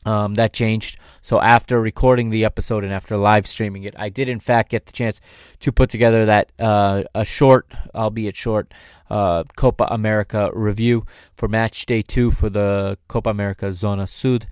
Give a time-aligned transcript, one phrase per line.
[0.05, 0.99] um, that changed.
[1.21, 4.85] So after recording the episode and after live streaming it, I did in fact get
[4.85, 5.19] the chance
[5.61, 8.71] to put together that uh, a short, albeit short,
[9.09, 11.05] uh, Copa America review
[11.35, 14.47] for match day two for the Copa America Zona Sud.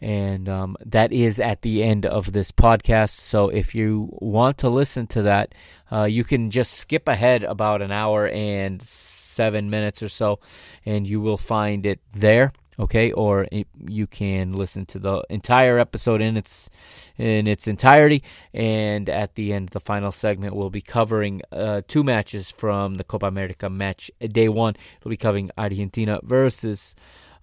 [0.00, 3.18] And um, that is at the end of this podcast.
[3.18, 5.54] So if you want to listen to that,
[5.90, 10.38] uh, you can just skip ahead about an hour and seven minutes or so,
[10.86, 13.12] and you will find it there okay?
[13.12, 13.46] Or
[13.86, 16.70] you can listen to the entire episode in its
[17.16, 18.22] in its entirety.
[18.54, 23.04] And at the end the final segment we'll be covering uh, two matches from the
[23.04, 26.94] Copa America match day 1 we'll be covering Argentina versus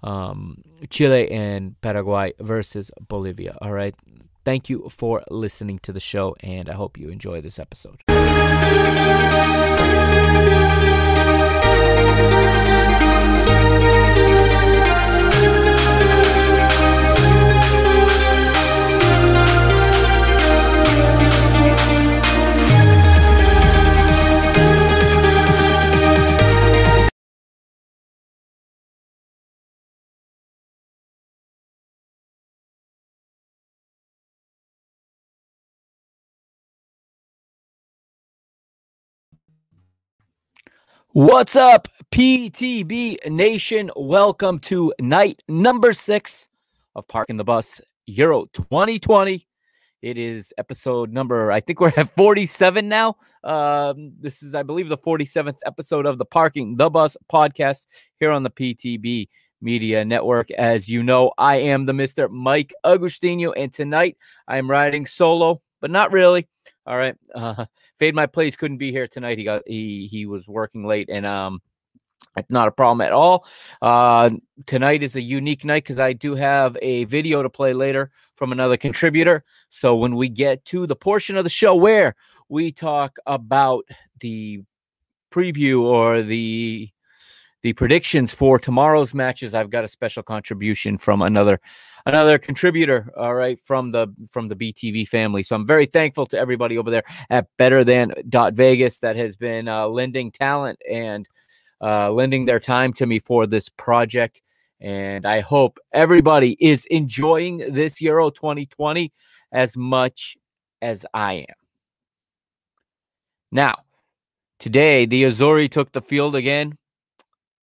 [0.03, 3.57] um, Chile and Paraguay versus Bolivia.
[3.61, 3.95] All right?
[4.43, 8.03] Thank you for listening to the show and I hope you enjoy this episode
[41.15, 43.89] What's up, PTB Nation?
[43.95, 46.49] Welcome to night number six
[46.93, 49.47] of Parking the Bus Euro 2020.
[50.01, 53.15] It is episode number, I think we're at 47 now.
[53.45, 57.85] Um, this is, I believe, the 47th episode of the Parking the Bus podcast
[58.19, 59.29] here on the PTB
[59.61, 60.51] Media Network.
[60.51, 62.29] As you know, I am the Mr.
[62.29, 64.17] Mike Agustino, and tonight
[64.49, 66.49] I'm riding solo, but not really.
[66.85, 67.15] All right.
[67.33, 67.65] Uh,
[67.97, 69.37] Fade My Plays couldn't be here tonight.
[69.37, 71.61] He got he he was working late and um
[72.37, 73.45] it's not a problem at all.
[73.81, 74.29] Uh,
[74.65, 78.51] tonight is a unique night because I do have a video to play later from
[78.51, 79.43] another contributor.
[79.69, 82.15] So when we get to the portion of the show where
[82.49, 83.85] we talk about
[84.19, 84.63] the
[85.31, 86.89] preview or the
[87.61, 91.59] the predictions for tomorrow's matches, I've got a special contribution from another
[92.05, 95.43] another contributor, all right, from the from the BTV family.
[95.43, 99.35] So I'm very thankful to everybody over there at Better Than Dot Vegas that has
[99.35, 101.27] been uh, lending talent and
[101.81, 104.41] uh, lending their time to me for this project.
[104.79, 109.11] And I hope everybody is enjoying this Euro 2020
[109.51, 110.37] as much
[110.81, 111.55] as I am.
[113.51, 113.75] Now,
[114.59, 116.77] today the Azzurri took the field again.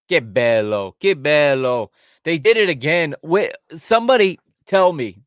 [0.09, 1.91] Que bello, que bello.
[2.25, 3.15] They did it again.
[3.75, 5.19] Somebody tell me,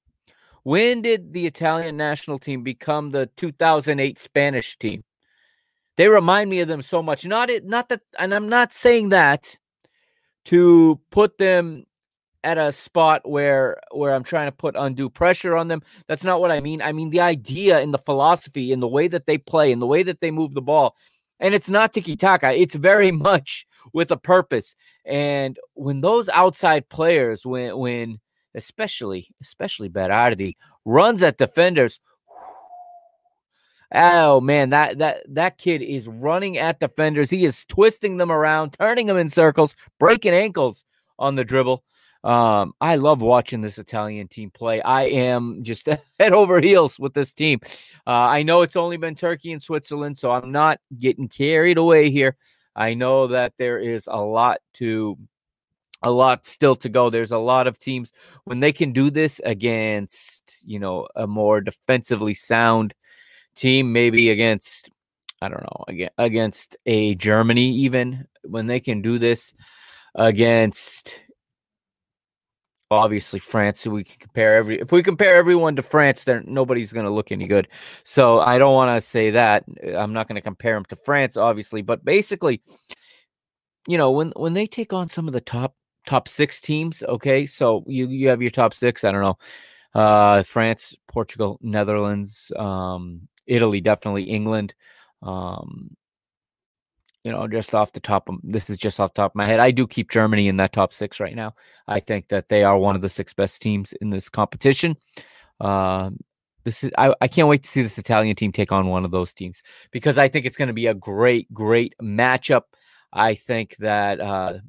[0.63, 5.03] when did the Italian national team become the 2008 Spanish team?
[5.97, 7.25] They remind me of them so much.
[7.25, 9.57] Not it, not that, and I'm not saying that
[10.45, 11.85] to put them
[12.43, 15.81] at a spot where where I'm trying to put undue pressure on them.
[16.07, 16.81] That's not what I mean.
[16.81, 19.87] I mean the idea and the philosophy and the way that they play and the
[19.87, 20.95] way that they move the ball.
[21.39, 22.53] And it's not tiki taka.
[22.53, 24.75] It's very much with a purpose.
[25.05, 28.19] And when those outside players, when when
[28.53, 31.99] especially especially Berardi runs at defenders,
[33.93, 37.29] oh man, that that that kid is running at defenders.
[37.29, 40.83] He is twisting them around, turning them in circles, breaking ankles
[41.19, 41.83] on the dribble.
[42.25, 44.81] Um, I love watching this Italian team play.
[44.81, 45.87] I am just
[46.19, 47.59] head over heels with this team.
[48.07, 52.09] Uh, I know it's only been Turkey and Switzerland, so I'm not getting carried away
[52.09, 52.35] here.
[52.75, 55.17] I know that there is a lot to
[56.03, 57.09] a lot still to go.
[57.09, 58.11] There's a lot of teams
[58.43, 62.93] when they can do this against, you know, a more defensively sound
[63.55, 64.89] team, maybe against
[65.41, 69.53] I don't know, against a Germany even when they can do this
[70.15, 71.19] against
[72.91, 73.81] obviously France.
[73.81, 77.11] So we can compare every if we compare everyone to France, then nobody's going to
[77.11, 77.67] look any good.
[78.03, 79.65] So I don't want to say that.
[79.95, 82.61] I'm not going to compare them to France, obviously, but basically,
[83.87, 87.03] you know, when when they take on some of the top top six teams.
[87.03, 89.03] Okay, so you you have your top six.
[89.03, 89.37] I don't know,
[89.99, 94.75] uh, France, Portugal, Netherlands, um, Italy, definitely England.
[95.21, 95.95] Um,
[97.25, 99.47] you know, just off the top of this is just off the top of my
[99.47, 99.59] head.
[99.59, 101.55] I do keep Germany in that top six right now.
[101.87, 104.95] I think that they are one of the six best teams in this competition.
[105.59, 106.11] Uh,
[106.65, 109.09] this is I, I can't wait to see this Italian team take on one of
[109.09, 112.61] those teams because I think it's going to be a great, great matchup.
[113.11, 114.59] I think that uh,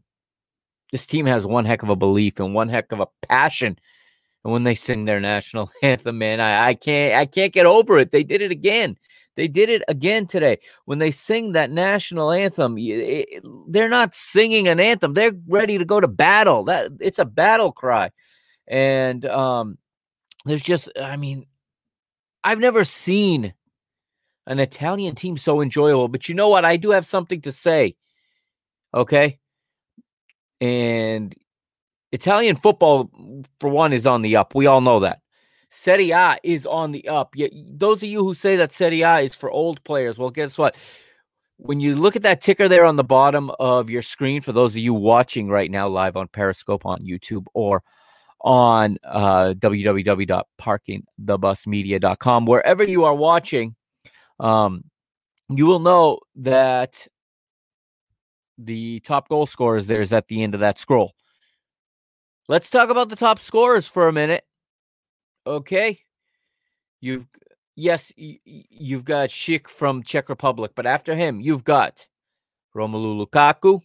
[0.92, 3.78] this team has one heck of a belief and one heck of a passion.
[4.44, 7.98] And when they sing their national anthem, man, I, I can't I can't get over
[7.98, 8.12] it.
[8.12, 8.96] They did it again.
[9.36, 10.58] They did it again today.
[10.86, 15.14] When they sing that national anthem, it, they're not singing an anthem.
[15.14, 16.64] They're ready to go to battle.
[16.64, 18.10] That it's a battle cry.
[18.66, 19.78] And um
[20.46, 21.46] there's just I mean,
[22.42, 23.54] I've never seen
[24.46, 26.64] an Italian team so enjoyable, but you know what?
[26.64, 27.96] I do have something to say.
[28.94, 29.38] Okay?
[30.60, 31.34] And
[32.12, 33.10] Italian football
[33.60, 34.54] for one is on the up.
[34.54, 35.20] We all know that.
[35.76, 37.34] Serie A is on the up.
[37.52, 40.74] Those of you who say that Serie A is for old players, well, guess what?
[41.58, 44.72] When you look at that ticker there on the bottom of your screen, for those
[44.72, 47.82] of you watching right now live on Periscope on YouTube or
[48.40, 53.76] on uh, www.parkingthebusmedia.com, wherever you are watching,
[54.40, 54.82] um,
[55.50, 57.06] you will know that
[58.56, 61.12] the top goal scorers there is at the end of that scroll.
[62.48, 64.42] Let's talk about the top scorers for a minute.
[65.46, 66.00] Okay.
[67.00, 67.26] You've
[67.76, 72.06] yes, you've got Schick from Czech Republic, but after him, you've got
[72.74, 73.80] Romelu Lukaku,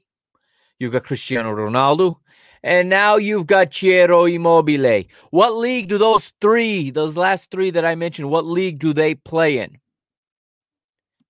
[0.79, 2.15] you've got Cristiano Ronaldo,
[2.63, 5.03] and now you've got Ciro Immobile.
[5.29, 9.13] What league do those three, those last three that I mentioned, what league do they
[9.15, 9.77] play in?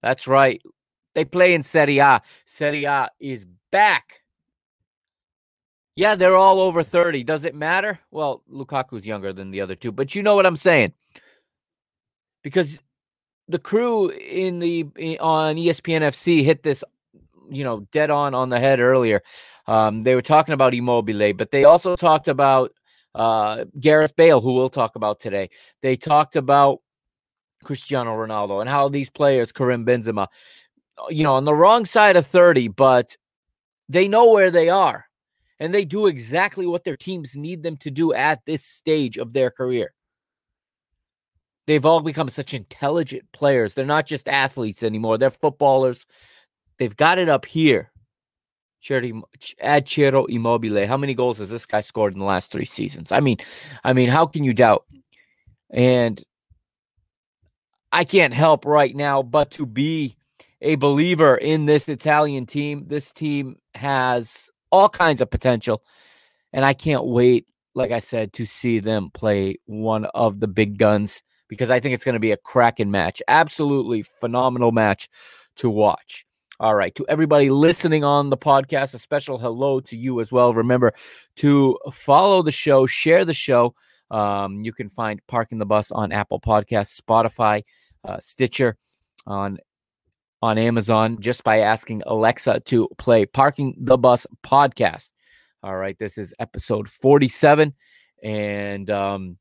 [0.02, 0.62] That's right.
[1.14, 2.22] They play in Serie A.
[2.46, 4.21] Serie A is back.
[6.02, 7.24] Yeah, they're all over 30.
[7.26, 8.00] Does it matter?
[8.10, 10.94] Well, Lukaku's younger than the other two, but you know what I'm saying.
[12.42, 12.80] Because
[13.48, 14.88] the crew in the
[15.20, 16.84] on ESPN FC hit this,
[17.52, 19.22] you know, dead on on the head earlier.
[19.68, 22.72] Um, they were talking about Immobile, but they also talked about
[23.14, 25.52] uh, Gareth Bale, who we'll talk about today.
[25.84, 26.80] They talked about
[27.64, 30.30] Cristiano Ronaldo and how these players, Karim Benzema,
[31.12, 33.16] you know, on the wrong side of 30, but
[33.88, 35.06] they know where they are
[35.62, 39.32] and they do exactly what their teams need them to do at this stage of
[39.32, 39.94] their career.
[41.68, 43.76] They've all become such intelligent players.
[43.76, 46.08] They're not just athletes anymore, they're footballers.
[46.80, 47.92] They've got it up here.
[49.62, 50.88] Add Ciro Immobile.
[50.88, 53.12] How many goals has this guy scored in the last three seasons?
[53.12, 53.38] I mean,
[53.84, 54.86] I mean, how can you doubt?
[55.70, 56.20] And
[57.92, 60.18] I can't help right now but to be
[60.60, 62.86] a believer in this Italian team.
[62.88, 65.84] This team has all kinds of potential.
[66.54, 70.78] And I can't wait, like I said, to see them play one of the big
[70.78, 73.22] guns because I think it's going to be a cracking match.
[73.28, 75.10] Absolutely phenomenal match
[75.58, 76.26] to watch.
[76.60, 80.54] All right, to everybody listening on the podcast, a special hello to you as well.
[80.54, 80.94] Remember
[81.38, 83.74] to follow the show, share the show.
[84.12, 87.64] Um, you can find Parking the Bus on Apple Podcasts, Spotify,
[88.04, 88.78] uh, Stitcher,
[89.26, 89.58] on
[90.42, 95.12] on Amazon just by asking Alexa to play Parking the Bus podcast.
[95.64, 97.74] All right, this is episode 47,
[98.24, 99.38] and um,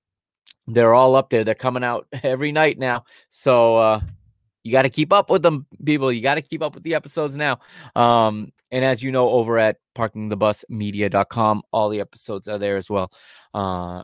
[0.67, 1.45] they're all up there.
[1.45, 3.05] They're coming out every night now.
[3.31, 4.01] So uh,
[4.63, 6.13] you got to keep up with them, people.
[6.13, 7.61] You got to keep up with the episodes now.
[7.97, 13.11] Um, and as you know, over at parkingthebusmedia.com, all the episodes are there as well.
[13.55, 14.03] Uh,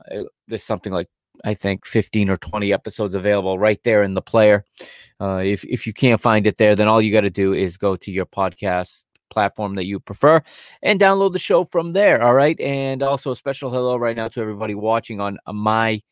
[0.48, 1.08] there's something like
[1.44, 4.64] I think 15 or 20 episodes available right there in the player.
[5.20, 7.76] Uh, if if you can't find it there, then all you got to do is
[7.76, 10.40] go to your podcast platform that you prefer
[10.82, 12.22] and download the show from there.
[12.22, 16.02] All right, and also a special hello right now to everybody watching on my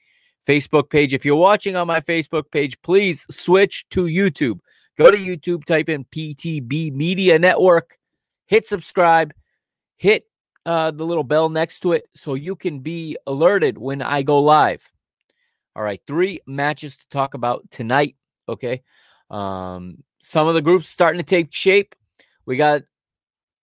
[0.47, 1.14] Facebook page.
[1.14, 4.61] If you're watching on my Facebook page, please switch to YouTube.
[4.97, 7.99] Go to YouTube, type in PTB Media Network,
[8.47, 9.33] hit subscribe,
[9.97, 10.26] hit
[10.66, 14.40] uh, the little bell next to it so you can be alerted when I go
[14.40, 14.88] live.
[15.76, 18.16] All right, three matches to talk about tonight.
[18.49, 18.83] Okay.
[19.31, 21.95] Um, some of the groups starting to take shape.
[22.47, 22.83] We got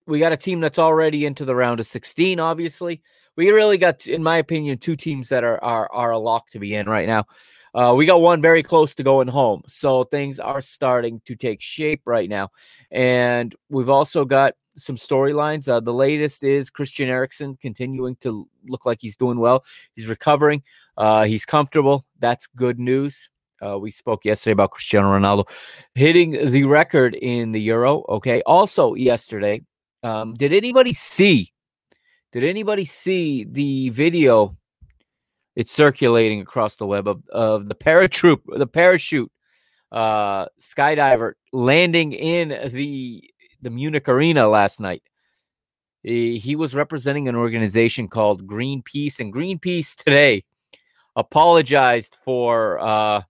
[0.08, 3.02] we got a team that's already into the round of 16, obviously.
[3.38, 6.60] We really got, in my opinion, two teams that are are are a lock to
[6.60, 7.26] be in right now.
[7.74, 9.62] Uh, we got one very close to going home.
[9.68, 12.50] So things are starting to take shape right now.
[12.92, 15.70] And we've also got some storylines.
[15.70, 19.64] Uh, the latest is Christian Eriksen continuing to look like he's doing well.
[19.96, 20.64] He's recovering.
[20.98, 22.06] Uh, he's comfortable.
[22.20, 23.30] That's good news.
[23.64, 25.48] Uh, we spoke yesterday about Cristiano Ronaldo
[25.94, 28.04] hitting the record in the Euro.
[28.10, 28.42] Okay.
[28.46, 29.62] Also, yesterday,
[30.04, 31.54] um, did anybody see?
[32.32, 34.58] Did anybody see the video?
[35.56, 39.32] It's circulating across the web of, of the paratroop, the parachute
[39.92, 43.24] uh, skydiver landing in the
[43.62, 45.04] the Munich arena last night.
[46.04, 50.46] He, he was representing an organization called Greenpeace, and Greenpeace today
[51.16, 53.22] apologized for uh,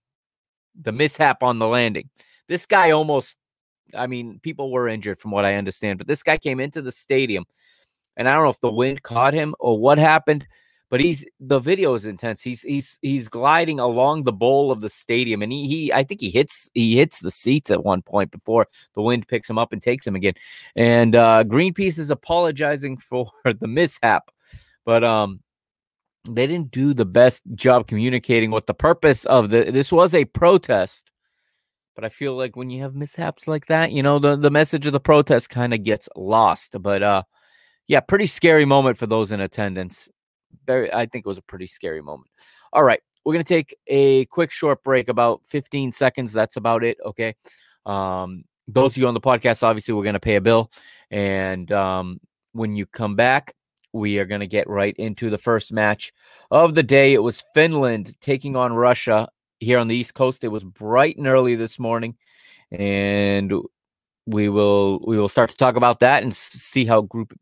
[0.80, 2.10] the mishap on the landing.
[2.48, 3.38] This guy almost,
[3.96, 6.92] I mean, people were injured from what I understand, but this guy came into the
[6.92, 7.46] stadium,
[8.18, 10.48] and I don't know if the wind caught him or what happened,
[10.90, 12.42] but he's the video is intense.
[12.42, 16.20] He's he's he's gliding along the bowl of the stadium, and he he I think
[16.20, 19.72] he hits he hits the seats at one point before the wind picks him up
[19.72, 20.34] and takes him again.
[20.76, 24.32] And uh, Greenpeace is apologizing for the mishap,
[24.86, 25.40] but um
[26.28, 30.26] they didn't do the best job communicating what the purpose of the this was a
[30.26, 31.12] protest.
[31.96, 34.86] But i feel like when you have mishaps like that you know the, the message
[34.86, 36.76] of the protest kind of gets lost.
[36.80, 37.24] But uh
[37.88, 40.10] yeah pretty scary moment for those in attendance.
[40.66, 42.30] Very i think it was a pretty scary moment.
[42.74, 46.98] All right we're to take a quick short break about 15 seconds that's about it
[47.06, 47.36] okay?
[47.86, 50.72] Um those of you on the podcast obviously we're to pay a bill.
[51.10, 52.20] And um
[52.54, 53.56] when you come back
[53.94, 56.14] we are going to get right into the first match
[56.50, 57.14] of the day.
[57.14, 59.30] It was Finland taking on Russia
[59.60, 60.44] here on the East Coast.
[60.44, 62.16] It was bright and early this morning,
[62.72, 63.54] and
[64.26, 67.38] we will we will start to talk about that and see how Group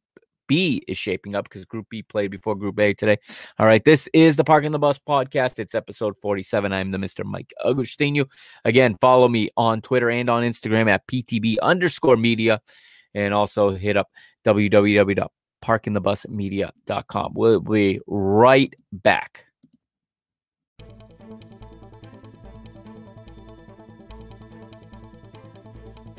[0.48, 3.18] B is shaping up because Group B played before Group A today.
[3.60, 5.60] All right, this is the Parking the Bus podcast.
[5.60, 6.74] It's episode 47.
[6.74, 7.24] I'm the Mr.
[7.24, 8.26] Mike Agustino.
[8.66, 12.62] Again, follow me on Twitter and on Instagram at PTB underscore media
[13.14, 14.08] and also hit up
[14.46, 15.28] www
[15.64, 17.34] parkingthebusmedia.com.
[17.36, 19.46] We'll be right back.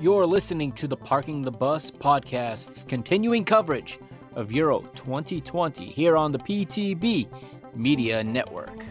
[0.01, 3.99] You're listening to the Parking the Bus podcast's continuing coverage
[4.35, 7.29] of Euro 2020 here on the PTB
[7.77, 8.85] Media Network.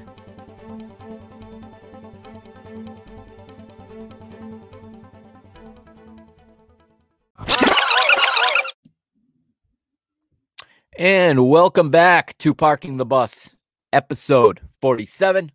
[11.00, 13.51] And welcome back to Parking the Bus,
[13.94, 15.50] episode 47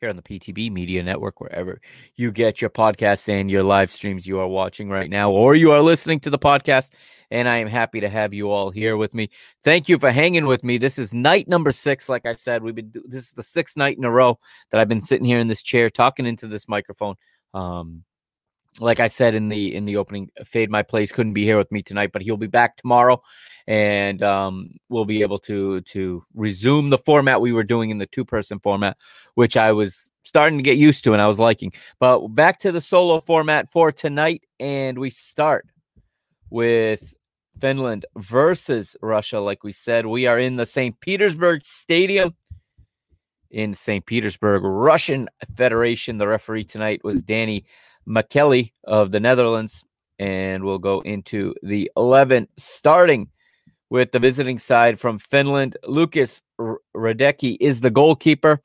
[0.00, 1.80] here on the PTB Media Network, wherever
[2.14, 5.72] you get your podcasts and your live streams you are watching right now, or you
[5.72, 6.90] are listening to the podcast.
[7.32, 9.30] And I am happy to have you all here with me.
[9.64, 10.78] Thank you for hanging with me.
[10.78, 12.08] This is night number six.
[12.08, 14.38] Like I said, we've been this is the sixth night in a row
[14.70, 17.16] that I've been sitting here in this chair talking into this microphone.
[17.54, 18.04] Um,
[18.80, 21.70] like I said in the in the opening, Fade My Plays couldn't be here with
[21.72, 23.22] me tonight, but he'll be back tomorrow,
[23.66, 28.06] and um, we'll be able to to resume the format we were doing in the
[28.06, 28.96] two person format,
[29.34, 31.72] which I was starting to get used to and I was liking.
[32.00, 35.66] But back to the solo format for tonight, and we start
[36.50, 37.14] with
[37.58, 39.40] Finland versus Russia.
[39.40, 40.98] Like we said, we are in the St.
[41.00, 42.34] Petersburg Stadium
[43.50, 44.04] in St.
[44.04, 46.18] Petersburg, Russian Federation.
[46.18, 47.64] The referee tonight was Danny
[48.08, 49.84] Makkelie of the Netherlands.
[50.18, 53.28] And we'll go into the 11 starting
[53.90, 55.76] with the visiting side from Finland.
[55.86, 58.62] Lukas Hradecky is the goalkeeper.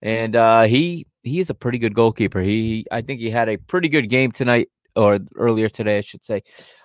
[0.00, 2.40] And uh, he he is a pretty good goalkeeper.
[2.40, 6.24] He I think he had a pretty good game tonight or earlier today, I should
[6.24, 6.42] say.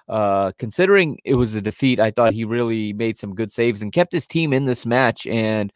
[0.08, 3.92] Uh, considering it was a defeat, I thought he really made some good saves and
[3.92, 5.26] kept his team in this match.
[5.28, 5.72] And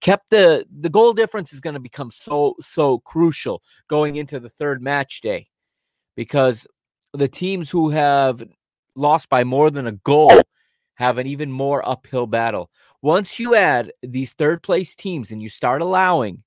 [0.00, 4.48] kept the the goal difference is going to become so so crucial going into the
[4.48, 5.46] third match day
[6.16, 6.66] because
[7.12, 8.42] the teams who have
[8.96, 10.32] lost by more than a goal
[10.94, 12.70] have an even more uphill battle.
[13.02, 16.42] Once you add these third place teams and you start allowing,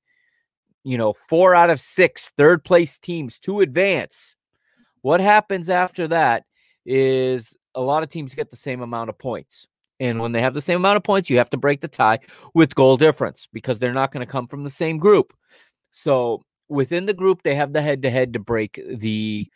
[0.83, 4.35] you know, four out of six third place teams to advance,
[5.01, 6.43] what happens after that
[6.85, 9.67] is a lot of teams get the same amount of points.
[9.99, 12.19] And when they have the same amount of points, you have to break the tie
[12.53, 15.33] with goal difference because they're not going to come from the same group.
[15.91, 19.49] So within the group, they have the head to head to break the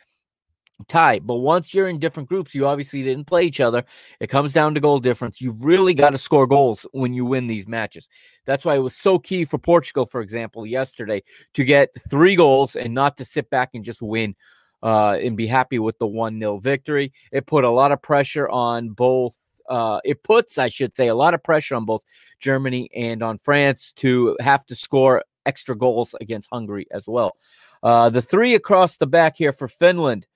[0.88, 1.20] tie.
[1.20, 3.84] But once you're in different groups, you obviously didn't play each other.
[4.20, 5.42] It comes down to goal difference.
[5.42, 8.10] You've really got to score goals when you win these matches.
[8.46, 12.76] That's why it was so key for Portugal, for example, yesterday to get three goals
[12.76, 14.36] and not to sit back and just win.
[14.84, 17.14] Uh, and be happy with the 1 0 victory.
[17.32, 19.38] It put a lot of pressure on both
[19.70, 22.04] uh, it puts, I should say, a lot of pressure on both
[22.40, 27.36] Germany and on France to have to score extra goals against Hungary as well.
[27.84, 30.28] Uh, the three across the back here for Finland,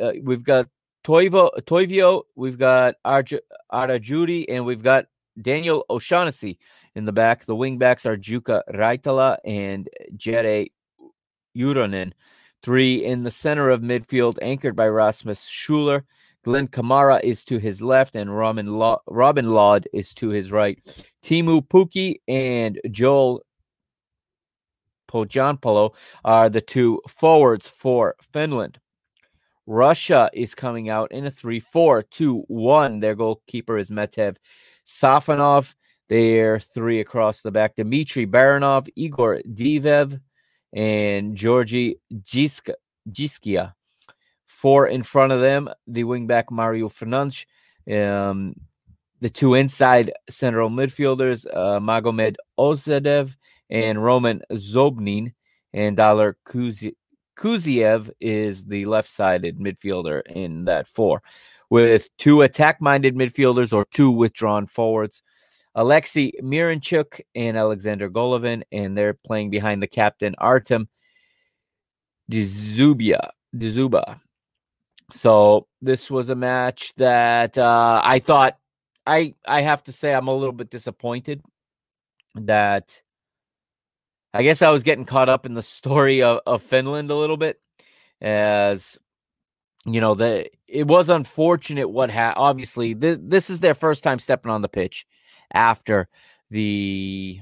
[0.00, 0.68] uh, we've got
[1.04, 3.40] Toivo, Toivio, we've got Arj-
[3.72, 5.06] Arajuuri, and we've got
[5.40, 6.58] Daniel O'Shaughnessy
[6.94, 7.44] in the back.
[7.44, 10.70] The wing backs are Jukka Raitala and Jere
[11.56, 12.12] Uronen.
[12.62, 16.02] Three in the center of midfield, anchored by Rasmus Schüller.
[16.48, 18.70] Glenn Kamara is to his left, and Robin,
[19.06, 20.78] Robin Lod is to his right.
[21.22, 23.42] Teemu Pukki and Joel
[25.10, 28.80] Pohjanpalo are the two forwards for Finland.
[29.66, 33.00] Russia is coming out in a 3 4 2 1.
[33.00, 34.34] Their goalkeeper is Matvei
[34.86, 35.74] Safonov.
[36.08, 40.18] They're three across the back Dmitry Barinov, Igor Diveev,
[40.72, 43.74] and Georgi Dzhikiya.
[44.58, 47.46] Four in front of them, the wingback Mario Fernandes.
[47.88, 48.56] Um,
[49.20, 53.36] the two inside central midfielders, uh, Magomed Ozdoev
[53.70, 55.32] and Roman Zobnin,
[55.72, 61.22] and Daler Kuzyaev is the left sided midfielder in that four,
[61.70, 65.22] with two attack minded midfielders or two withdrawn forwards.
[65.76, 70.88] Alexei Miranchuk and Alexander Golovin, and they're playing behind the captain Artem
[72.28, 73.30] Dzyuba.
[73.54, 74.20] Dzyuba.
[75.10, 78.58] So this was a match that uh, I thought
[79.06, 81.42] I I have to say I'm a little bit disappointed
[82.34, 83.00] that
[84.34, 87.36] I guess I was getting caught up in the story of, of Finland a little
[87.38, 87.60] bit
[88.20, 88.98] as
[89.86, 94.18] you know the it was unfortunate what ha- obviously th- this is their first time
[94.18, 95.06] stepping on the pitch
[95.54, 96.08] after
[96.50, 97.40] the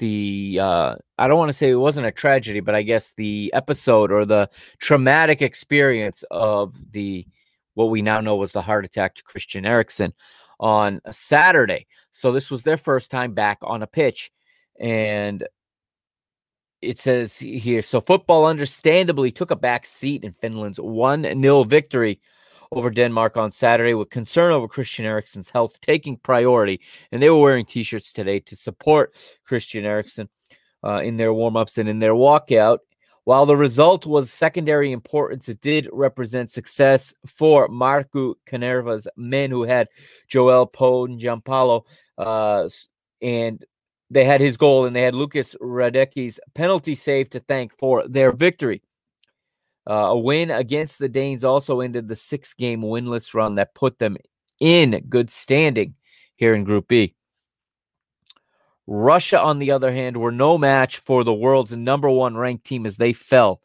[0.00, 3.52] the uh I don't want to say it wasn't a tragedy, but I guess the
[3.54, 7.26] episode or the traumatic experience of the
[7.74, 10.12] what we now know was the heart attack to Christian Eriksen
[10.58, 11.86] on Saturday.
[12.10, 14.32] So this was their first time back on a pitch.
[14.80, 15.46] And
[16.82, 22.20] it says here so football understandably took a back seat in Finland's 1 0 victory
[22.72, 26.80] over Denmark on Saturday with concern over Christian Eriksen's health taking priority.
[27.10, 30.28] And they were wearing t shirts today to support Christian Eriksen
[30.84, 32.78] uh, in their warm ups and in their walkout.
[33.24, 39.64] While the result was secondary importance, it did represent success for Markku Kanerva's men who
[39.64, 39.88] had
[40.28, 41.82] Joel poe Pohjanpalo
[42.18, 42.68] uh,
[43.20, 43.64] and
[44.10, 48.32] they had his goal and they had Lukas Hradecky's penalty save to thank for their
[48.32, 48.82] victory.
[49.90, 53.98] Uh, a win against the Danes also ended the six game winless run that put
[53.98, 54.16] them
[54.60, 55.94] in good standing
[56.36, 57.16] here in Group B.
[58.86, 62.86] Russia, on the other hand, were no match for the world's number one ranked team
[62.86, 63.60] as they fell.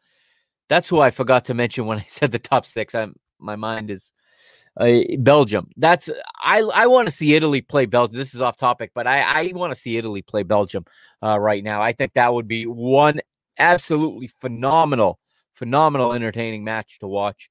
[0.67, 2.95] That's who I forgot to mention when I said the top six.
[2.95, 4.11] I'm my mind is
[4.79, 5.69] uh, Belgium.
[5.77, 6.09] That's
[6.41, 8.17] I I want to see Italy play Belgium.
[8.17, 10.85] This is off topic, but I I want to see Italy play Belgium
[11.21, 11.83] uh, right now.
[11.83, 13.21] I think that would be one
[13.59, 15.19] absolutely phenomenal
[15.55, 17.49] phenomenal, entertaining match to watch.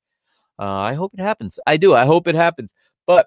[0.59, 1.59] Uh, I hope it happens.
[1.67, 1.95] I do.
[1.95, 2.73] I hope it happens.
[3.07, 3.27] But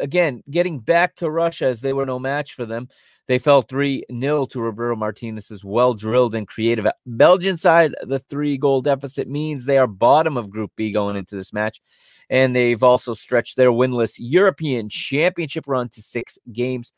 [0.00, 2.88] again, getting back to Russia as they were no match for them,
[3.26, 7.94] they fell 3 0 to Roberto Martinez's well drilled and creative Belgian side.
[8.02, 11.80] The three goal deficit means they are bottom of Group B going into this match.
[12.28, 16.92] And they've also stretched their winless European Championship run to six games,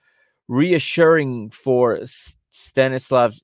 [0.49, 2.01] reassuring for
[2.51, 3.35] Stanislav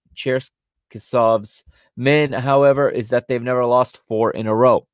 [0.92, 1.64] Cherchesov's
[1.96, 4.86] men, however, is that they've never lost four in a row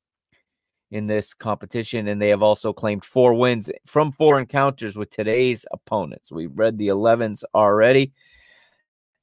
[0.91, 5.65] in this competition, and they have also claimed four wins from four encounters with today's
[5.71, 6.31] opponents.
[6.31, 8.13] We've read the 11s already,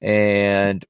[0.01, 0.85] and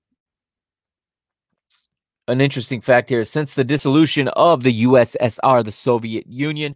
[2.28, 6.76] an interesting fact here since the dissolution of the USSR, the Soviet Union,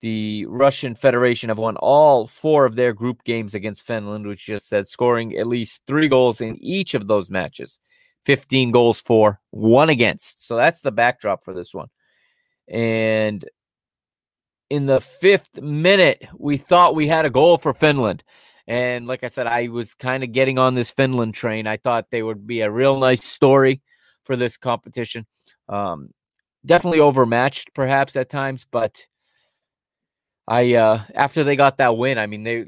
[0.00, 4.68] the Russian Federation have won all four of their group games against Finland, which just
[4.68, 7.80] said scoring at least three goals in each of those matches.
[8.28, 10.46] 15 goals for, one against.
[10.46, 11.88] So that's the backdrop for this one.
[12.68, 13.42] And
[14.68, 18.22] in the fifth minute, we thought we had a goal for Finland.
[18.66, 21.66] And like I said, I was kind of getting on this Finland train.
[21.66, 23.80] I thought they would be a real nice story
[24.24, 25.24] for this competition.
[25.66, 26.10] Um,
[26.66, 29.06] definitely overmatched, perhaps at times, but
[30.46, 32.66] I uh, after they got that win, I mean they,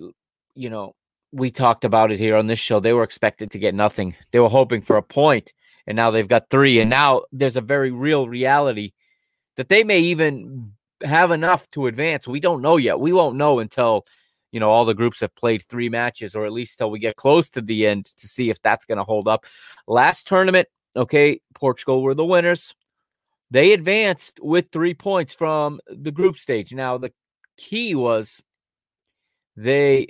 [0.54, 0.94] you know,
[1.32, 2.80] we talked about it here on this show.
[2.80, 4.16] They were expected to get nothing.
[4.32, 5.52] They were hoping for a point,
[5.86, 6.80] and now they've got three.
[6.80, 8.92] And now there's a very real reality
[9.56, 12.26] that they may even have enough to advance.
[12.26, 13.00] We don't know yet.
[13.00, 14.06] We won't know until
[14.52, 17.16] you know all the groups have played three matches, or at least till we get
[17.16, 19.46] close to the end to see if that's going to hold up.
[19.86, 22.74] Last tournament, okay, Portugal were the winners.
[23.52, 26.72] They advanced with three points from the group stage.
[26.72, 27.12] Now the
[27.56, 28.40] key was
[29.56, 30.08] they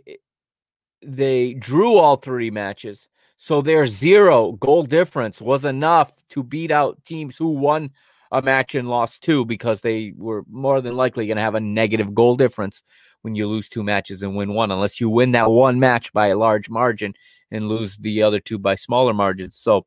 [1.02, 3.08] they drew all three matches.
[3.36, 7.90] So their zero goal difference was enough to beat out teams who won
[8.30, 11.60] a match and lost two because they were more than likely going to have a
[11.60, 12.82] negative goal difference
[13.22, 16.28] when you lose two matches and win one, unless you win that one match by
[16.28, 17.14] a large margin
[17.50, 19.56] and lose the other two by smaller margins.
[19.56, 19.84] So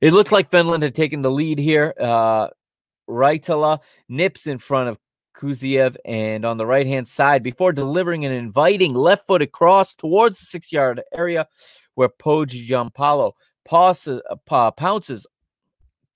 [0.00, 1.94] it looked like Finland had taken the lead here.
[1.98, 2.48] Uh,
[3.08, 4.98] Raitala nips in front of
[5.34, 5.96] Kuzyaev.
[6.04, 10.46] And on the right hand side, before delivering an inviting left footed cross towards the
[10.46, 11.46] six yard area
[11.94, 13.32] where Pohjanpalo
[13.64, 14.20] pauses,
[14.50, 15.26] uh, pounces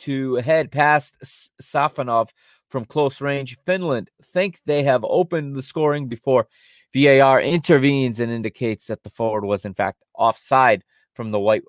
[0.01, 1.17] to head past
[1.63, 2.31] Safonov
[2.69, 3.57] from close range.
[3.67, 6.47] Finland think they have opened the scoring before
[6.95, 11.63] VAR intervenes and indicates that the forward was in fact offside from the white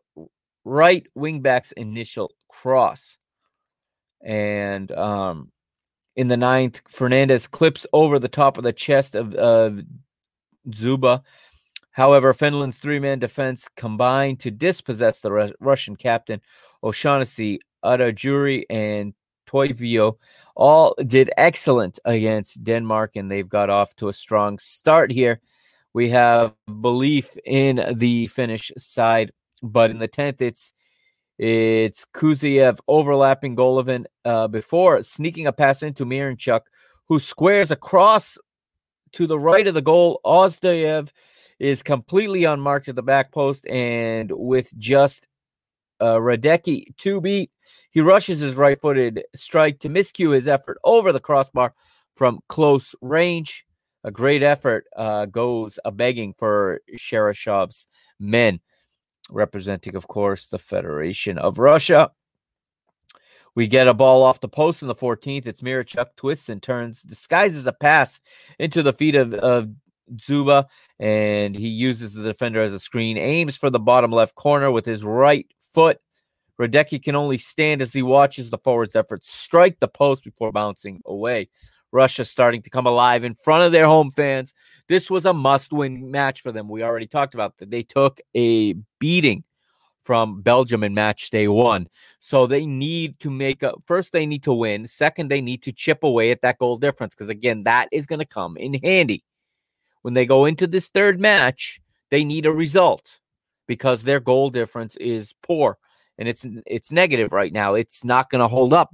[0.64, 3.18] right wingback's initial cross.
[4.24, 5.52] And um,
[6.20, 9.28] in the ninth, Fernandes clips over the top of the chest of
[10.68, 11.24] Dzyuba.
[11.92, 16.42] However, Finland's three man defense combined to dispossess the Ru- Russian captain,
[16.84, 19.14] O'Shaughnessy, Arajuuri, and
[19.48, 20.18] Toivio
[20.58, 25.40] all did excellent against Denmark, and they've got off to a strong start here.
[25.94, 29.32] We have belief in the Finnish side,
[29.64, 30.74] but in the 10th, it's
[31.40, 36.62] it's Kuzyaev overlapping Golovin uh, before sneaking a pass into Miranchuk,
[37.08, 38.38] who squares across
[39.14, 40.20] to the right of the goal.
[40.26, 41.10] Ozdoev
[41.58, 45.30] is completely unmarked at the back post, and with just
[46.02, 47.52] uh, Hradecky to beat,
[47.90, 51.74] he rushes his right footed strike to miscue his effort over the crossbar
[52.16, 53.66] from close range.
[54.04, 57.88] A great effort uh, goes a begging for Cherchesov's
[58.20, 58.60] men
[59.30, 62.12] representing, of course, the Federation of Russia.
[63.56, 65.46] We get a ball off the post in the 14th.
[65.46, 68.20] It's Miranchuk twists and turns, disguises a pass
[68.58, 69.70] into the feet of, of
[70.16, 70.66] Dzyuba,
[71.00, 74.86] and he uses the defender as a screen, aims for the bottom left corner with
[74.86, 76.00] his right foot.
[76.60, 81.02] Hradecky can only stand as he watches the forwards' efforts strike the post before bouncing
[81.06, 81.50] away.
[81.92, 84.54] Russia starting to come alive in front of their home fans.
[84.88, 86.70] This was a must win match for them.
[86.70, 87.72] We already talked about that.
[87.72, 89.44] They took a beating
[90.04, 91.88] from Belgium in match day one.
[92.20, 94.88] So they need to make a first, they need to win.
[94.88, 98.20] Second, they need to chip away at that goal difference because, again, that is going
[98.20, 99.24] to come in handy.
[100.02, 103.20] When they go into this third match, they need a result
[103.68, 105.78] because their goal difference is poor
[106.18, 107.76] and it's it's negative right now.
[107.76, 108.92] It's not going to hold up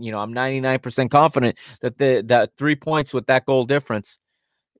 [0.00, 4.18] you know, I'm 99% confident that the that three points with that goal difference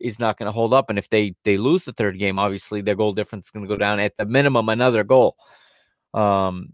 [0.00, 0.88] is not going to hold up.
[0.88, 3.68] And if they they lose the third game, obviously their goal difference is going to
[3.68, 5.36] go down at the minimum another goal.
[6.14, 6.70] Um,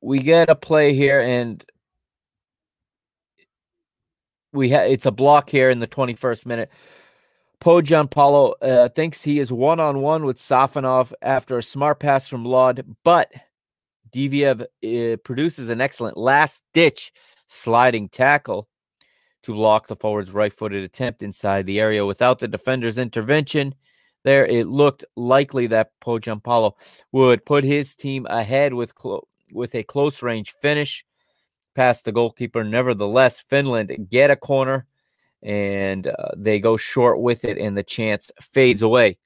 [0.00, 1.64] we get a play here, and
[4.52, 6.70] we have it's a block here in the 21st minute.
[7.60, 12.44] Pohjanpalo uh, thinks he is one on one with Safonov after a smart pass from
[12.44, 13.30] Lod, but
[14.12, 17.12] Diveev uh, produces an excellent last ditch
[17.46, 18.68] sliding tackle
[19.42, 22.04] to block the forward's right footed attempt inside the area.
[22.04, 23.74] Without the defender's intervention,
[24.24, 26.72] there it looked likely that Pohjanpalo
[27.12, 31.04] would put his team ahead with clo- with a close range finish
[31.74, 32.62] past the goalkeeper.
[32.62, 34.86] Nevertheless, Finland get a corner
[35.42, 39.16] and uh, they go short with it, and the chance fades away.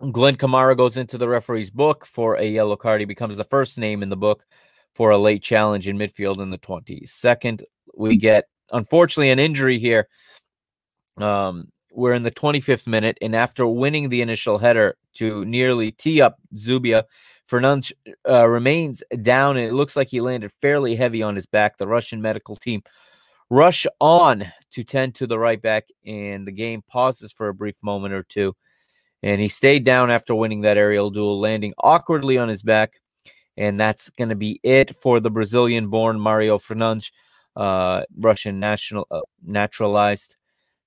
[0.00, 3.00] Glenn Kamara goes into the referee's book for a yellow card.
[3.00, 4.46] He becomes the first name in the book
[4.94, 7.08] for a late challenge in midfield in the 20s.
[7.08, 10.08] Second, we get, unfortunately, an injury here.
[11.18, 16.22] Um, we're in the 25th minute, and after winning the initial header to nearly tee
[16.22, 17.04] up Dzyuba,
[17.50, 17.92] Fernandes
[18.28, 21.76] uh, remains down, and it looks like he landed fairly heavy on his back.
[21.76, 22.82] The Russian medical team
[23.50, 27.76] rush on to tend to the right back, and the game pauses for a brief
[27.82, 28.54] moment or two
[29.22, 33.00] and he stayed down after winning that aerial duel, landing awkwardly on his back.
[33.56, 37.10] And that's going to be it for the Brazilian born Mario Fernandes,
[37.56, 40.36] uh, Russian national uh, naturalized.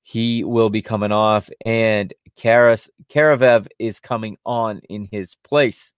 [0.02, 5.94] He will be coming off, and Karas, Karavaev is coming on in his place.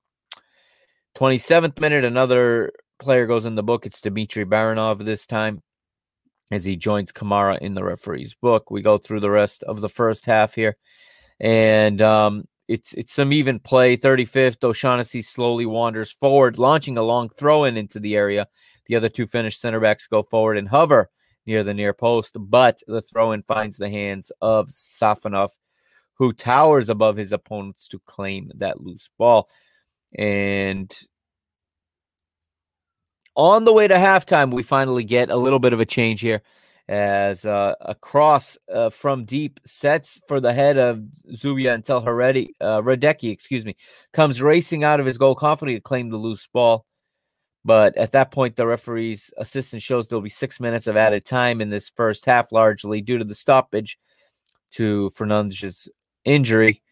[1.15, 3.86] 27th minute, another player goes in the book.
[3.86, 5.63] It's Dmitry Barinov this time
[6.52, 8.69] as he joins Kamara in the referee's book.
[8.69, 10.78] We go through the rest of the first half here
[11.39, 13.98] and um, it's it's some even play.
[13.98, 18.48] 35th, O'Shaughnessy slowly wanders forward, launching a long throw in into the area.
[18.88, 21.10] The other two Finnish center backs go forward and hover
[21.45, 25.50] near the near post, but the throw in finds the hands of Safonov,
[26.15, 29.50] who towers above his opponents to claim that loose ball.
[30.17, 30.95] And
[33.36, 36.41] on the way to halftime, we finally get a little bit of a change here
[36.88, 42.50] as uh, a cross uh, from deep sets for the head of Dzyuba until Heredi,
[42.62, 43.76] uh, Hradecky, excuse me,
[44.13, 46.86] comes racing out of his goal, confidently to claim the loose ball.
[47.63, 51.62] But at that point, the referee's assistant shows there'll be six minutes of added time
[51.62, 53.98] in this first half, largely due to the stoppage
[54.74, 55.89] to Fernandes's
[56.26, 56.84] injury.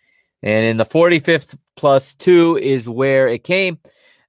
[0.41, 3.77] And in the 45th plus two is where it came,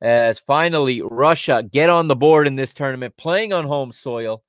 [0.02, 4.42] as finally Russia get on the board in this tournament, playing on home soil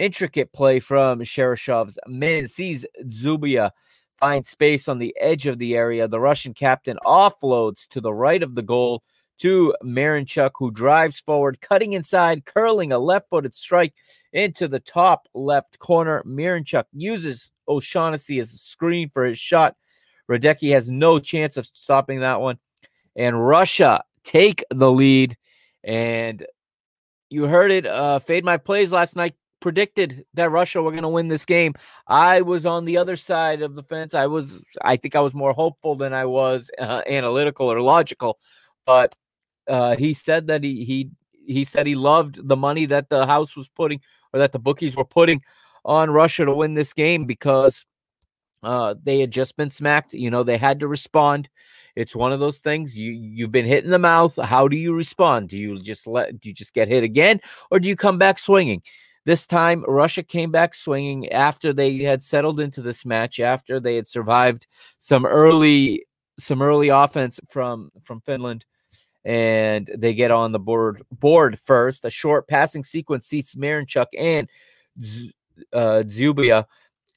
[0.00, 3.70] Intricate play from Cherchesov's men sees Dzyuba
[4.18, 6.08] find space on the edge of the area.
[6.08, 9.02] The Russian captain offloads to the right of the goal
[9.40, 13.92] to Miranchuk, who drives forward, cutting inside, curling a left footed strike
[14.32, 16.22] into the top left corner.
[16.26, 19.76] Miranchuk uses O'Shaughnessy as a screen for his shot.
[20.30, 22.58] Hradecky has no chance of stopping that one.
[23.16, 25.36] And Russia take the lead.
[25.84, 26.46] And
[27.28, 27.84] you heard it.
[27.84, 31.74] Uh, Fade My Plays last night predicted that Russia were going to win this game.
[32.06, 34.14] I was on the other side of the fence.
[34.14, 38.38] I was, I think I was more hopeful than I was uh, analytical or logical.
[38.86, 39.14] But
[39.68, 41.10] uh, he said that he he
[41.46, 44.00] he said he loved the money that the house was putting
[44.32, 45.42] or that the bookies were putting
[45.84, 47.84] on Russia to win this game because
[48.62, 50.12] uh, they had just been smacked.
[50.12, 51.48] You know, they had to respond.
[51.96, 54.36] It's one of those things you you've been hit in the mouth.
[54.42, 55.48] How do you respond?
[55.48, 58.38] Do you just let do you just get hit again, or do you come back
[58.38, 58.82] swinging?
[59.26, 63.96] This time, Russia came back swinging after they had settled into this match, after they
[63.96, 64.66] had survived
[64.98, 66.06] some early
[66.38, 68.64] some early offense from from Finland
[69.24, 72.04] and they get on the board board first.
[72.04, 74.48] A short passing sequence seats Miranchuk and
[75.02, 75.32] Z-
[75.72, 76.64] uh, Dzyuba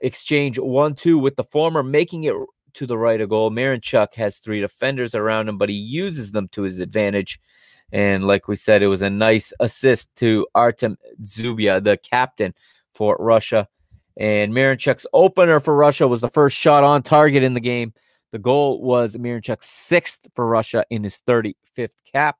[0.02, 2.36] exchange one two with the former making it
[2.74, 3.52] to the right of goal.
[3.52, 7.40] Miranchuk has three defenders around him, but he uses them to his advantage.
[7.94, 12.56] And like we said, it was a nice assist to Artem Dzyuba, the captain
[12.96, 13.68] for Russia.
[14.18, 17.94] And Miranchuk's opener for Russia was the first shot on target in the game.
[18.32, 22.38] The goal was Miranchuk's sixth for Russia in his 35th cap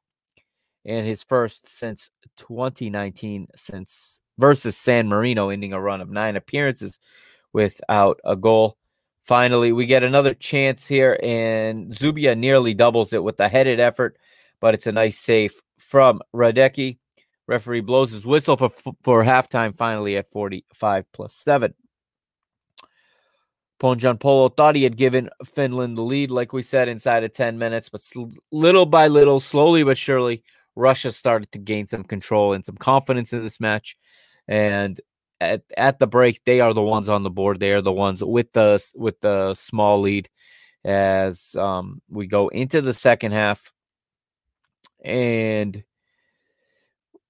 [0.86, 6.98] and his first since 2019 since versus San Marino, ending a run of nine appearances
[7.54, 8.78] without a goal.
[9.24, 14.18] Finally, we get another chance here, and Dzyuba nearly doubles it with a headed effort,
[14.64, 16.98] but it's a nice save from Hradecky.
[17.48, 18.70] Referee blows his whistle for
[19.04, 19.76] for halftime.
[19.76, 21.74] Finally, at 45 plus seven.
[23.82, 27.90] Pohjanpalo thought he had given Finland the lead, like we said, inside of 10 minutes,
[27.90, 28.02] but
[28.54, 30.42] little by little, slowly but surely,
[30.78, 33.98] Russia started to gain some control and some confidence in this match.
[34.48, 35.02] And
[35.42, 37.60] at, at the break, they are the ones on the board.
[37.60, 40.30] They are the ones with the with the small lead
[40.86, 43.74] as um, we go into the second half.
[45.04, 45.84] And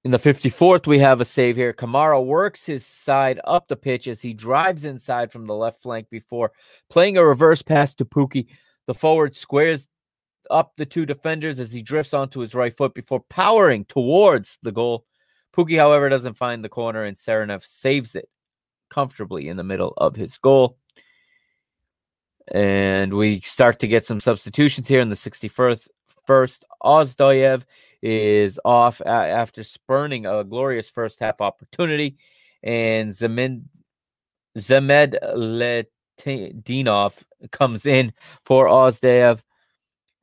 [0.03, 1.73] in the 54th, we have a save here.
[1.73, 6.09] Kamara works his side up the pitch as he drives inside from the left flank
[6.09, 6.51] before
[6.89, 8.47] playing a reverse pass to Pukki.
[8.86, 9.88] The forward squares
[10.51, 14.73] up the two defenders as he drifts onto his right foot before powering towards the
[14.73, 15.05] goal.
[15.55, 18.27] Pukki, however, doesn't find the corner and Serenev saves it
[18.89, 20.77] comfortably in the middle of his goal.
[22.51, 25.88] And we start to get some substitutions here in the 61st.
[26.25, 27.63] First, Ozdoev
[28.01, 32.17] is off after spurning a glorious first half opportunity,
[32.62, 33.63] and Zemed
[34.57, 35.15] Zemed
[37.51, 38.13] comes in
[38.45, 39.41] for Ozdoev,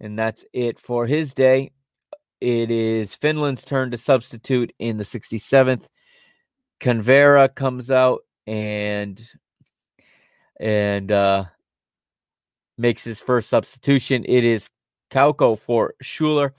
[0.01, 1.73] and that's it for his day.
[2.41, 5.89] It is Finland's turn to substitute in the 67th.
[6.81, 9.21] Kanerva comes out and
[10.59, 11.45] and uh,
[12.79, 14.25] makes his first substitution.
[14.27, 14.71] It is
[15.11, 16.53] Kauko for Schüller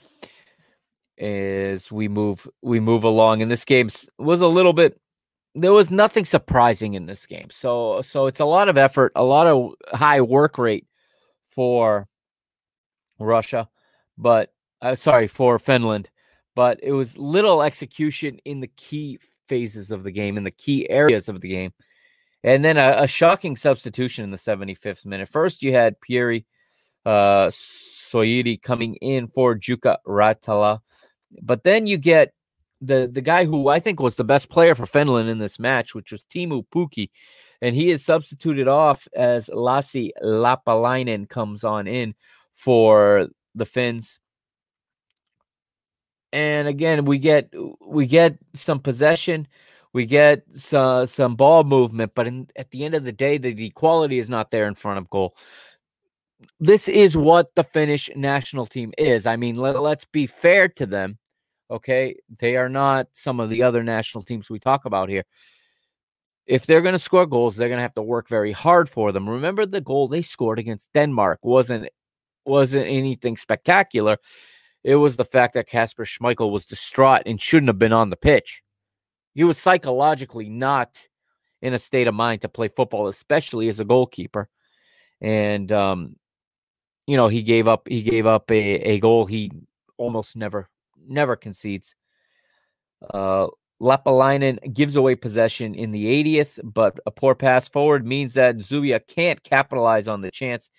[1.18, 3.42] as we move we move along.
[3.42, 5.00] And this game was a little bit
[5.54, 7.50] there was nothing surprising in this game.
[7.52, 10.88] So so it's a lot of effort, a lot of high work rate
[11.50, 12.08] for
[13.20, 13.70] Russia,
[14.18, 16.10] but uh, sorry for Finland,
[16.56, 20.90] but it was little execution in the key phases of the game, in the key
[20.90, 21.74] areas of the game.
[22.44, 25.30] And then a, a shocking substitution in the 75th minute.
[25.30, 26.46] First, you had Pyry
[27.06, 30.80] uh, Soiri coming in for Jukka Raitala.
[31.42, 32.34] But then you get
[32.82, 35.96] the the guy who I think was the best player for Finland in this match,
[35.96, 37.10] which was Teemu Pukki,
[37.62, 42.16] and he is substituted off as Lassi Lappalainen comes on in
[42.54, 44.20] for the Finns.
[46.34, 47.54] And again, we get
[47.86, 49.48] we get some possession,
[49.94, 53.54] we get some some ball movement, but in, at the end of the day, the,
[53.54, 55.36] the quality is not there in front of goal
[56.60, 59.25] this is what the Finnish national team is.
[59.25, 61.17] I mean, let, let's be fair to them.
[61.69, 62.15] Okay.
[62.39, 65.23] They are not some of the other national teams we talk about here.
[66.45, 69.12] If they're going to score goals, they're going to have to work very hard for
[69.12, 69.30] them.
[69.30, 71.89] Remember the goal they scored against Denmark wasn't
[72.45, 74.17] wasn't anything spectacular.
[74.84, 78.15] It was the fact that Casper Schmeichel was distraught and shouldn't have been on the
[78.17, 78.63] pitch.
[79.36, 80.97] He was psychologically not
[81.62, 84.49] in a state of mind to play football, especially as a goalkeeper.
[85.21, 86.15] And um,
[87.12, 89.52] you know, he gave up he gave up a, a goal he
[89.97, 90.69] almost never
[91.06, 91.93] never concedes.
[93.13, 93.47] Uh
[93.82, 99.06] Lappalainen gives away possession in the 80th, but a poor pass forward means that Dzyuba
[99.08, 100.69] can't capitalize on the chance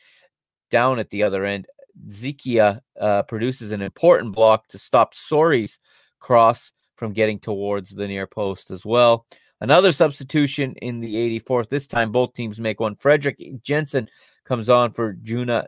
[0.70, 1.66] down at the other end.
[2.08, 5.80] Dzhikiya uh, produces an important block to stop Soiri's
[6.20, 9.26] cross from getting towards the near post as well.
[9.60, 11.68] Another substitution in the 84th.
[11.68, 12.94] This time, both teams make one.
[12.94, 14.08] Fredrik Jensen
[14.44, 15.66] comes on for Juna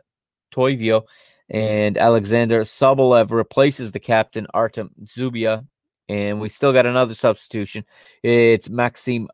[0.55, 1.03] Toivio,
[1.49, 5.65] and Alexander Sobolev replaces the captain Artem Dzyuba.
[6.07, 7.83] And we still got another substitution.
[8.21, 9.27] It's Maxim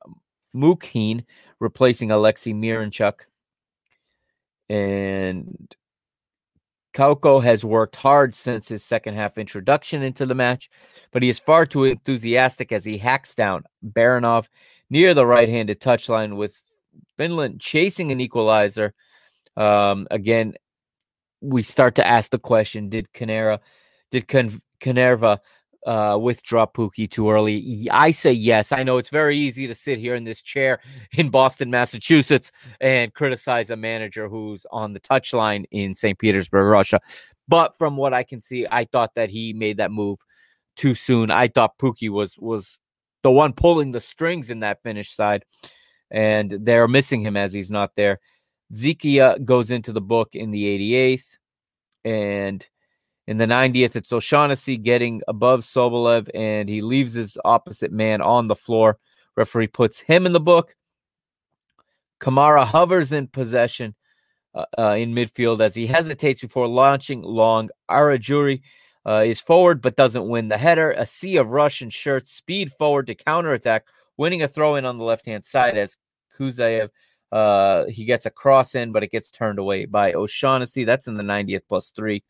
[0.55, 1.25] Mukhin
[1.59, 3.21] replacing Alexei Miranchuk.
[4.69, 5.75] And
[6.93, 10.69] Kauko has worked hard since his second half introduction into the match,
[11.11, 14.47] but he is far too enthusiastic as he hacks down Barinov
[14.89, 16.59] near the right handed touchline with
[17.17, 18.93] Finland chasing an equalizer.
[19.55, 20.55] Um, again,
[21.41, 23.59] we start to ask the question Did Canera,
[24.11, 25.39] did Can- Kanerva
[25.85, 27.87] uh, withdraw Pukki too early?
[27.91, 28.71] I say yes.
[28.71, 30.79] I know it's very easy to sit here in this chair
[31.13, 36.17] in Boston, Massachusetts, and criticize a manager who's on the touchline in St.
[36.17, 36.99] Petersburg, Russia.
[37.47, 40.19] But from what I can see, I thought that he made that move
[40.75, 41.31] too soon.
[41.31, 42.79] I thought Pukki was was
[43.23, 45.43] the one pulling the strings in that Finnish side,
[46.09, 48.19] and they're missing him as he's not there.
[48.71, 51.37] Dzhikiya goes into the book in the 88th,
[52.05, 52.65] and
[53.27, 58.47] in the 90th, it's O'Shaughnessy getting above Sobolev, and he leaves his opposite man on
[58.47, 58.97] the floor.
[59.35, 60.75] Referee puts him in the book.
[62.19, 63.95] Kamara hovers in possession
[64.53, 67.69] uh, uh, in midfield as he hesitates before launching long.
[67.89, 68.61] Arajuuri
[69.05, 70.91] uh, is forward but doesn't win the header.
[70.91, 73.85] A sea of Russian shirts speed forward to counterattack,
[74.17, 75.97] winning a throw in on the left hand side as
[76.37, 76.89] Kuzyaev.
[77.31, 80.83] Uh, he gets a cross in, but it gets turned away by O'Shaughnessy.
[80.83, 82.23] That's in the 90th plus three.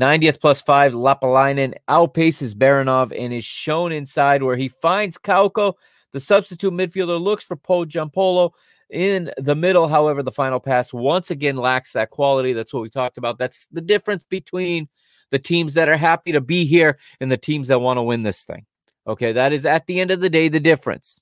[0.00, 5.74] 90th plus five, Lappalainen outpaces Barinov and is shown inside where he finds Kauko.
[6.12, 8.50] The substitute midfielder looks for Pohjanpalo
[8.90, 9.88] in the middle.
[9.88, 12.52] However, the final pass once again lacks that quality.
[12.52, 13.38] That's what we talked about.
[13.38, 14.88] That's the difference between
[15.30, 18.22] the teams that are happy to be here and the teams that want to win
[18.22, 18.66] this thing.
[19.06, 21.20] Okay, that is at the end of the day the difference.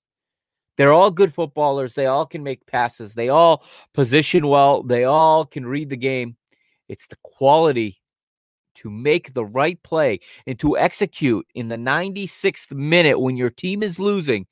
[0.77, 1.95] They're all good footballers.
[1.95, 3.15] They all can make passes.
[3.15, 4.83] They all position well.
[4.83, 6.37] They all can read the game.
[6.89, 8.01] It's the quality
[8.77, 13.83] to make the right play and to execute in the 96th minute when your team
[13.83, 14.47] is losing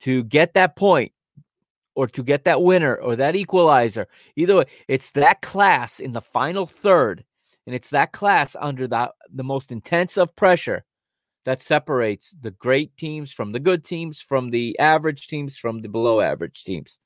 [0.00, 1.12] to get that point
[1.94, 4.06] or to get that winner or that equalizer.
[4.34, 7.24] Either way, it's that class in the final third,
[7.66, 10.84] and it's that class under the, the most intense of pressure
[11.46, 15.88] that separates the great teams from the good teams, from the average teams, from the
[15.88, 16.98] below average teams.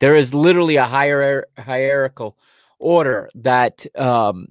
[0.00, 2.38] There is literally a higher hierarchical
[2.78, 4.48] order that um,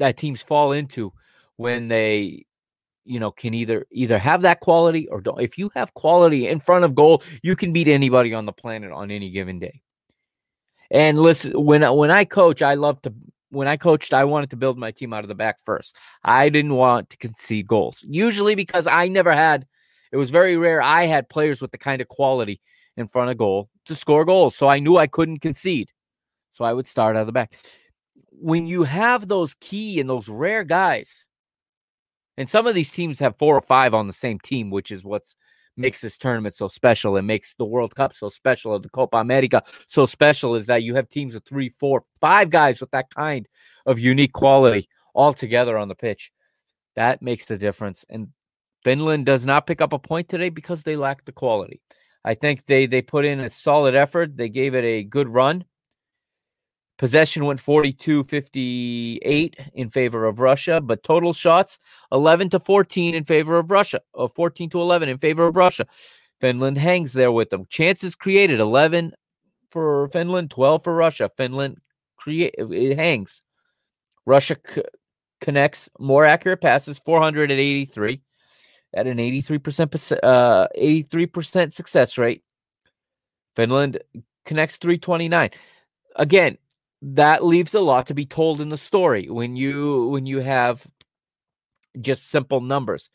[0.00, 1.12] that teams fall into
[1.56, 2.44] when they
[3.04, 6.58] you know can either either have that quality or don't if you have quality in
[6.58, 9.82] front of goal you can beat anybody on the planet on any given day
[10.92, 13.12] and listen when when i coach i love to
[13.52, 15.96] when i coached i wanted to build my team out of the back first.
[16.24, 19.66] I didn't want to concede goals usually because i never had
[20.10, 22.60] it was very rare i had players with the kind of quality
[22.96, 25.90] in front of goal to score goals so i knew i couldn't concede.
[26.50, 27.54] So i would start out of the back.
[28.30, 31.26] When you have those key and those rare guys,
[32.36, 35.04] and some of these teams have four or five on the same team, which is
[35.04, 35.36] what's
[35.78, 35.82] Mm.
[35.82, 39.16] makes this tournament so special and makes the World Cup so special, or the Copa
[39.16, 43.08] America so special, is that you have teams of three, four, five guys with that
[43.14, 43.48] kind
[43.86, 46.30] of unique quality all together on the pitch.
[46.96, 48.04] That makes the difference.
[48.10, 48.28] And
[48.84, 51.80] Finland does not pick up a point today because they lack the quality.
[52.24, 54.36] I think they they put in a solid effort.
[54.36, 55.64] They gave it a good run.
[57.02, 61.80] Possession went 42 58 in favor of Russia, but total shots
[62.12, 65.84] 11 to 14 in favor of Russia, or 14 to 11 in favor of Russia.
[66.40, 67.66] Finland hangs there with them.
[67.68, 69.14] Chances created 11
[69.72, 71.28] for Finland, 12 for Russia.
[71.36, 71.78] Finland
[72.18, 73.42] create it hangs.
[74.24, 74.82] Russia c-
[75.40, 78.20] connects more accurate passes, 483
[78.94, 82.44] at an 83% uh 83% success rate.
[83.56, 83.98] Finland
[84.44, 85.50] connects 329.
[86.14, 86.58] Again,
[87.02, 90.86] that leaves a lot to be told in the story when you when you have
[92.00, 93.10] just simple numbers.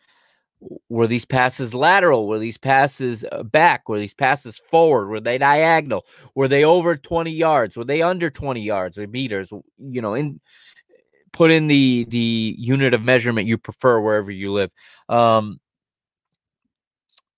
[0.90, 2.28] Were these passes lateral?
[2.28, 3.88] Were these passes uh, back?
[3.88, 5.08] Were these passes forward?
[5.08, 6.06] Were they diagonal?
[6.34, 7.78] Were they over 20 yards?
[7.78, 9.52] Were they under 20 yards or meters?
[9.78, 10.42] You know in
[11.32, 14.72] put in the the unit of measurement you prefer wherever you live.
[15.08, 15.60] Um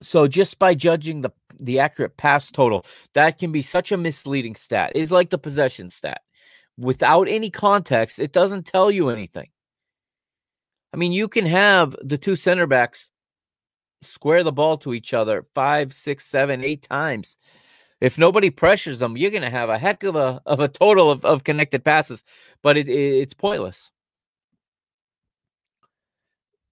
[0.02, 4.56] so just by judging the the accurate pass total that can be such a misleading
[4.56, 4.94] stat.
[4.96, 6.22] It's like the possession stat
[6.80, 9.50] without any context, it doesn't tell you anything.
[10.94, 13.10] I mean, you can have the two center backs
[14.02, 17.38] square the ball to each other five, six, seven, eight times.
[18.02, 21.12] If nobody pressures them, you're going to have a heck of a of a total
[21.12, 22.24] of, of connected passes,
[22.62, 23.92] but it, it, it's pointless.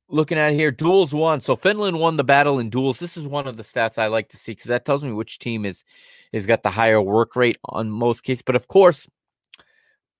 [0.09, 1.41] Looking at here, duels won.
[1.41, 2.97] So Finland won the battle in duels.
[2.97, 5.37] This is one of the stats I like to see because that tells me which
[5.37, 5.83] team is
[6.31, 8.41] is got the higher work rate on most cases.
[8.41, 9.05] But of course,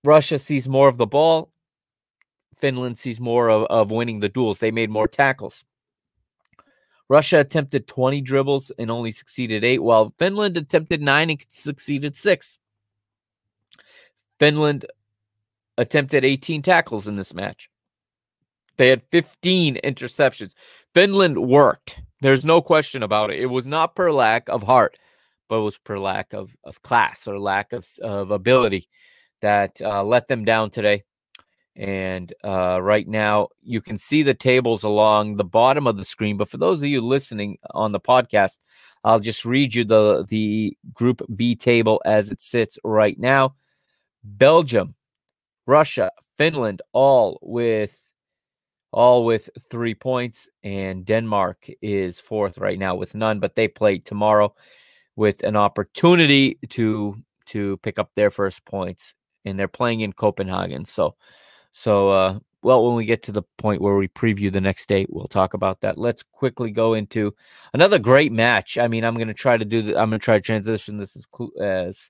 [0.07, 1.51] Russia sees more of the ball.
[2.55, 4.59] Finland sees more of, of winning the duels.
[4.59, 5.65] They made more tackles.
[7.09, 12.57] Russia attempted 20 dribbles and only succeeded eight, while Finland attempted nine and succeeded six.
[14.39, 14.85] Finland
[15.77, 17.69] attempted 18 tackles in this match.
[18.77, 20.53] They had 15 interceptions.
[20.93, 22.01] Finland worked.
[22.21, 23.41] There's no question about it.
[23.41, 24.97] It was not per lack of heart,
[25.49, 28.87] but was per lack of, of class or lack of, of ability
[29.41, 31.03] that uh, let them down today.
[31.75, 36.35] And uh, right now, you can see the tables along the bottom of the screen.
[36.35, 38.57] But for those of you listening on the podcast,
[39.03, 43.55] I'll just read you the, the Group B table as it sits right now.
[44.23, 44.95] Belgium,
[45.67, 48.03] Russia, Finland, all with
[48.91, 53.39] all with three points, and Denmark is fourth right now with none.
[53.39, 54.55] But they play tomorrow
[55.15, 57.17] with an opportunity to
[57.47, 59.13] to pick up their first points,
[59.47, 60.85] and they're playing in Copenhagen.
[60.85, 61.15] So
[61.77, 65.09] so, uh, well, when we get to the point where we preview the next date,
[65.11, 65.99] we'll talk about that.
[65.99, 67.35] Let's quickly go into
[67.71, 68.79] another great match.
[68.79, 70.97] I mean, I'm going to try to do the, I'm going to try to transition
[70.97, 71.27] this as,
[71.61, 72.09] as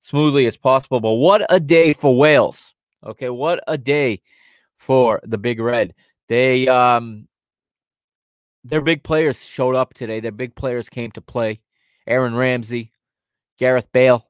[0.00, 1.00] smoothly as possible.
[1.00, 2.74] But what a day for Wales.
[3.02, 3.30] Okay.
[3.30, 4.20] What a day
[4.76, 5.94] for the Big Red.
[6.28, 7.26] They, um,
[8.64, 10.20] their big players showed up today.
[10.20, 11.62] Their big players came to play.
[12.06, 12.92] Aaron Ramsey,
[13.56, 14.29] Gareth Bale.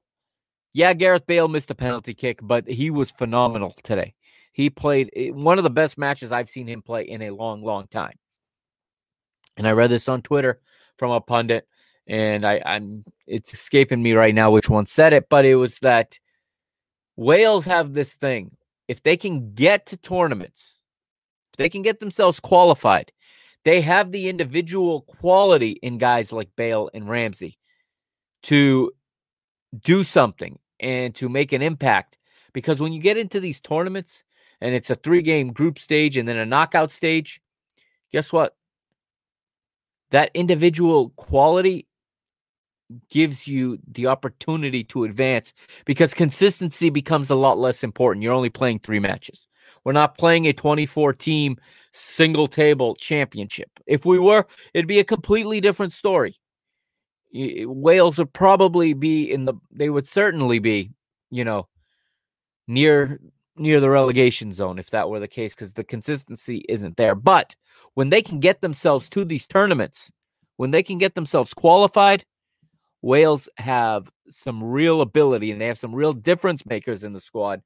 [0.73, 4.15] Yeah, Gareth Bale missed a penalty kick, but he was phenomenal today.
[4.53, 7.63] He played eh, one of the best matches I've seen him play in a long,
[7.63, 8.15] long time.
[9.57, 10.61] And I read this on Twitter
[10.97, 11.67] from a pundit,
[12.07, 15.79] and I, I'm it's escaping me right now which one said it, but it was
[15.81, 16.19] that
[17.17, 18.57] Wales have this thing.
[18.89, 20.81] If they can get to tournaments,
[21.53, 23.13] if they can get themselves qualified,
[23.65, 27.59] they have the individual quality in guys like Bale and Ramsey
[28.45, 28.93] to
[29.79, 32.17] do something and to make an impact.
[32.53, 34.25] Because when you get into these tournaments,
[34.61, 37.41] and it's a three game group stage and then a knockout stage,
[38.13, 38.57] guess what?
[40.11, 41.87] That individual quality
[43.09, 45.55] gives you the opportunity to advance
[45.85, 48.23] because consistency becomes a lot less important.
[48.23, 49.47] You're only playing three matches.
[49.85, 51.57] We're not playing a 24 team
[51.93, 53.71] single table championship.
[53.87, 56.37] If we were, it'd be a completely different story.
[57.33, 60.91] Wales would probably be in the, they would certainly be,
[61.31, 61.69] you know,
[62.67, 63.21] near
[63.57, 67.15] near the relegation zone if that were the case because the consistency isn't there.
[67.15, 67.55] But
[67.95, 70.11] when they can get themselves to these tournaments,
[70.57, 72.25] when they can get themselves qualified,
[73.03, 77.63] Wales have some real ability and they have some real difference makers in the squad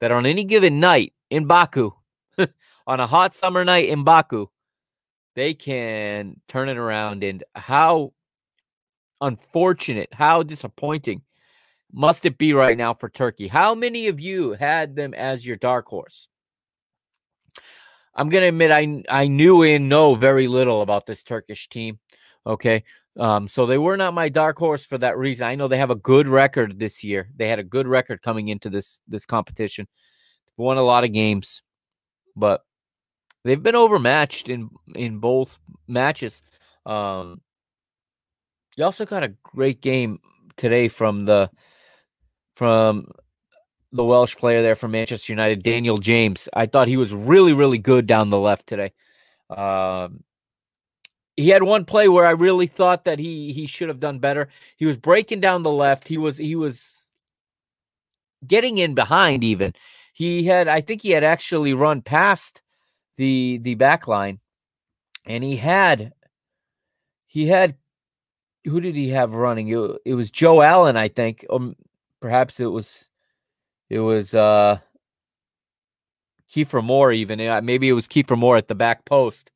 [0.00, 1.92] that on any given night in Baku,
[2.86, 4.48] on a hot summer night in Baku,
[5.34, 7.22] they can turn it around.
[7.22, 8.12] And how
[9.22, 11.22] unfortunate, how disappointing
[11.92, 13.48] must it be right now for Turkey?
[13.48, 16.28] How many of you had them as your dark horse?
[18.14, 21.98] I'm gonna admit I I knew and know very little about this Turkish team.
[22.46, 22.84] Okay.
[23.18, 25.46] Um, so they were not my dark horse for that reason.
[25.46, 27.28] I know they have a good record this year.
[27.36, 29.86] They had a good record coming into this this competition.
[30.56, 31.62] won a lot of games,
[32.36, 32.62] but
[33.44, 35.58] they've been overmatched in in both
[35.88, 36.42] matches.
[36.86, 37.40] Um,
[38.76, 40.20] you also got a great game
[40.56, 41.50] today from the
[42.54, 43.08] from
[43.92, 46.48] the Welsh player there from Manchester United, Daniel James.
[46.54, 48.92] I thought he was really, really good down the left today.
[49.50, 50.24] Um,
[51.36, 54.48] he had one play where I really thought that he he should have done better.
[54.76, 56.08] He was breaking down the left.
[56.08, 57.14] He was he was
[58.46, 59.74] getting in behind even.
[60.12, 62.62] He had I think he had actually run past
[63.16, 64.40] the the back line
[65.24, 66.12] and he had
[67.26, 67.76] he had
[68.64, 69.68] who did he have running?
[69.68, 71.44] It, it was Joe Allen, I think.
[71.50, 71.76] Um,
[72.20, 73.08] perhaps it was
[73.90, 74.78] it was uh
[76.50, 79.50] Kiefer Moore even maybe it was Kiefer Moore at the back post.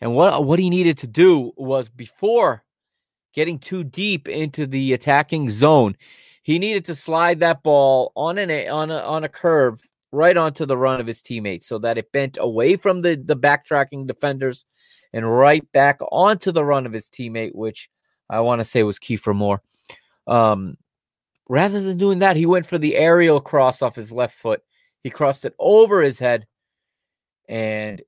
[0.00, 2.64] And what what he needed to do was before
[3.32, 5.96] getting too deep into the attacking zone,
[6.42, 9.80] he needed to slide that ball on an on a on a curve
[10.12, 13.36] right onto the run of his teammates so that it bent away from the the
[13.36, 14.64] backtracking defenders
[15.12, 17.88] and right back onto the run of his teammate, which
[18.34, 19.62] I want to say was Kiefer Moore.
[20.26, 20.76] Um,
[21.48, 24.62] Rather than doing that, he went for the aerial cross off his left foot.
[25.02, 26.46] He crossed it over his head,
[27.48, 28.00] and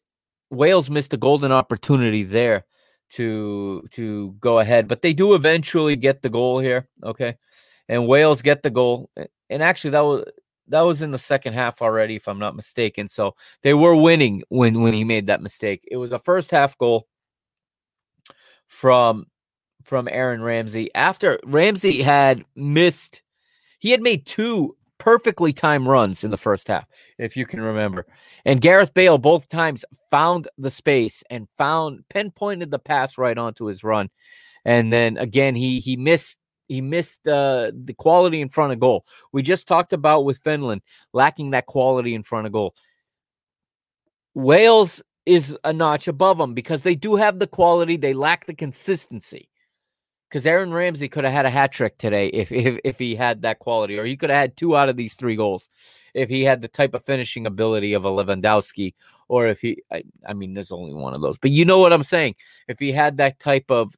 [0.50, 2.64] Wales missed a golden opportunity there
[3.10, 6.88] to to go ahead, but they do eventually get the goal here.
[7.04, 7.36] Okay,
[7.88, 9.10] and Wales get the goal,
[9.50, 10.24] and actually that was
[10.68, 13.06] that was in the second half already, if I'm not mistaken.
[13.06, 15.86] So they were winning when when he made that mistake.
[15.90, 17.06] It was a first half goal
[18.66, 19.26] from
[19.86, 23.22] from Aaron Ramsey after Ramsey had missed.
[23.78, 26.86] He had made two perfectly timed runs in the first half,
[27.18, 28.04] if you can remember.
[28.44, 33.66] And Gareth Bale both times found the space and found pinpointed the pass right onto
[33.66, 34.10] his run.
[34.64, 39.06] And then again, he he missed he missed uh, the quality in front of goal.
[39.30, 40.82] We just talked about with Finland
[41.12, 42.74] lacking that quality in front of goal.
[44.34, 48.54] Wales is a notch above them because they do have the quality, they lack the
[48.54, 49.48] consistency
[50.28, 53.42] because Aaron Ramsey could have had a hat trick today if, if if he had
[53.42, 55.68] that quality, or he could have had two out of these three goals
[56.14, 58.94] if he had the type of finishing ability of a Lewandowski,
[59.28, 61.92] or if he, I, I mean, there's only one of those, but you know what
[61.92, 62.36] I'm saying.
[62.68, 63.94] If he had that type of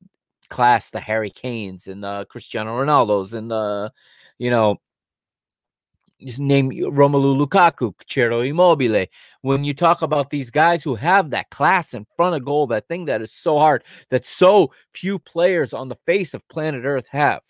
[0.48, 3.92] class, the Harry Kanes and the Cristiano Ronaldo's and the,
[4.38, 4.80] you know,
[6.20, 9.06] name Romelu Lukaku, Ciro Immobile.
[9.42, 12.88] When you talk about these guys who have that class in front of goal, that
[12.88, 17.08] thing that is so hard, that so few players on the face of planet Earth
[17.08, 17.42] have.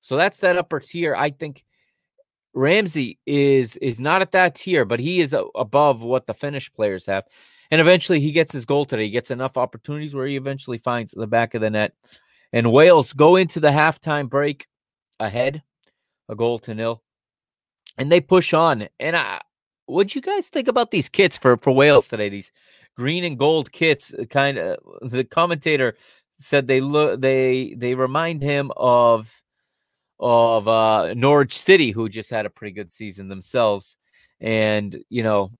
[0.00, 1.16] So that's that upper tier.
[1.16, 1.64] I think
[2.54, 7.06] Ramsey is is not at that tier, but he is above what the Finnish players
[7.06, 7.24] have.
[7.70, 9.04] And eventually he gets his goal today.
[9.04, 11.92] He gets enough opportunities where he eventually finds the back of the net.
[12.52, 14.68] And Wales go into the halftime break
[15.18, 15.64] ahead,
[16.28, 17.02] a goal to nil
[17.98, 18.88] and they push on.
[19.00, 19.40] And I,
[19.86, 22.28] what'd you guys think about these kits for for Wales today?
[22.28, 22.52] These
[22.96, 24.78] green and gold kits, uh, kind of.
[25.02, 25.96] The commentator
[26.38, 29.32] said they look they they remind him of
[30.18, 33.96] of uh Norwich City, who just had a pretty good season themselves,
[34.40, 35.50] and you know.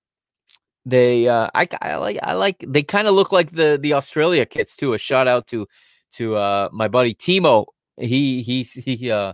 [0.89, 2.63] They, uh, I, I like, I like.
[2.65, 4.93] They kind of look like the the Australia kits too.
[4.93, 5.67] A shout out to,
[6.13, 7.65] to uh, my buddy Timo.
[7.97, 9.33] He, he, he, uh,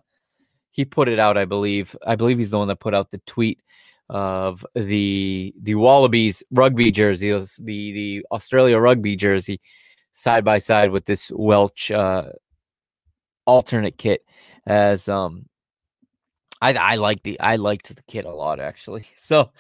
[0.74, 1.96] he put it out, I believe.
[2.06, 3.62] I believe he's the one that put out the tweet
[4.10, 9.62] of the the Wallabies rugby jersey, the the Australia rugby jersey,
[10.14, 12.30] side by side with this Welsh uh,
[13.46, 14.26] alternate kit.
[14.66, 15.46] As um,
[16.60, 19.06] I I like the I liked the kit a lot actually.
[19.18, 19.52] So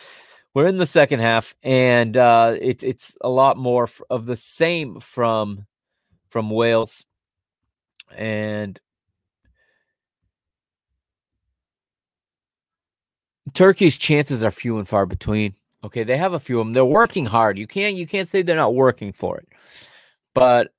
[0.55, 4.99] we're in the second half, and uh, it, it's a lot more of the same
[4.99, 5.67] from
[6.29, 7.05] from Wales,
[8.15, 8.79] and
[13.53, 15.55] Turkey's chances are few and far between.
[15.83, 16.73] Okay, they have a few of them.
[16.73, 17.57] They're working hard.
[17.57, 19.47] You can't you can't say they're not working for it.
[20.33, 20.73] But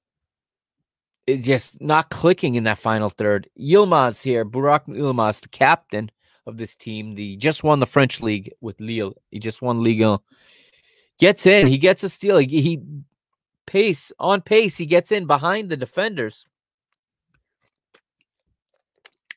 [1.26, 3.48] it's just not clicking in that final third.
[3.58, 6.10] Yilmaz here, Burak Yilmaz, the captain
[6.46, 9.14] of this team, the just won the French league with Lille.
[9.30, 10.18] He just won Ligue 1.
[11.18, 12.38] Gets in, he gets a steal.
[12.38, 12.82] He, he
[13.66, 16.46] pace on pace, he gets in behind the defenders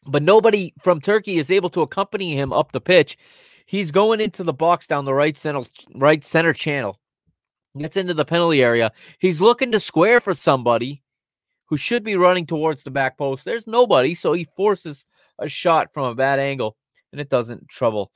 [0.08, 3.18] but nobody from Turkey is able to accompany him up the pitch.
[3.66, 5.64] He's going into the box down the right center
[5.95, 6.97] right center channel.
[7.78, 8.91] Gets into the penalty area.
[9.20, 11.03] He's looking to square for somebody
[11.66, 13.45] who should be running towards the back post.
[13.45, 15.05] There's nobody, so he forces
[15.38, 16.78] a shot from a bad angle,
[17.12, 18.12] and it doesn't trouble.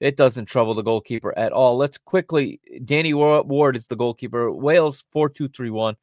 [0.00, 1.76] It doesn't trouble the goalkeeper at all.
[1.76, 2.60] Let's quickly.
[2.84, 4.50] Danny Ward is the goalkeeper.
[4.50, 5.96] Wales four two three one.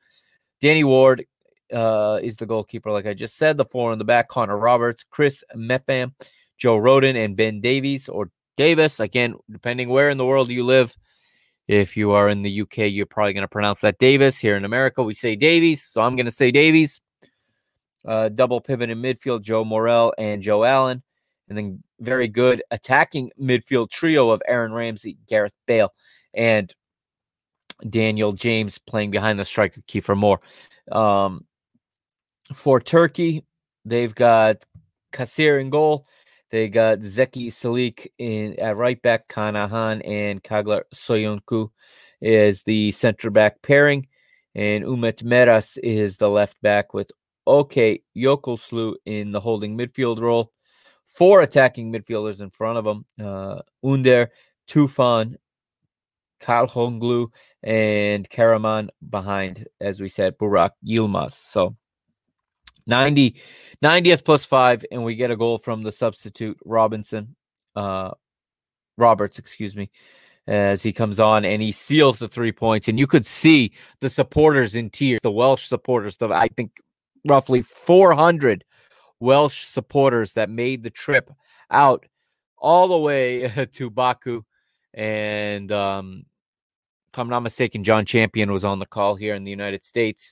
[0.61, 1.25] Danny Ward
[1.73, 3.57] uh, is the goalkeeper, like I just said.
[3.57, 6.13] The four in the back Connor Roberts, Chris Mepham,
[6.57, 8.99] Joe Rodon, and Ben Davies or Davis.
[8.99, 10.95] Again, depending where in the world you live.
[11.67, 14.39] If you are in the UK, you're probably going to pronounce that Davis.
[14.39, 15.83] Here in America, we say Davies.
[15.83, 16.99] So I'm going to say Davies.
[18.03, 21.03] Uh, double pivot in midfield, Joe Morrell and Joe Allen.
[21.47, 25.93] And then very good attacking midfield trio of Aaron Ramsey, Gareth Bale,
[26.33, 26.73] and
[27.87, 30.41] Daniel James playing behind the striker, Kiefer Moore.
[30.91, 31.45] Um,
[32.53, 33.45] for Turkey,
[33.85, 34.65] they've got
[35.11, 36.07] Kasir in goal.
[36.51, 41.69] They got Zeki Çelik in at right back, Kanahan and Çağlar Söyüncü
[42.21, 44.07] is the center back pairing,
[44.55, 47.11] and Umut Meraş is the left back with
[47.45, 50.51] Okay Yokuşlu in the holding midfield role.
[51.05, 54.31] Four attacking midfielders in front of them: uh, Under,
[54.67, 55.35] Tufan,
[56.41, 57.31] Çalhanoğlu,
[57.63, 61.33] and Karaman behind, as we said, Burak Yilmaz.
[61.33, 61.75] So
[62.87, 63.35] 90,
[63.83, 67.35] 90th plus five, and we get a goal from the substitute Robinson,
[67.75, 68.11] uh,
[68.97, 69.89] Roberts, excuse me,
[70.47, 72.87] as he comes on and he seals the three points.
[72.87, 76.71] And you could see the supporters in tears, the Welsh supporters, the, I think
[77.27, 78.63] roughly 400
[79.19, 81.29] Welsh supporters that made the trip
[81.69, 82.05] out
[82.57, 84.43] all the way to Baku
[84.93, 86.25] and um,
[87.11, 90.31] if I'm not mistaken, John Champion was on the call here in the United States.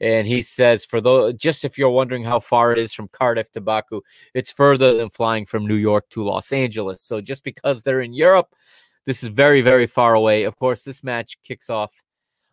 [0.00, 3.50] And he says, for those, just if you're wondering how far it is from Cardiff
[3.52, 4.00] to Baku,
[4.34, 7.02] it's further than flying from New York to Los Angeles.
[7.02, 8.54] So just because they're in Europe,
[9.04, 10.44] this is very, very far away.
[10.44, 11.92] Of course, this match kicks off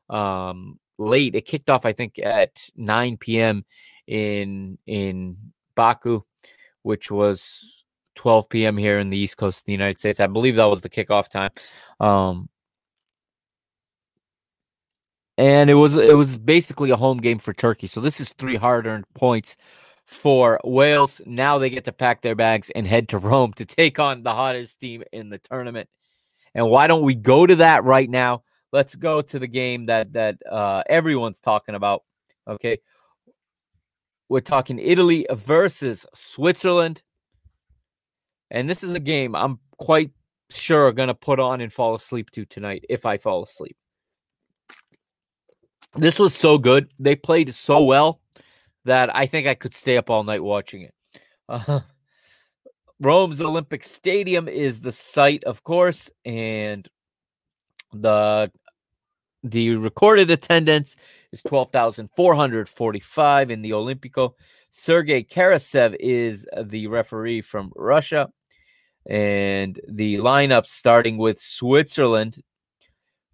[0.10, 1.36] um, late.
[1.36, 3.66] It kicked off, I think, at 9 p.m.
[4.08, 5.38] in in
[5.76, 6.24] Baku,
[6.84, 7.84] which was
[8.16, 8.78] 12 p.m.
[8.78, 10.20] here in the East Coast of the United States.
[10.20, 11.52] I believe that was the kickoff time.
[12.00, 12.50] Um,
[15.38, 17.88] and it was it was basically a home game for Turkey.
[17.88, 19.56] So this is three hard-earned points
[20.06, 21.22] for Wales.
[21.26, 24.34] Now they get to pack their bags and head to Rome to take on the
[24.34, 25.90] hottest team in the tournament.
[26.56, 28.44] And why don't we go to that right now?
[28.72, 32.04] Let's go to the game that that uh, everyone's talking about.
[32.48, 32.80] Okay,
[34.30, 37.04] we're talking Italy versus Switzerland,
[38.50, 40.12] and this is a game I'm quite
[40.50, 43.78] sure going to put on and fall asleep to tonight if I fall asleep.
[45.96, 46.92] This was so good.
[47.00, 48.20] They played so well
[48.86, 50.94] that I think I could stay up all night watching it.
[51.48, 51.82] Uh,
[53.02, 56.88] Rome's Olympic Stadium is the site, of course, and
[57.94, 58.52] the
[59.44, 60.96] the recorded attendance
[61.32, 64.34] is 12,445 in the Olimpico.
[64.72, 68.32] Sergei Karasev is the referee from Russia.
[69.06, 72.42] And the lineup starting with Switzerland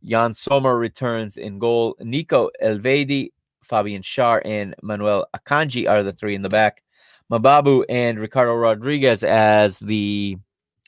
[0.04, 1.96] Yann Sommer returns in goal.
[2.02, 3.32] Nico Elvedi,
[3.64, 6.84] Fabian Schär, and Manuel Akanji are the three in the back.
[7.32, 10.38] Mbabu and Ricardo Rodriguez as the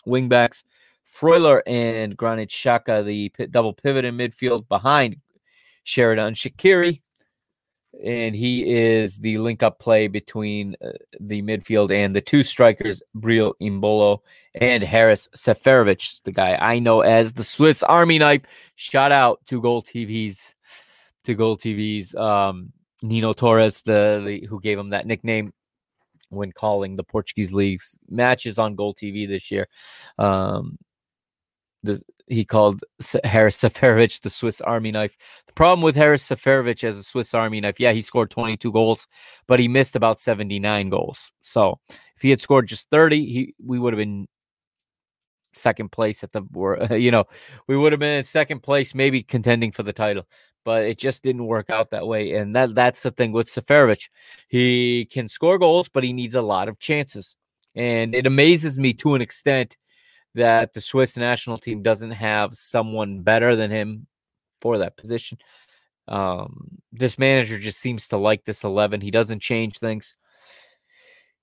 [0.06, 0.64] wingbacks.
[1.08, 5.16] Freuler and Granit Xhaka, the double pivot in midfield behind
[5.86, 7.02] Xherdan Shaqiri
[8.04, 10.90] and he is the link up play between uh,
[11.20, 14.20] the midfield and the two strikers, Breel Embolo
[14.56, 18.42] and Haris Seferovic, the guy I know as the Swiss Army knife.
[18.76, 20.56] Shout out to Goal TV's
[21.24, 22.72] to Goal TV's um,
[23.02, 25.54] Nino Torres, the, the who gave him that nickname
[26.30, 29.68] when calling the Portuguese league's matches on Goal TV this year.
[30.18, 30.78] Um,
[31.86, 32.84] the he called
[33.24, 35.16] Haris Seferovic the Swiss Army knife.
[35.48, 39.08] The problem with Haris Seferovic as a Swiss Army knife, yeah, he scored 22 goals,
[39.48, 41.32] but he missed about 79 goals.
[41.42, 41.80] So
[42.16, 44.28] if he had scored just 30, he we would have been
[45.54, 46.42] second place at the
[47.00, 47.26] you know
[47.68, 50.28] we would have been in second place maybe contending for the title
[50.66, 54.10] but it just didn't work out that way and that that's the thing with Seferovic
[54.50, 57.36] he can score goals but he needs a lot of chances
[57.74, 59.78] and it amazes me to an extent
[60.36, 64.08] that the Swiss national team doesn't have someone better than him
[64.62, 65.38] for that position.
[66.08, 69.02] Um, this manager just seems to like this 11.
[69.02, 70.16] He doesn't change things.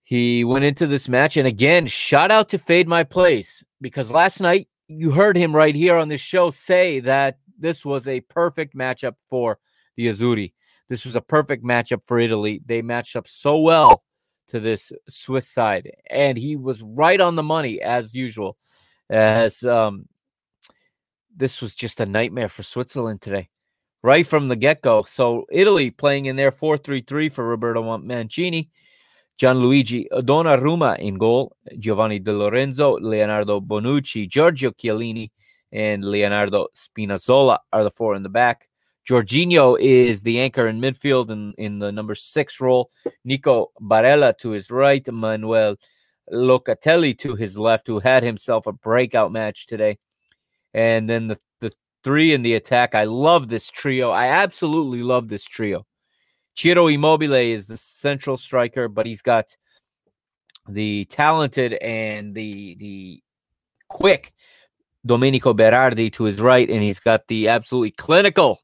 [0.02, 4.40] He went into this match, and again, shout out to Fade My Plays because last
[4.40, 8.76] night you heard him right here on this show say that this was a perfect
[8.76, 9.58] matchup for
[9.96, 10.52] the Azzurri.
[10.88, 12.60] This was a perfect matchup for Italy.
[12.66, 14.02] They matched up so well
[14.48, 18.58] to this Swiss side, and he was right on the money as usual
[19.12, 20.08] as um,
[21.36, 23.48] this was just a nightmare for Switzerland today,
[24.02, 25.02] right from the get go.
[25.02, 28.70] So Italy playing in their 4 3 3 for Roberto Mancini,
[29.38, 35.30] Gianluigi Donnarumma in goal, Giovanni Di Lorenzo, Leonardo Bonucci, Giorgio Chiellini,
[35.72, 38.68] and Leonardo Spinazzola are the four in the back.
[39.08, 42.90] Jorginho is the anchor in midfield in, in the number six role.
[43.24, 45.06] Nico Barella to his right.
[45.12, 45.76] Manuel
[46.30, 49.98] Locatelli to his left, who had himself a breakout match today.
[50.74, 51.72] And then the, the
[52.04, 52.94] three in the attack.
[52.94, 54.10] I love this trio.
[54.10, 55.86] I absolutely love this trio.
[56.54, 59.56] Ciro Immobile is the central striker, but he's got
[60.68, 63.22] the talented and the the
[63.88, 64.32] quick
[65.04, 68.60] Domenico Berardi to his right, and he's got the absolutely clinical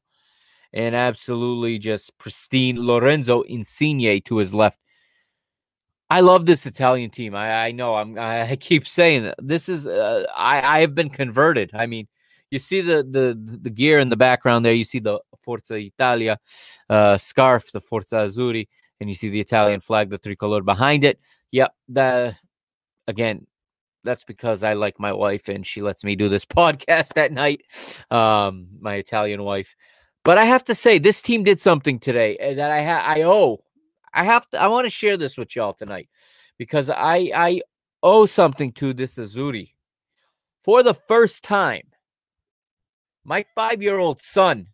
[0.71, 4.79] and absolutely just pristine Lorenzo Insigne to his left.
[6.09, 7.35] I love this Italian team.
[7.35, 11.09] I, I know I'm I keep saying that this is uh, I I have been
[11.09, 11.71] converted.
[11.73, 12.07] I mean,
[12.49, 14.73] you see the the the gear in the background there.
[14.73, 16.39] You see the Forza Italia
[16.89, 18.67] uh, scarf, the Forza Azzurri,
[18.99, 21.19] and you see the Italian flag, the tricolor behind it.
[21.51, 22.35] Yep, the
[23.07, 23.47] again,
[24.03, 27.61] that's because I like my wife and she lets me do this podcast at night.
[28.09, 29.75] Um, my Italian wife.
[30.23, 33.23] But I have to say, this team did something today eh, that I ha- I
[33.23, 33.63] owe
[34.13, 36.09] I have to I want to share this with y'all tonight
[36.57, 37.61] because I I
[38.03, 39.73] owe something to this Azzurri.
[40.63, 41.83] For the first time,
[43.23, 44.67] my 5-year-old son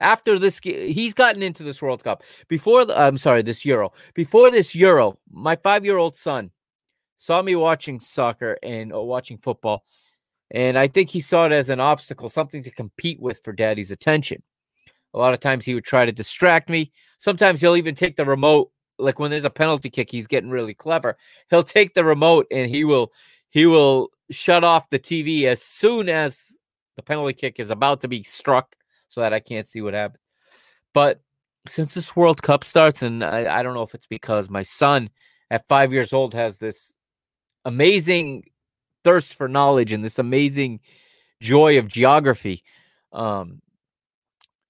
[0.00, 2.22] after this he's gotten into this World Cup.
[2.48, 3.92] Before the, I'm sorry, this Euro.
[4.14, 6.50] Before this Euro, my 5-year-old son
[7.16, 9.84] saw me watching soccer and uh, watching football
[10.50, 13.90] And I think he saw it as an obstacle, something to compete with for daddy's
[13.90, 14.42] attention.
[15.12, 16.92] A lot of times he would try to distract me.
[17.20, 20.72] Sometimes he'll even take the remote, like when there's a penalty kick, he's getting really
[20.72, 21.18] clever.
[21.50, 23.12] He'll take the remote and he will
[23.50, 26.56] he will shut off the TV as soon as
[26.96, 28.74] the penalty kick is about to be struck
[29.08, 30.22] so that I can't see what happened.
[30.94, 31.20] But
[31.68, 35.10] since this World Cup starts, and I, I don't know if it's because my son
[35.50, 36.94] at five years old has this
[37.66, 38.44] amazing
[39.04, 40.80] thirst for knowledge and this amazing
[41.42, 42.62] joy of geography.
[43.12, 43.60] Um,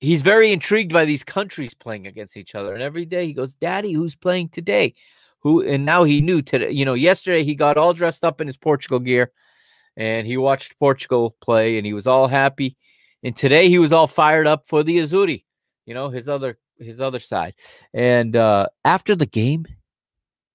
[0.01, 2.75] he's very intrigued by these countries playing against each other.
[2.75, 4.95] And every day he goes, Daddy, who's playing today?
[5.41, 8.47] Who and now he knew today, you know, yesterday he got all dressed up in
[8.47, 9.33] his Portugal gear
[9.97, 12.77] and he watched Portugal play and he was all happy.
[13.23, 15.45] And today he was all fired up for the Azzurri,
[15.87, 17.55] you know, his other his other side.
[17.95, 19.67] And uh after the game,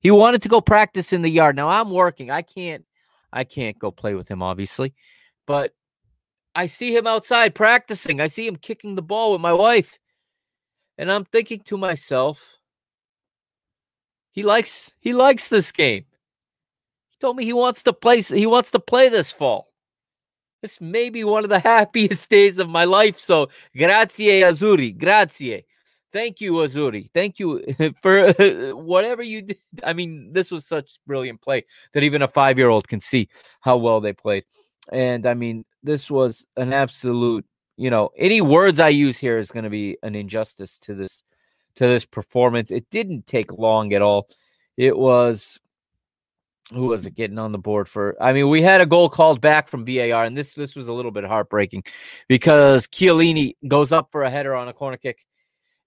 [0.01, 1.55] he wanted to go practice in the yard.
[1.55, 2.29] Now I'm working.
[2.29, 2.85] I can't
[3.33, 4.93] I can't go play with him, obviously.
[5.47, 5.73] But
[6.55, 8.21] I see him outside practicing.
[8.21, 9.99] I see him kicking the ball with my wife.
[10.97, 12.59] And I'm thinking to myself,
[14.31, 16.05] he likes he likes this game.
[17.09, 19.67] He told me he wants to play he wants to play this fall.
[20.61, 23.19] This may be one of the happiest days of my life.
[23.19, 25.65] So grazie Azzurri, grazie.
[26.13, 27.09] Thank you, Azzurri.
[27.13, 27.61] Thank you
[28.01, 28.31] for
[28.73, 29.57] whatever you did.
[29.83, 33.27] I mean, this was such brilliant play that even a five year old can see
[33.59, 34.45] how well they played.
[34.93, 37.45] And I mean, this was an absolute,
[37.77, 41.23] you know, any words I use here is going to be an injustice to this
[41.75, 42.71] to this performance.
[42.71, 44.27] It didn't take long at all.
[44.77, 45.59] It was
[46.73, 48.15] who was it getting on the board for?
[48.21, 50.93] I mean, we had a goal called back from VAR, and this this was a
[50.93, 51.83] little bit heartbreaking
[52.27, 55.25] because Chiellini goes up for a header on a corner kick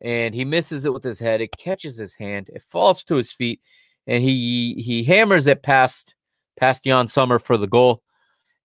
[0.00, 1.40] and he misses it with his head.
[1.40, 2.50] It catches his hand.
[2.52, 3.60] It falls to his feet,
[4.06, 6.14] and he he hammers it past
[6.56, 8.02] past Yann Sommer for the goal,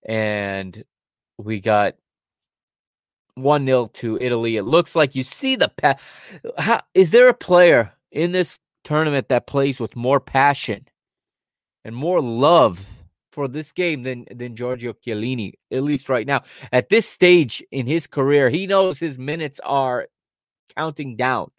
[0.06, 0.84] and
[1.38, 1.94] we got
[3.34, 4.56] one 0 to Italy.
[4.56, 5.96] It looks like you see the pa-
[6.58, 10.86] How, is there a player in this tournament that plays with more passion
[11.84, 12.86] and more love
[13.32, 16.42] for this game than than Giorgio Chiellini, at least right now.
[16.72, 20.06] At this stage in his career, he knows his minutes are
[20.76, 21.50] counting down.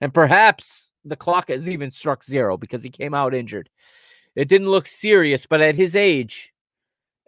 [0.00, 3.68] And perhaps the clock has even struck zero because he came out injured.
[4.34, 6.52] It didn't look serious, but at his age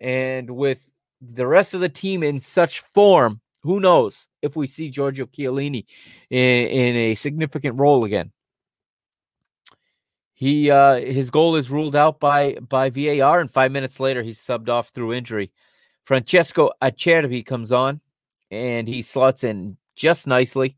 [0.01, 0.92] and with
[1.23, 5.87] the rest of the team in such form, who knows if we see Giorgio Chiellini
[6.31, 8.33] in, in a significant role again.
[10.35, 14.41] He uh, his goal is ruled out by by VAR, and five minutes later he's
[14.41, 15.53] subbed off through injury.
[16.03, 18.01] Francesco Acerbi comes on,
[18.51, 20.77] and he slots in just nicely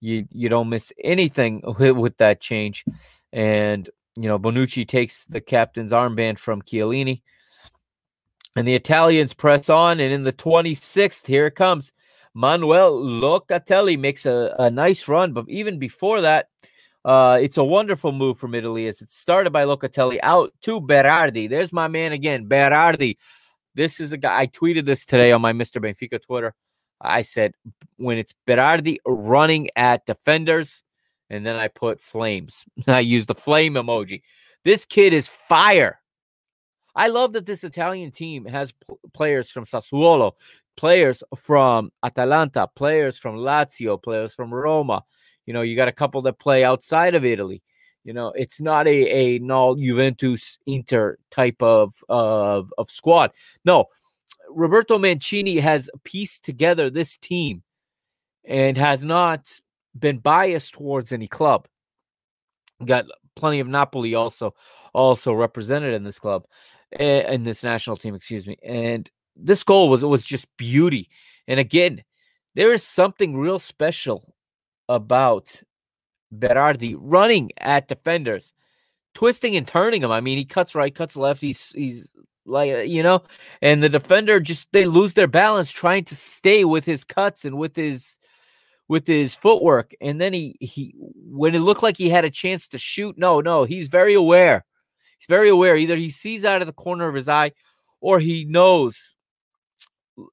[0.00, 2.84] you you don't miss anything with, with that change.
[3.32, 7.22] And you know, Bonucci takes the captain's armband from Chiellini.
[8.56, 11.92] And the Italians press on, and in the 26th, here it comes.
[12.34, 16.48] Manuel Locatelli makes a, a nice run, but even before that,
[17.04, 21.48] uh, it's a wonderful move from Italy as it started by Locatelli out to Berardi.
[21.48, 23.16] There's my man again, Berardi.
[23.74, 25.82] This is a guy I tweeted this today on my Mr.
[25.82, 26.54] Benfica Twitter.
[27.00, 27.54] I said
[27.96, 30.82] when it's Berardi running at defenders,
[31.30, 32.64] and then I put flames.
[32.86, 34.22] I use the flame emoji.
[34.64, 36.00] This kid is fire.
[37.00, 38.74] I love that this Italian team has
[39.14, 40.32] players from Sassuolo,
[40.76, 45.02] players from Atalanta, players from Lazio, players from Roma.
[45.46, 47.62] You know, you got a couple that play outside of Italy.
[48.04, 53.30] You know, it's not a a null Juventus Inter type of of of squad.
[53.64, 53.86] No,
[54.50, 57.62] Roberto Mancini has pieced together this team
[58.44, 59.48] and has not
[59.98, 61.66] been biased towards any club.
[62.84, 64.54] Got plenty of Napoli also
[64.92, 66.44] also represented in this club
[66.98, 68.56] in this national team, excuse me.
[68.62, 71.08] And this goal was was just beauty.
[71.46, 72.02] And again,
[72.54, 74.34] there is something real special
[74.88, 75.62] about
[76.34, 78.52] Berardi running at defenders,
[79.14, 80.12] twisting and turning them.
[80.12, 81.40] I mean, he cuts right, cuts left.
[81.40, 82.08] He's he's
[82.46, 83.22] like uh, you know
[83.62, 87.56] and the defender just they lose their balance trying to stay with his cuts and
[87.56, 88.18] with his
[88.88, 92.66] with his footwork and then he he when it looked like he had a chance
[92.66, 94.64] to shoot no no he's very aware
[95.20, 97.52] he's very aware either he sees out of the corner of his eye
[98.00, 99.16] or he knows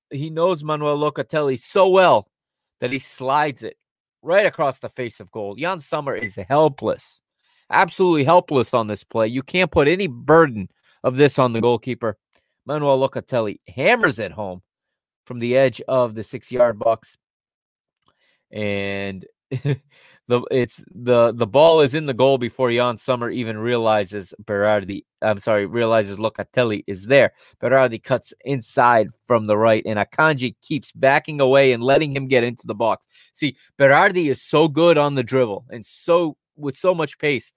[0.09, 2.27] he knows Manuel Locatelli so well
[2.79, 3.77] that he slides it
[4.21, 5.57] right across the face of goal.
[5.57, 7.21] Yann Sommer is helpless,
[7.69, 9.27] absolutely helpless on this play.
[9.27, 10.69] You can't put any burden
[11.03, 12.17] of this on the goalkeeper.
[12.65, 14.61] Manuel Locatelli hammers it home
[15.25, 17.17] from the edge of the six yard box.
[18.51, 19.25] And
[20.27, 25.05] the it's the the ball is in the goal before Yann Sommer even realizes Berardi.
[25.21, 27.31] I'm sorry, realizes Locatelli is there.
[27.61, 32.43] Berardi cuts inside from the right, and Akanji keeps backing away and letting him get
[32.43, 33.07] into the box.
[33.33, 37.51] See, Berardi is so good on the dribble and so with so much pace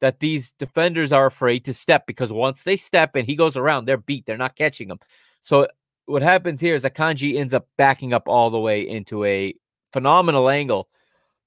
[0.00, 3.84] that these defenders are afraid to step because once they step and he goes around,
[3.84, 4.26] they're beat.
[4.26, 4.98] They're not catching him.
[5.42, 5.68] So
[6.06, 9.54] what happens here is Akanji ends up backing up all the way into a
[9.92, 10.88] phenomenal angle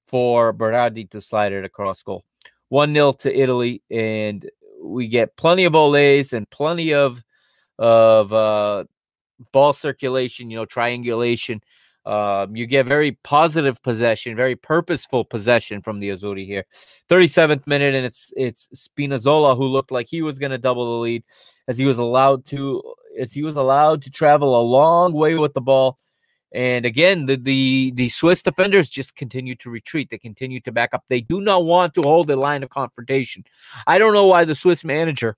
[0.06, 2.24] for Berardi to slide it across goal.
[2.68, 4.48] 1 0 to Italy, and
[4.82, 7.22] we get plenty of olays and plenty of
[7.78, 8.84] of uh,
[9.52, 11.60] ball circulation, you know, triangulation.
[12.06, 16.66] Um, you get very positive possession, very purposeful possession from the Azzurri here.
[17.08, 21.02] 37th minute, and it's it's Spinazzola who looked like he was going to double the
[21.02, 21.24] lead
[21.66, 22.82] as he was allowed to
[23.18, 25.98] as he was allowed to travel a long way with the ball
[26.54, 30.08] and again, the, the the Swiss defenders just continue to retreat.
[30.08, 31.02] They continue to back up.
[31.08, 33.44] They do not want to hold a line of confrontation.
[33.88, 35.36] I don't know why the Swiss manager,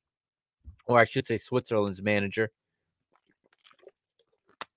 [0.85, 2.51] or I should say Switzerland's manager,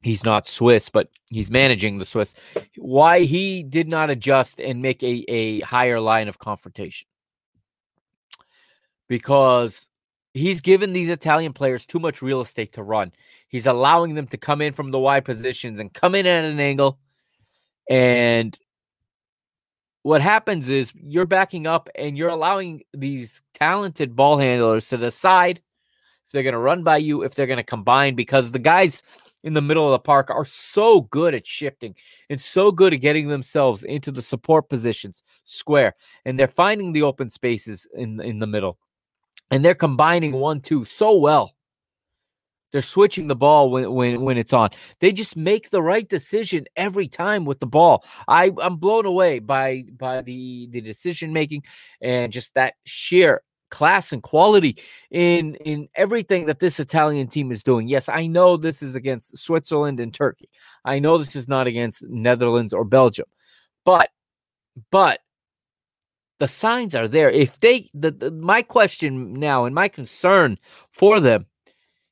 [0.01, 2.33] he's not Swiss, but he's managing the Swiss.
[2.77, 7.07] Why he did not adjust and make a, a higher line of confrontation.
[9.09, 9.89] Because
[10.33, 13.11] he's given these Italian players too much real estate to run.
[13.47, 16.59] He's allowing them to come in from the wide positions and come in at an
[16.59, 16.99] angle.
[17.89, 18.57] And
[20.03, 25.61] what happens is you're backing up and you're allowing these talented ball handlers to decide
[26.25, 29.01] if they're going to run by you, if they're going to combine, because the guys
[29.43, 31.95] in the middle of the park are so good at shifting
[32.29, 35.95] and so good at getting themselves into the support positions square.
[36.25, 38.77] And they're finding the open spaces in, in the middle
[39.51, 41.55] and they're combining one two so well.
[42.71, 44.69] They're switching the ball when, when when it's on.
[44.99, 48.03] They just make the right decision every time with the ball.
[48.27, 51.63] I I'm blown away by by the the decision making
[52.01, 54.77] and just that sheer class and quality
[55.11, 57.87] in in everything that this Italian team is doing.
[57.87, 60.49] Yes, I know this is against Switzerland and Turkey.
[60.85, 63.27] I know this is not against Netherlands or Belgium.
[63.85, 64.09] But
[64.91, 65.19] but
[66.39, 67.29] the signs are there.
[67.29, 70.57] If they, the, the, my question now and my concern
[70.91, 71.45] for them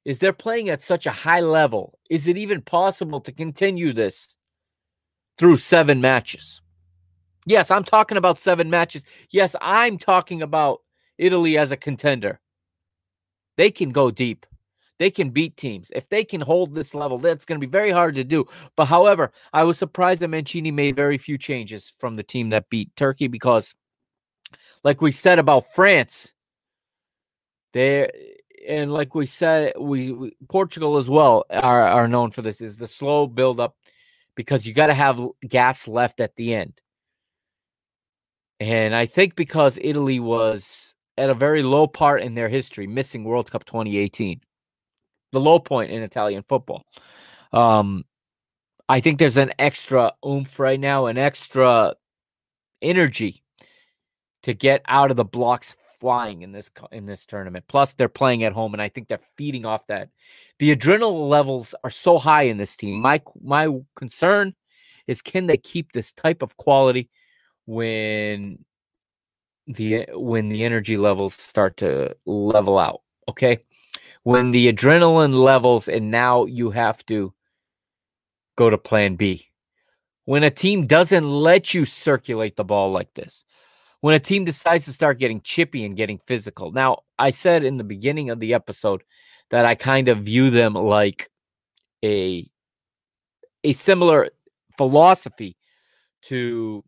[0.06, 1.98] is they're playing at such a high level.
[2.10, 4.36] Is it even possible to continue this
[5.38, 6.62] through seven matches?
[7.46, 9.04] Yes, I'm talking about seven matches.
[9.30, 10.82] Yes, I'm talking about
[11.18, 12.40] Italy as a contender.
[13.56, 14.46] They can go deep.
[15.00, 15.92] They can beat teams.
[15.96, 18.46] If they can hold this level, that's going to be very hard to do.
[18.76, 22.70] But however, I was surprised that Mancini made very few changes from the team that
[22.70, 23.74] beat Turkey because
[24.84, 26.32] like we said about France,
[27.74, 28.12] there
[28.68, 32.78] and like we said, we, we, Portugal as well are are known for this is
[32.78, 33.76] the slow build up
[34.36, 36.80] because you got to have gas left at the end.
[38.60, 43.24] And I think because Italy was at a very low part in their history, missing
[43.24, 44.42] World Cup 2018,
[45.32, 46.86] the low point in Italian football.
[47.52, 48.04] Um,
[48.90, 51.96] I think there's an extra oomph right now, an extra
[52.82, 53.44] energy
[54.48, 57.66] to get out of the blocks flying in this in this tournament.
[57.68, 60.10] Plus, they're playing at home, and I think they're feeding off that.
[60.60, 63.02] The adrenaline levels are so high in this team.
[63.02, 64.56] My my concern
[65.06, 67.10] is can they keep this type of quality
[67.66, 68.60] when
[69.68, 73.02] the when the energy levels start to level out.
[73.28, 73.60] Okay,
[74.24, 77.34] when the adrenaline levels, and now you have to
[78.56, 79.50] go to Plan B.
[80.24, 83.44] When a team doesn't let you circulate the ball like this,
[84.02, 86.72] when a team decides to start getting chippy and getting physical.
[86.72, 89.04] Now, I said in the beginning of the episode
[89.50, 91.30] that I kind of view them like
[92.04, 92.50] a
[93.64, 94.30] a similar
[94.78, 95.58] philosophy
[96.24, 96.84] to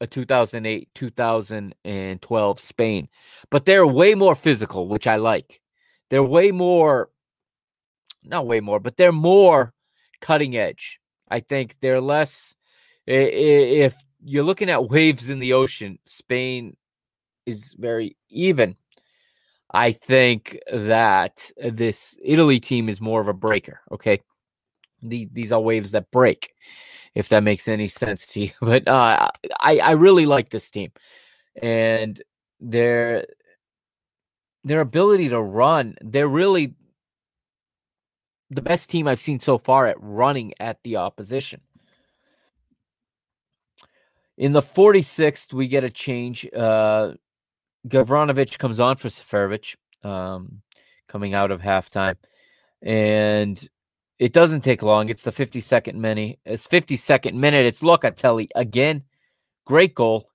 [0.00, 3.08] a 2008 2012 Spain,
[3.50, 5.60] but they're way more physical, which I like.
[6.10, 7.10] They're way more
[8.22, 9.74] not way more, but they're more
[10.20, 10.98] cutting edge.
[11.28, 12.54] I think they're less
[13.06, 13.94] if
[14.24, 15.98] you're looking at waves in the ocean.
[16.06, 16.76] Spain
[17.46, 18.76] is very even.
[19.72, 23.80] I think that this Italy team is more of a breaker.
[23.92, 24.20] Okay.
[25.02, 26.54] The, these are waves that break,
[27.14, 28.50] if that makes any sense to you.
[28.60, 29.28] But uh,
[29.60, 30.92] I, I really like this team.
[31.60, 32.20] And
[32.60, 33.26] their
[34.64, 36.74] their ability to run, they're really
[38.48, 41.60] the best team I've seen so far at running at the opposition.
[44.36, 46.46] In the 46th, we get a change.
[46.54, 47.12] Uh,
[47.86, 50.62] Gavranovic comes on for Seferovic um,
[51.08, 52.16] coming out of halftime.
[52.82, 53.68] And
[54.18, 55.08] it doesn't take long.
[55.08, 56.38] It's the 52nd minute.
[56.44, 57.66] It's 52nd minute.
[57.66, 59.04] It's Locatelli again.
[59.66, 60.30] Great goal.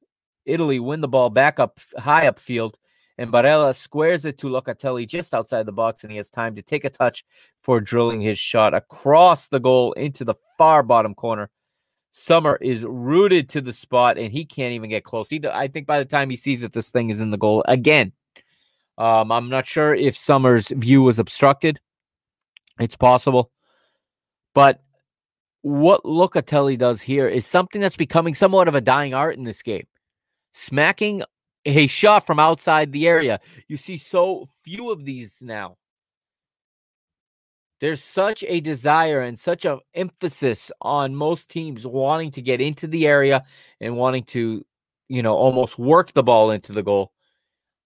[0.45, 2.73] Italy win the ball back up high upfield,
[3.17, 6.61] and Barella squares it to Locatelli just outside the box, and he has time to
[6.61, 7.23] take a touch
[7.61, 11.49] for drilling his shot across the goal into the far bottom corner.
[12.11, 15.29] Sommer is rooted to the spot, and he can't even get close.
[15.29, 17.63] He, I think by the time he sees it, this thing is in the goal
[17.67, 18.13] again.
[18.97, 21.79] Um, I'm not sure if Sommer's view was obstructed.
[22.79, 23.51] It's possible.
[24.53, 24.81] But
[25.61, 29.61] what Locatelli does here is something that's becoming somewhat of a dying art in this
[29.61, 29.87] game.
[30.53, 31.23] Smacking
[31.65, 33.39] a shot from outside the area.
[33.67, 35.77] You see so few of these now.
[37.79, 42.87] There's such a desire and such an emphasis on most teams wanting to get into
[42.87, 43.45] the area
[43.79, 44.65] and wanting to,
[45.07, 47.13] you know, almost work the ball into the goal.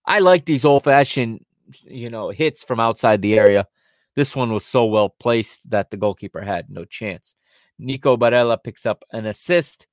[0.05, 1.45] I like these old fashioned,
[1.83, 3.67] you know, hits from outside the area.
[4.15, 7.35] This one was so well placed that the goalkeeper had no chance.
[7.79, 9.87] Nico Barella picks up an assist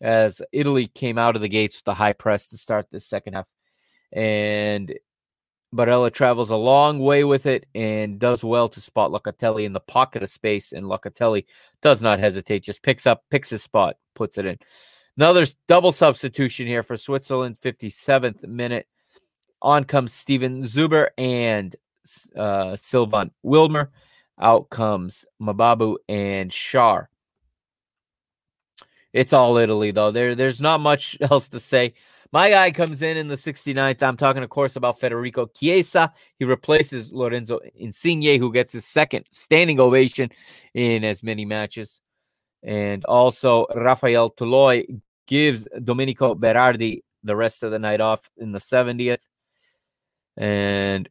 [0.00, 3.34] as Italy came out of the gates with a high press to start the second
[3.34, 3.46] half.
[4.12, 4.92] And
[5.74, 9.80] Barella travels a long way with it and does well to spot Locatelli in the
[9.80, 10.72] pocket of space.
[10.72, 11.44] And Locatelli
[11.80, 14.58] does not hesitate, just picks up, picks his spot, puts it in.
[15.16, 18.86] Another double substitution here for Switzerland, 57th minute.
[19.62, 21.76] On comes Steven Zuber and
[22.34, 23.88] uh, Silvan Widmer.
[24.40, 27.06] Out comes Mbabu and Schär.
[29.12, 30.10] It's all Italy, though.
[30.10, 31.94] There, there's not much else to say.
[32.32, 34.02] My guy comes in in the 69th.
[34.02, 36.12] I'm talking, of course, about Federico Chiesa.
[36.38, 40.30] He replaces Lorenzo Insigne, who gets his second standing ovation
[40.74, 42.00] in as many matches.
[42.62, 48.60] And also, Rafael Toloi gives Domenico Berardi the rest of the night off in the
[48.60, 49.26] 70th.
[50.36, 51.08] And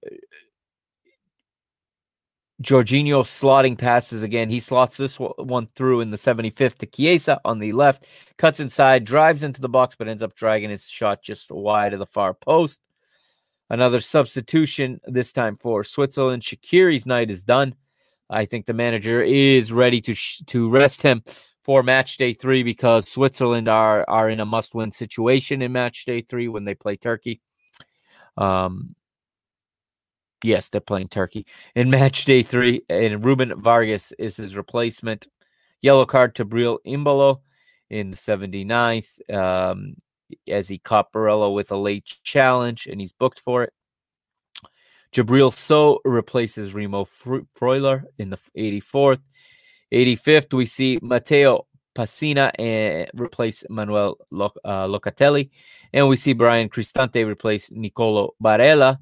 [2.61, 4.49] Jorginho slotting passes again.
[4.49, 8.05] He slots this one through in the 75th to Chiesa on the left,
[8.37, 11.99] cuts inside, drives into the box, but ends up dragging his shot just wide of
[11.99, 12.81] the far post.
[13.69, 16.41] Another substitution, this time for Switzerland.
[16.41, 17.75] Shaqiri's night is done.
[18.29, 21.23] I think the manager is ready to sh- to rest him
[21.63, 26.05] for match day three because Switzerland are are in a must win situation in match
[26.05, 27.41] day three when they play Turkey.
[28.37, 28.95] Um,
[30.43, 35.27] Yes, they're playing Turkey in match day three, and Ruben Vargas is his replacement.
[35.81, 37.41] Yellow card to Breel Embolo
[37.89, 39.95] in the 79th um,
[40.47, 43.73] as he caught Barella with a late challenge, and he's booked for it.
[45.11, 49.21] Djibril Sow replaces Remo Freuler in the 84th.
[49.91, 51.65] 85th, we see Matteo
[51.95, 55.49] Pessina and eh, replace Manuel uh, Locatelli.
[55.93, 58.99] And we see Bryan Cristante replace Nicolo Barella.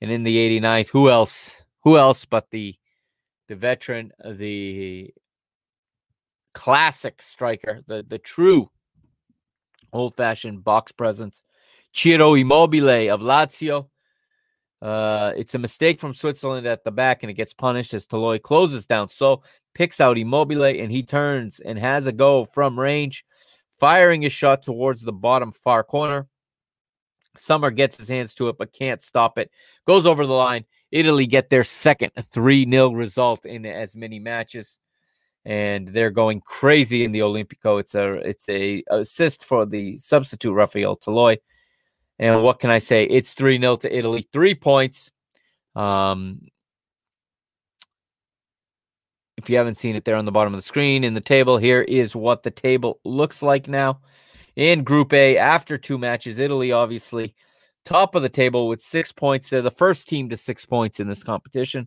[0.00, 1.52] And in the 89th, who else?
[1.84, 2.76] Who else but the
[3.48, 5.12] the veteran, the
[6.54, 8.70] classic striker, the the true
[9.92, 11.42] old-fashioned box presence,
[11.92, 13.88] Ciro Immobile of Lazio.
[14.80, 18.40] Uh, it's a mistake from Switzerland at the back, and it gets punished as Toloi
[18.40, 19.08] closes down.
[19.08, 19.42] So
[19.74, 23.24] picks out Immobile, and he turns and has a go from range,
[23.78, 26.28] firing his shot towards the bottom far corner.
[27.38, 29.50] Sommer gets his hands to it, but can't stop it.
[29.86, 30.64] Goes over the line.
[30.90, 34.78] Italy get their second 3 0 result in as many matches.
[35.44, 37.80] And they're going crazy in the Olimpico.
[37.80, 41.38] It's a it's a assist for the substitute Rafael Toloi.
[42.18, 43.04] And what can I say?
[43.04, 44.28] It's 3 0 to Italy.
[44.32, 45.10] Three points.
[45.74, 46.40] Um,
[49.36, 51.58] if you haven't seen it there on the bottom of the screen in the table,
[51.58, 54.00] here is what the table looks like now
[54.58, 56.40] in Group A after two matches.
[56.40, 57.36] Italy, obviously,
[57.84, 59.48] top of the table with six points.
[59.48, 61.86] They're the first team to six points in this competition.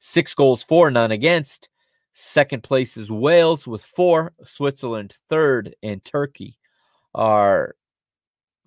[0.00, 1.68] Six goals for, none against.
[2.14, 4.32] Second place is Wales with four.
[4.42, 6.58] Switzerland third, and Turkey
[7.14, 7.76] are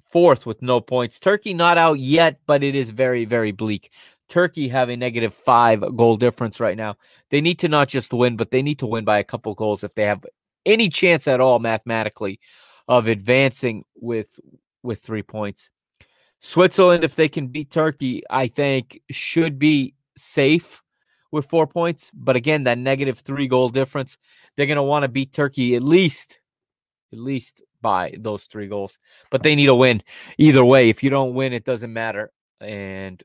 [0.09, 1.19] fourth with no points.
[1.19, 3.91] Turkey not out yet, but it is very, very bleak.
[4.29, 6.95] Turkey have a negative five goal difference right now.
[7.29, 9.83] They need to not just win, but they need to win by a couple goals
[9.83, 10.25] if they have
[10.67, 12.39] any chance at all mathematically
[12.87, 14.39] of advancing with
[14.83, 15.69] with three points.
[16.39, 20.83] Switzerland, if they can beat Turkey, I think should be safe
[21.31, 22.11] with four points.
[22.13, 24.17] But again, that negative three goal difference,
[24.55, 26.39] they're going to want to beat Turkey at least,
[27.11, 28.97] at least by those three goals.
[29.31, 30.03] But they need a win
[30.37, 30.89] either way.
[30.89, 32.31] If you don't win, it doesn't matter.
[32.61, 33.21] And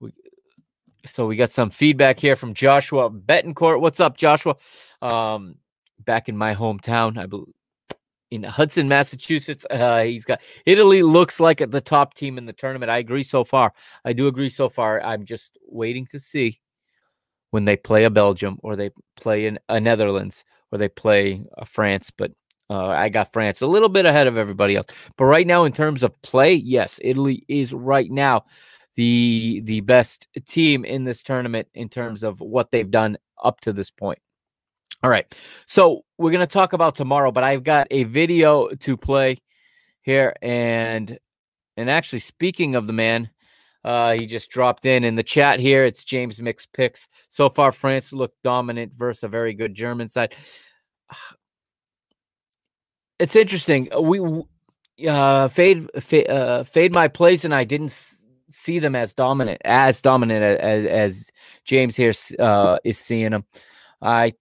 [0.00, 0.12] we,
[1.04, 3.80] so we got some feedback here from Joshua Betancourt.
[3.80, 4.56] What's up, Joshua?
[5.00, 5.56] Um,
[6.04, 7.18] back in my hometown.
[7.18, 7.54] I believe
[8.30, 9.66] in Hudson, Massachusetts.
[9.70, 12.90] Uh, he's got Italy looks like the top team in the tournament.
[12.90, 13.72] I agree so far.
[14.04, 15.02] I do agree so far.
[15.02, 16.60] I'm just waiting to see
[17.50, 21.64] when they play a Belgium or they play in a Netherlands or they play a
[21.64, 22.10] France.
[22.10, 22.32] But
[22.70, 24.86] Uh, I got France a little bit ahead of everybody else.
[25.18, 28.44] But right now, in terms of play, yes, Italy is right now
[28.94, 33.72] the the best team in this tournament in terms of what they've done up to
[33.74, 34.20] this point.
[35.02, 35.26] All right.
[35.66, 39.38] So we're gonna talk about tomorrow, but I've got a video to play
[40.02, 41.18] here, and
[41.76, 43.30] and actually speaking of the man,
[43.84, 45.84] uh, he just dropped in in the chat here.
[45.84, 47.08] It's James Makes picks.
[47.28, 50.34] So far, France looked dominant versus a very good German side.
[53.18, 53.88] It's interesting.
[54.00, 54.18] We
[55.08, 57.96] uh, fade fade, uh, fade my plays, and I didn't
[58.50, 61.30] see them as dominant as dominant as as
[61.64, 63.44] James here uh, is seeing them.
[64.00, 64.32] I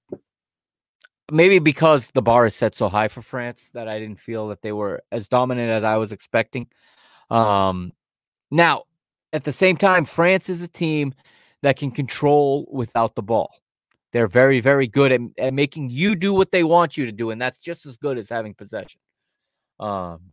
[1.31, 4.61] maybe because the bar is set so high for France that I didn't feel that
[4.61, 6.67] they were as dominant as I was expecting.
[7.29, 7.93] Um,
[8.51, 8.83] now,
[9.33, 11.13] at the same time, France is a team
[11.61, 13.55] that can control without the ball.
[14.11, 17.31] They're very, very good at, at making you do what they want you to do,
[17.31, 18.99] and that's just as good as having possession.
[19.79, 20.31] Um,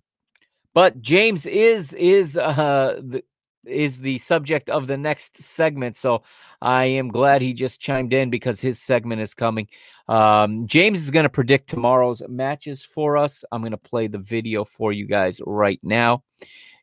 [0.75, 3.23] but James is is uh, the,
[3.67, 5.97] is the subject of the next segment.
[5.97, 6.23] So
[6.61, 9.69] I am glad he just chimed in because his segment is coming.
[10.09, 13.45] Um, James is going to predict tomorrow's matches for us.
[13.51, 16.23] I'm going to play the video for you guys right now.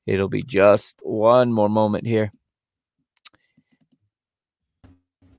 [0.06, 2.32] It'll be just one more moment here.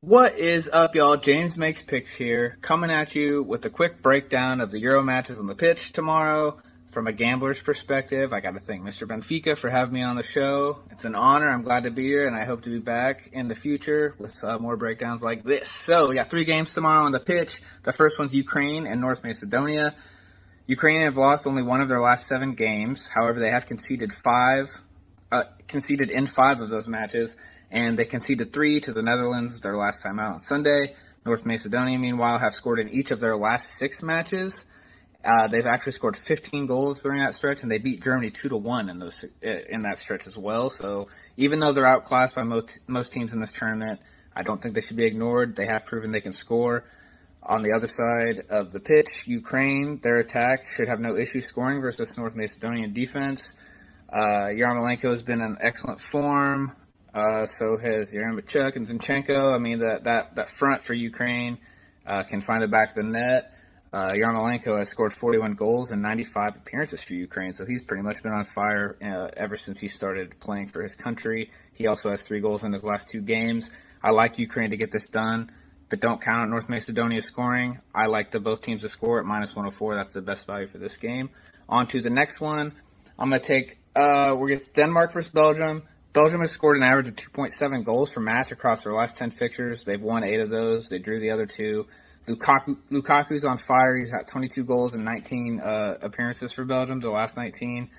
[0.01, 1.17] What is up, y'all?
[1.17, 5.41] James Makes Picks here, coming at you with a quick breakdown of the Euro matches
[5.41, 6.61] on the pitch tomorrow
[6.97, 9.07] from a gambler's perspective, I got to thank Mr.
[9.07, 10.79] Benfica for having me on the show.
[10.91, 11.51] It's an honor.
[11.51, 14.43] I'm glad to be here, and I hope to be back in the future with
[14.43, 15.71] uh, more breakdowns like this.
[15.71, 17.61] So, we got three games tomorrow on the pitch.
[17.83, 19.95] The first one's Ukraine and North Macedonia.
[20.67, 23.09] Ukraine have lost only one of their last seven games.
[23.09, 24.81] However, they have conceded five,
[25.31, 27.37] uh, conceded in five of those matches,
[27.71, 30.95] and they conceded three to the Netherlands their last time out on Sunday.
[31.27, 34.65] North Macedonia, meanwhile, have scored in each of their last six matches.
[35.27, 38.57] Uh, they've actually scored 15 goals during that stretch, and they beat Germany two to
[38.57, 40.71] one in those in that stretch as well.
[40.71, 44.01] So even though they're outclassed by most most teams in this tournament,
[44.37, 45.57] I don't think they should be ignored.
[45.57, 46.85] They have proven they can score.
[47.43, 51.81] On the other side of the pitch, Ukraine, their attack should have no issue scoring
[51.81, 53.55] versus North Macedonian defense.
[54.13, 56.73] Uh, Yarmolenko has been in excellent form.
[57.15, 59.55] Uh, so has Yaremchuk and Zinchenko.
[59.55, 61.59] I mean, that, that, that front for Ukraine
[62.07, 63.56] uh, can find the back of the net.
[63.97, 68.23] Uh, Yarmolenko has scored 41 goals and 95 appearances for Ukraine, so he's pretty much
[68.23, 71.51] been on fire uh, ever since he started playing for his country.
[71.73, 73.71] He also has three goals in his last two games.
[74.03, 75.51] I like Ukraine to get this done,
[75.89, 77.81] but don't count on North Macedonia scoring.
[77.95, 79.95] I like the both teams to score at minus 104.
[79.95, 81.31] That's the best value for this game.
[81.67, 82.73] On to the next one.
[83.19, 85.85] I'm going to take, uh, we're going to Denmark versus Belgium.
[86.13, 89.87] Belgium has scored an average of 2.7 goals per match across their last 10 fixtures.
[89.87, 90.91] They've won eight of those.
[90.91, 91.87] They drew the other two.
[92.27, 93.97] Lukaku Lukaku's on fire.
[93.97, 97.01] He's got 22 goals and 19 uh, appearances for Belgium.
[97.01, 97.91] The last 19,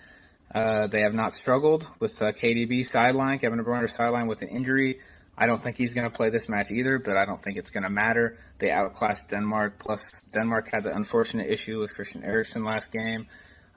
[0.54, 4.50] uh, they have not struggled with uh, KDB sideline, Kevin De Bruyne sideline with an
[4.50, 5.00] injury.
[5.38, 7.70] I don't think he's going to play this match either, but I don't think it's
[7.70, 8.38] going to matter.
[8.58, 9.78] They outclassed Denmark.
[9.78, 13.28] Plus, Denmark had the unfortunate issue with Christian Eriksen last game.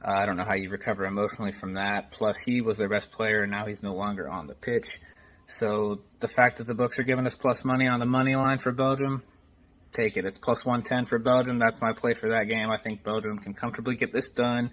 [0.03, 2.11] Uh, I don't know how you recover emotionally from that.
[2.11, 5.01] Plus, he was their best player, and now he's no longer on the pitch.
[5.47, 8.59] So the fact that the books are giving us plus money on the money line
[8.59, 9.23] for Belgium,
[9.93, 10.25] take it.
[10.25, 11.59] It's plus 110 for Belgium.
[11.59, 12.71] That's my play for that game.
[12.71, 14.71] I think Belgium can comfortably get this done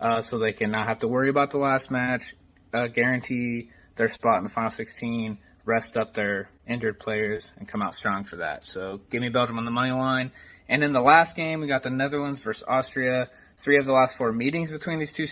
[0.00, 2.34] uh, so they can not have to worry about the last match,
[2.72, 7.82] uh, guarantee their spot in the final 16, rest up their injured players, and come
[7.82, 8.64] out strong for that.
[8.64, 10.32] So give me Belgium on the money line.
[10.68, 13.28] And in the last game, we got the Netherlands versus Austria.
[13.58, 15.26] Three of the last four meetings between these two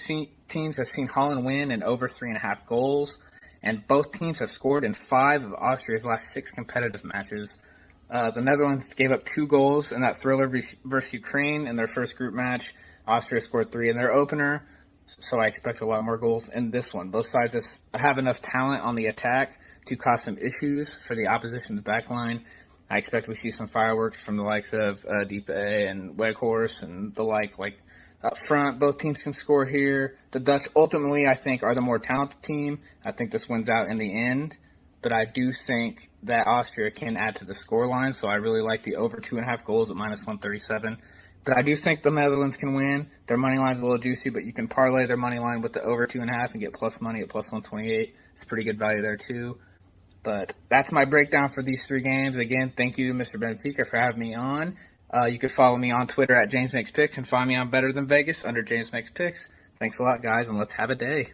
[0.49, 3.21] teams have seen Holland win and over three and a half goals.
[3.63, 7.57] And both teams have scored in five of Austria's last six competitive matches.
[8.11, 10.49] Uh, the Netherlands gave up two goals in that thriller
[10.85, 12.75] versus Ukraine in their first group match.
[13.07, 14.67] Austria scored three in their opener,
[15.07, 17.11] so I expect a lot more goals in this one.
[17.11, 21.83] Both sides have enough talent on the attack to cause some issues for the opposition's
[21.83, 22.43] backline.
[22.91, 27.15] I expect we see some fireworks from the likes of uh, Depay and Weghorst and
[27.15, 27.59] the like.
[27.59, 27.79] Like
[28.23, 30.17] up front, both teams can score here.
[30.31, 32.81] The Dutch ultimately, I think, are the more talented team.
[33.05, 34.57] I think this wins out in the end
[35.01, 38.15] but I do think that Austria can add to the scoreline.
[38.15, 40.99] So I really like the over two and a half goals at minus 137.
[41.45, 43.09] But I do think the Netherlands can win.
[43.27, 45.83] Their money line's a little juicy, but you can parlay their money line with the
[45.83, 48.15] over two and a half and get plus money at plus 128.
[48.35, 49.59] It's pretty good value there too.
[50.23, 52.37] But that's my breakdown for these three games.
[52.37, 53.41] Again, thank you, Mr.
[53.41, 54.77] Benfica, for having me on.
[55.15, 57.71] Uh, you can follow me on Twitter at James Makes Picks and find me on
[57.71, 59.49] Better Than Vegas under James Makes Picks.
[59.79, 61.33] Thanks a lot, guys, and let's have a day.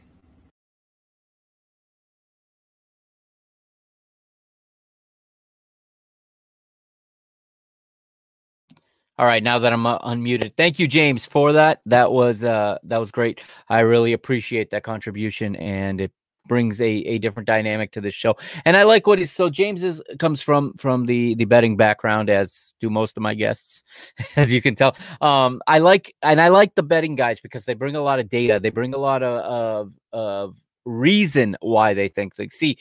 [9.16, 11.80] All right, now that I'm uh, unmuted, thank you, James, for that.
[11.86, 13.40] That was uh, that was great.
[13.68, 16.10] I really appreciate that contribution, and it
[16.46, 18.36] brings a, a different dynamic to this show.
[18.64, 22.28] And I like what is so James is comes from from the the betting background,
[22.28, 23.84] as do most of my guests,
[24.36, 24.96] as you can tell.
[25.20, 28.28] Um, I like and I like the betting guys because they bring a lot of
[28.28, 28.58] data.
[28.60, 32.54] They bring a lot of of, of reason why they think things.
[32.54, 32.78] See,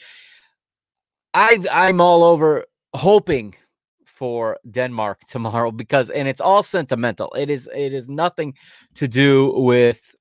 [1.35, 2.65] I I'm all over
[2.95, 3.53] hoping
[4.23, 7.29] for Denmark tomorrow because and it's all sentimental.
[7.37, 8.53] It is it is nothing
[8.95, 10.15] to do with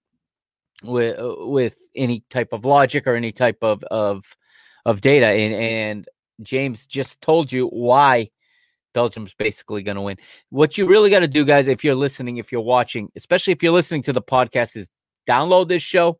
[0.83, 4.25] with with any type of logic or any type of of
[4.87, 6.09] of data and and
[6.43, 8.31] James just told you why
[8.93, 10.17] Belgium's basically going to win.
[10.51, 13.63] What you really got to do guys if you're listening, if you're watching, especially if
[13.63, 14.89] you're listening to the podcast is
[15.29, 16.19] download this show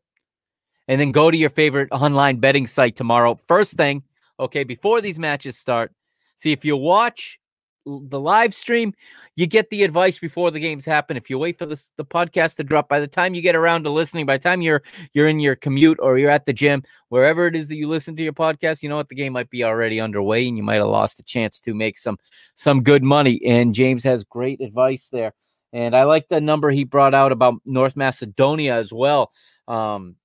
[0.87, 3.37] and then go to your favorite online betting site tomorrow.
[3.45, 4.03] First thing,
[4.39, 5.91] okay, before these matches start,
[6.37, 7.41] see if you watch
[7.85, 8.93] the live stream,
[9.35, 11.17] you get the advice before the games happen.
[11.17, 13.83] If you wait for this, the podcast to drop, by the time you get around
[13.83, 14.83] to listening, by the time you're
[15.13, 18.15] you're in your commute or you're at the gym, wherever it is that you listen
[18.15, 20.75] to your podcast, you know what the game might be already underway, and you might
[20.75, 22.17] have lost a chance to make some
[22.55, 23.41] some good money.
[23.45, 25.33] And James has great advice there,
[25.71, 29.31] and I like the number he brought out about North Macedonia as well.
[29.67, 30.15] Um,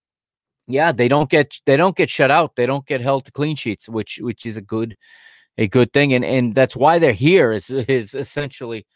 [0.68, 2.54] yeah, they don't get they don't get shut out.
[2.56, 4.96] They don't get held to clean sheets, which which is a good
[5.58, 8.86] a good thing, and and that's why they're here is is essentially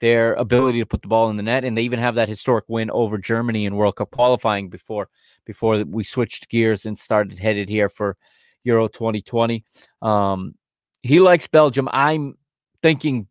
[0.00, 2.64] their ability to put the ball in the net, and they even have that historic
[2.68, 5.08] win over Germany in World Cup qualifying before
[5.44, 8.16] before we switched gears and started headed here for
[8.62, 9.64] Euro 2020.
[10.02, 10.54] Um,
[11.02, 11.88] he likes Belgium.
[11.92, 12.36] I'm
[12.82, 13.28] thinking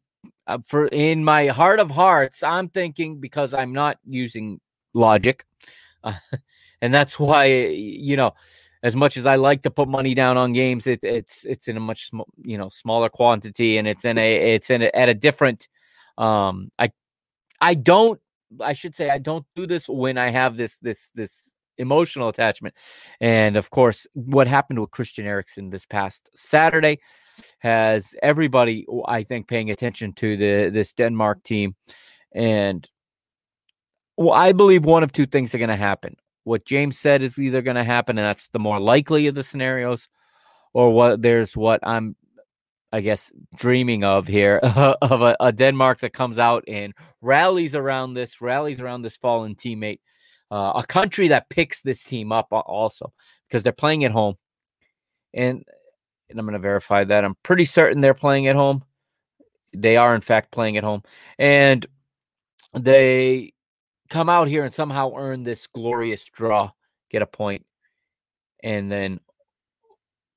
[0.47, 4.61] uh, for in my heart of hearts, I'm thinking because I'm not using
[4.93, 5.45] logic,
[6.03, 6.13] uh,
[6.81, 8.33] and that's why you know
[8.85, 11.75] as much as I like to put money down on games, it, it's it's in
[11.75, 15.09] a much sm- you know smaller quantity, and it's in a it's in a, at
[15.09, 15.67] a different.
[16.19, 16.91] Um, I
[17.59, 18.21] I don't.
[18.61, 22.75] I should say I don't do this when I have this this this emotional attachment,
[23.19, 26.99] and of course, what happened with Christian Eriksen this past Saturday
[27.57, 31.75] has everybody I think paying attention to the this Denmark team,
[32.35, 32.87] and
[34.15, 37.39] well, I believe one of two things are going to happen what James said is
[37.39, 40.07] either going to happen, and that's the more likely of the scenarios,
[40.73, 42.15] or what there's what I'm,
[42.91, 48.13] I guess, dreaming of here of a, a, Denmark that comes out and rallies around
[48.13, 49.99] this, rallies around this fallen teammate,
[50.51, 53.11] uh, a country that picks this team up also
[53.47, 54.35] because they're playing at home,
[55.33, 55.63] and
[56.29, 57.25] and I'm going to verify that.
[57.25, 58.83] I'm pretty certain they're playing at home.
[59.73, 61.01] They are in fact playing at home,
[61.39, 61.85] and
[62.75, 63.54] they
[64.15, 66.71] come out here and somehow earn this glorious draw,
[67.09, 67.65] get a point,
[68.63, 69.19] and then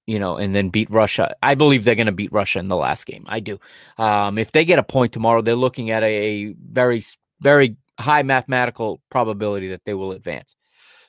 [0.04, 1.36] you know, and then beat Russia.
[1.42, 3.24] I believe they're going to beat Russia in the last game.
[3.28, 3.60] I do.
[3.98, 7.04] Um, if they get a point tomorrow, they're looking at a very,
[7.42, 10.56] very high mathematical probability that they will advance.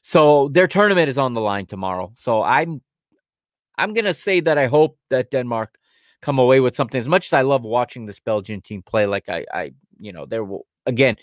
[0.01, 2.11] So their tournament is on the line tomorrow.
[2.15, 2.81] So I'm,
[3.77, 5.79] I'm going to say that I hope that Denmark
[6.21, 6.99] come away with something.
[6.99, 10.25] As much as I love watching this Belgian team play, like I, I, you know,
[10.25, 11.15] there will again,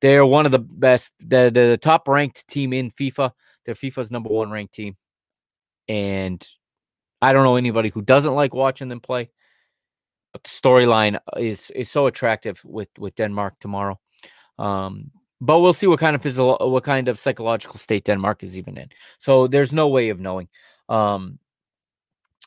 [0.00, 3.32] they're one of the best, the, the top ranked team in FIFA.
[3.64, 4.96] They're FIFA's number one ranked team.
[5.88, 6.46] And
[7.20, 9.30] I don't know anybody who doesn't like watching them play.
[10.32, 13.98] But the storyline is is so attractive with with Denmark tomorrow.
[14.58, 15.10] Um,
[15.40, 18.76] but we'll see what kind of physical, what kind of psychological state Denmark is even
[18.76, 18.88] in.
[19.18, 20.48] So there's no way of knowing.
[20.88, 21.38] Um,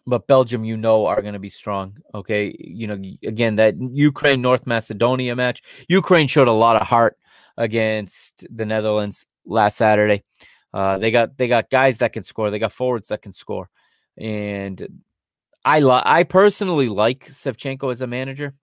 [0.05, 1.97] but Belgium, you know, are going to be strong.
[2.13, 7.17] Okay, you know, again, that Ukraine North Macedonia match, Ukraine showed a lot of heart
[7.61, 10.23] against the Netherlands last Saturday.
[10.73, 12.49] Uh, they got they got guys that can score.
[12.49, 13.69] They got forwards that can score,
[14.17, 15.01] and
[15.63, 18.55] I li- I personally like Shevchenko as a manager.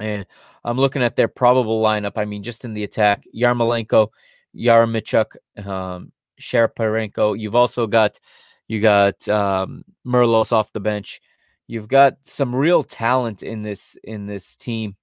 [0.00, 0.26] And
[0.64, 2.12] I'm looking at their probable lineup.
[2.16, 4.08] I mean, just in the attack, Yarmolenko,
[4.56, 6.10] Yaremchuk, um,
[6.40, 7.38] Shaparenko.
[7.38, 8.18] You've also got
[8.66, 11.20] you got um, Marlos off the bench.
[11.66, 14.96] You've got some real talent in this in this team,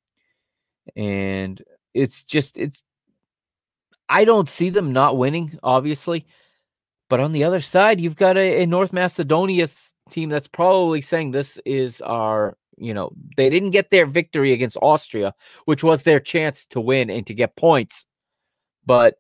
[0.96, 1.62] and
[1.94, 2.84] it's just it's
[4.10, 6.26] I don't see them not winning, obviously.
[7.10, 9.68] But on the other side, you've got a, a, North Macedonia
[10.10, 14.78] team that's probably saying this is our, you know, they didn't get their victory against
[14.82, 15.34] Austria,
[15.66, 18.06] which was their chance to win and to get points.
[18.86, 19.16] But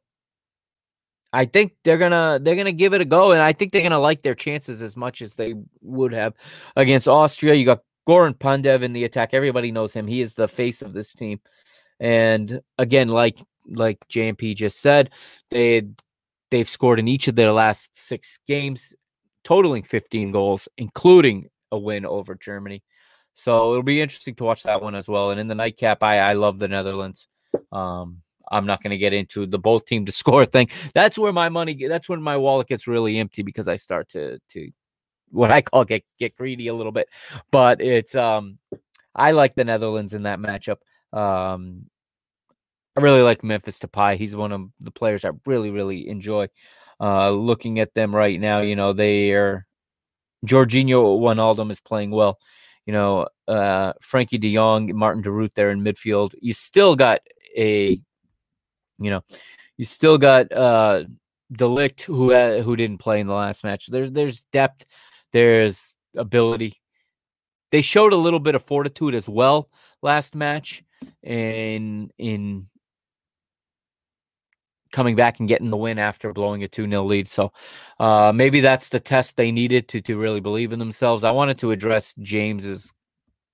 [1.31, 3.99] I think they're gonna they're gonna give it a go, and I think they're gonna
[3.99, 6.33] like their chances as much as they would have
[6.75, 7.53] against Austria.
[7.53, 9.33] You got Goran Pandev in the attack.
[9.33, 10.07] Everybody knows him.
[10.07, 11.39] He is the face of this team.
[11.99, 15.11] And again, like like JMP just said,
[15.49, 15.87] they
[16.51, 18.93] they've scored in each of their last six games,
[19.43, 22.83] totaling 15 goals, including a win over Germany.
[23.35, 25.31] So it'll be interesting to watch that one as well.
[25.31, 27.27] And in the nightcap, I I love the Netherlands.
[27.71, 30.69] Um, I'm not going to get into the both team to score thing.
[30.93, 31.87] That's where my money.
[31.87, 34.71] That's when my wallet gets really empty because I start to to
[35.29, 37.09] what I call get get greedy a little bit.
[37.51, 38.57] But it's um,
[39.15, 40.77] I like the Netherlands in that matchup.
[41.13, 41.89] Um,
[42.97, 44.17] I really like Memphis Depay.
[44.17, 46.47] He's one of the players I really really enjoy.
[46.99, 49.67] Uh, looking at them right now, you know they are.
[50.45, 52.39] Georginio Wijnaldum is playing well.
[52.87, 56.33] You know, uh, Frenkie De Jong, Marten de Roon there in midfield.
[56.41, 57.21] You still got
[57.55, 58.01] a
[58.99, 59.21] you know,
[59.77, 61.03] you still got uh
[61.51, 63.87] de Ligt who uh, who didn't play in the last match.
[63.87, 64.87] There's there's depth,
[65.33, 66.81] there's ability.
[67.71, 69.69] They showed a little bit of fortitude as well
[70.01, 70.83] last match
[71.21, 72.67] in in
[74.91, 77.29] coming back and getting the win after blowing a 2-0 lead.
[77.29, 77.51] So
[77.99, 81.23] uh, maybe that's the test they needed to to really believe in themselves.
[81.23, 82.93] I wanted to address James's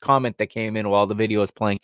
[0.03, 1.79] comment that came in while the video was playing,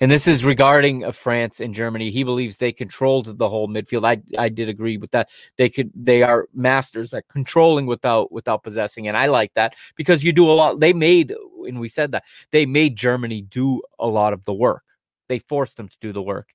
[0.00, 2.10] and this is regarding uh, France and Germany.
[2.10, 4.04] He believes they controlled the whole midfield.
[4.04, 5.30] I I did agree with that.
[5.56, 10.24] They could they are masters at controlling without without possessing, and I like that because
[10.24, 10.80] you do a lot.
[10.80, 11.32] They made,
[11.66, 14.82] and we said that they made Germany do a lot of the work.
[15.28, 16.48] They forced them to do the work.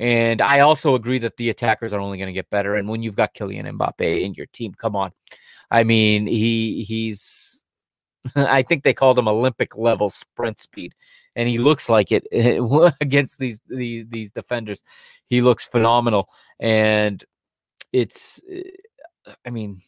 [0.00, 2.74] And I also agree that the attackers are only going to get better.
[2.74, 5.12] And when you've got Kylian Mbappe in your team, come on.
[5.70, 7.62] I mean, he he's
[8.34, 10.94] I think they called him Olympic level sprint speed,
[11.36, 12.26] and he looks like it
[13.00, 14.82] against these, these these defenders.
[15.28, 16.28] He looks phenomenal,
[16.58, 17.22] and
[17.92, 18.62] it's, eh,
[19.46, 19.82] I mean,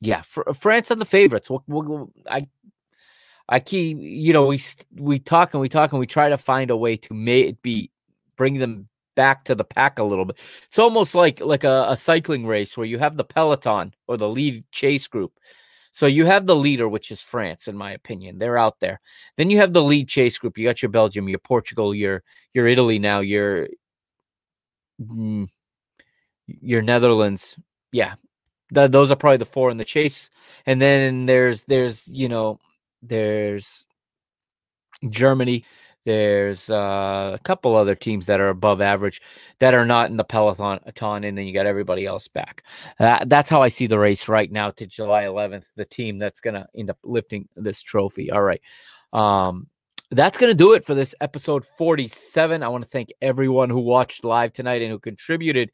[0.00, 1.50] yeah, France are the favorites.
[1.50, 2.48] We'll, we'll, I
[3.48, 4.60] I keep, you know, we
[4.96, 7.62] we talk and we talk and we try to find a way to make it
[7.62, 7.90] be
[8.36, 10.36] bring them back to the pack a little bit.
[10.66, 14.28] It's almost like like a, a cycling race where you have the peloton or the
[14.28, 15.32] lead chase group
[15.92, 18.38] so you have the leader, which is France, in my opinion.
[18.38, 19.00] They're out there.
[19.36, 20.56] Then you have the lead chase group.
[20.56, 22.22] You got your Belgium, your Portugal, your
[22.52, 23.68] your Italy now, your
[25.00, 25.48] mm,
[26.46, 27.58] your Netherlands.
[27.92, 28.14] Yeah,
[28.74, 30.30] Th- those are probably the four in the chase.
[30.66, 32.60] And then there's there's you know
[33.02, 33.86] there's
[35.08, 35.64] Germany,
[36.10, 39.22] there's uh, a couple other teams that are above average
[39.60, 40.80] that are not in the peloton,
[41.24, 42.64] and then you got everybody else back.
[42.98, 45.66] Uh, that's how I see the race right now to July 11th.
[45.76, 48.32] The team that's going to end up lifting this trophy.
[48.32, 48.60] All right.
[49.12, 49.68] Um,
[50.10, 52.64] that's going to do it for this episode 47.
[52.64, 55.70] I want to thank everyone who watched live tonight and who contributed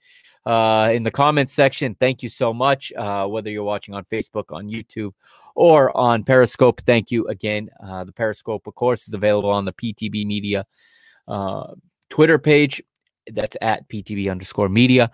[0.47, 1.97] uh, in the comments section.
[1.98, 2.93] Thank you so much.
[2.97, 5.12] Uh, whether you're watching on Facebook, on YouTube,
[5.56, 7.68] or on Periscope, thank you again.
[7.85, 10.64] Uh, the Periscope, of course, is available on the PTB Media
[11.27, 11.74] uh,
[12.09, 12.81] Twitter page.
[13.32, 15.10] That's at PTB underscore media.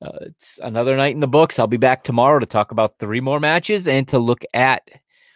[0.00, 1.58] Uh, it's another night in the books.
[1.58, 4.88] I'll be back tomorrow to talk about three more matches and to look at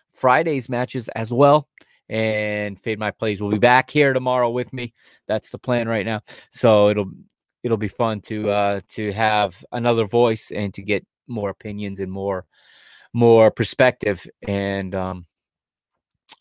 [0.08, 1.68] Friday's matches as well.
[2.08, 4.94] And Fade My Plays will be back here tomorrow with me.
[5.26, 6.22] That's the plan right now.
[6.50, 7.10] So it'll
[7.64, 12.12] it'll be fun to uh, to have another voice and to get more opinions and
[12.12, 12.44] more
[13.12, 14.26] more perspective.
[14.46, 15.26] And um,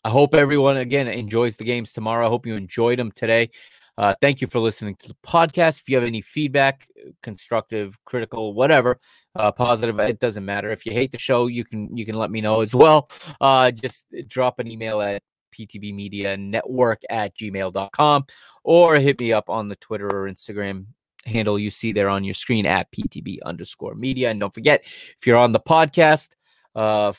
[0.04, 2.26] I hope everyone again enjoys the games tomorrow.
[2.26, 3.50] I hope you enjoyed them today.
[3.96, 5.80] Uh, thank you for listening to the podcast.
[5.80, 6.88] If you have any feedback,
[7.22, 8.98] constructive, critical, whatever,
[9.36, 10.72] uh, positive, it doesn't matter.
[10.72, 13.08] If you hate the show, you can you can let me know as well.
[13.40, 15.22] Uh, just drop an email at
[15.54, 18.24] ptb media network at gmail.com
[18.64, 20.86] or hit me up on the Twitter or Instagram
[21.26, 24.30] handle you see there on your screen at PTB underscore media.
[24.30, 26.30] And don't forget, if you're on the podcast,
[26.74, 27.12] uh,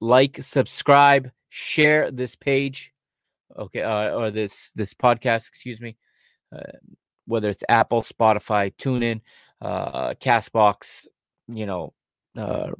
[0.00, 2.92] like, subscribe, share this page,
[3.56, 5.96] okay, uh, or this this podcast, excuse me,
[6.54, 6.72] uh,
[7.26, 9.20] whether it's Apple, Spotify, TuneIn,
[9.60, 11.06] uh, Castbox,
[11.48, 11.92] you know,
[12.36, 12.70] uh,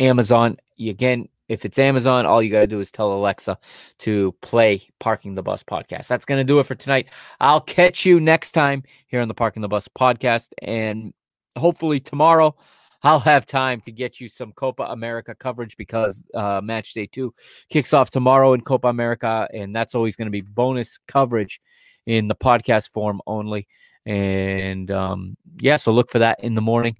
[0.00, 0.58] Amazon.
[0.78, 3.58] Again, if it's Amazon, all you got to do is tell Alexa
[4.00, 6.06] to play Parking the Bus podcast.
[6.06, 7.08] That's going to do it for tonight.
[7.40, 10.48] I'll catch you next time here on the Parking the Bus podcast.
[10.62, 11.12] And
[11.56, 12.56] hopefully tomorrow,
[13.02, 17.34] I'll have time to get you some Copa America coverage because uh, match day two
[17.68, 19.46] kicks off tomorrow in Copa America.
[19.52, 21.60] And that's always going to be bonus coverage
[22.06, 23.68] in the podcast form only.
[24.06, 26.96] And um, yeah, so look for that in the morning.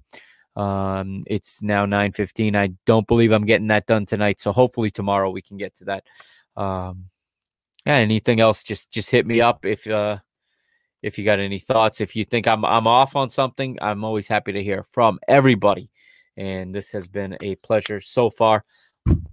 [0.55, 2.55] Um, it's now 9:15.
[2.55, 5.85] I don't believe I'm getting that done tonight, so hopefully tomorrow we can get to
[5.85, 6.03] that.
[6.55, 7.09] Um,
[7.85, 8.63] yeah, anything else?
[8.63, 10.17] Just just hit me up if uh
[11.03, 12.01] if you got any thoughts.
[12.01, 15.91] If you think I'm I'm off on something, I'm always happy to hear from everybody.
[16.37, 18.65] And this has been a pleasure so far.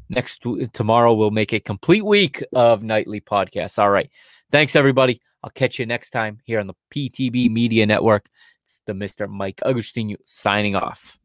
[0.09, 0.45] Next
[0.75, 3.79] tomorrow we'll make a complete week of nightly podcasts.
[3.79, 4.11] All right.
[4.51, 5.21] Thanks everybody.
[5.43, 8.29] I'll catch you next time here on the PTB Media Network.
[8.73, 9.29] It's the Mr.
[9.29, 11.19] Mike Agustino signing off.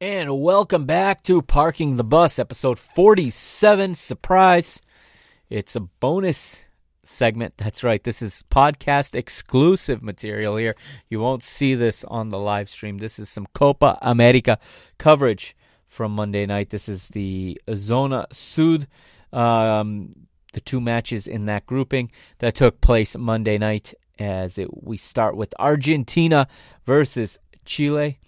[0.00, 3.94] And welcome back to Parking the Bus, episode 47.
[3.94, 4.80] Surprise!
[5.50, 6.64] It's a bonus
[7.04, 7.58] segment.
[7.58, 8.02] That's right.
[8.02, 10.74] This is podcast exclusive material here.
[11.10, 12.98] You won't see this on the live stream.
[12.98, 14.58] This is some Copa America
[14.98, 15.55] coverage
[15.86, 16.70] from Monday night.
[16.70, 18.86] This is the Zona Sud,
[19.32, 20.12] um,
[20.52, 23.94] the two matches in that grouping that took place Monday night.
[24.18, 26.48] As it, we start with Argentina
[26.86, 28.18] versus Chile,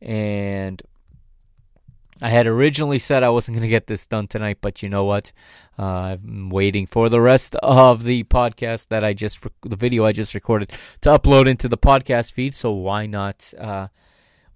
[0.00, 0.80] and
[2.20, 5.02] I had originally said I wasn't going to get this done tonight, but you know
[5.02, 5.32] what?
[5.76, 10.12] Uh, I'm waiting for the rest of the podcast that I just, the video I
[10.12, 10.70] just recorded
[11.00, 12.54] to upload into the podcast feed.
[12.54, 13.52] So why not?
[13.58, 13.88] Uh,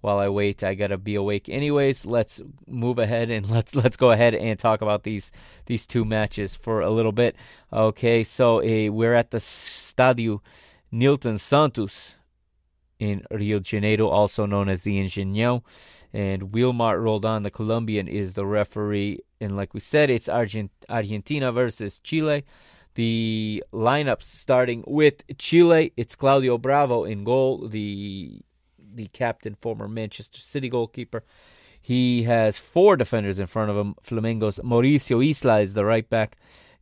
[0.07, 2.05] while I wait, I gotta be awake anyways.
[2.05, 5.33] Let's move ahead and let's let's go ahead and talk about these
[5.65, 7.35] these two matches for a little bit.
[7.73, 10.39] Okay, so uh, we're at the Stadio
[10.93, 12.15] Nilton Santos
[12.99, 15.61] in Rio de Janeiro, also known as the Engenhão.
[16.13, 19.19] And Wilmar Roldan, the Colombian, is the referee.
[19.41, 22.45] And like we said, it's Argent- Argentina versus Chile.
[22.95, 28.41] The lineup starting with Chile, it's Claudio Bravo in goal, the
[28.97, 31.23] the captain, former Manchester City goalkeeper.
[31.81, 33.95] He has four defenders in front of him.
[34.01, 36.37] Flamengo's Mauricio Isla is the right back.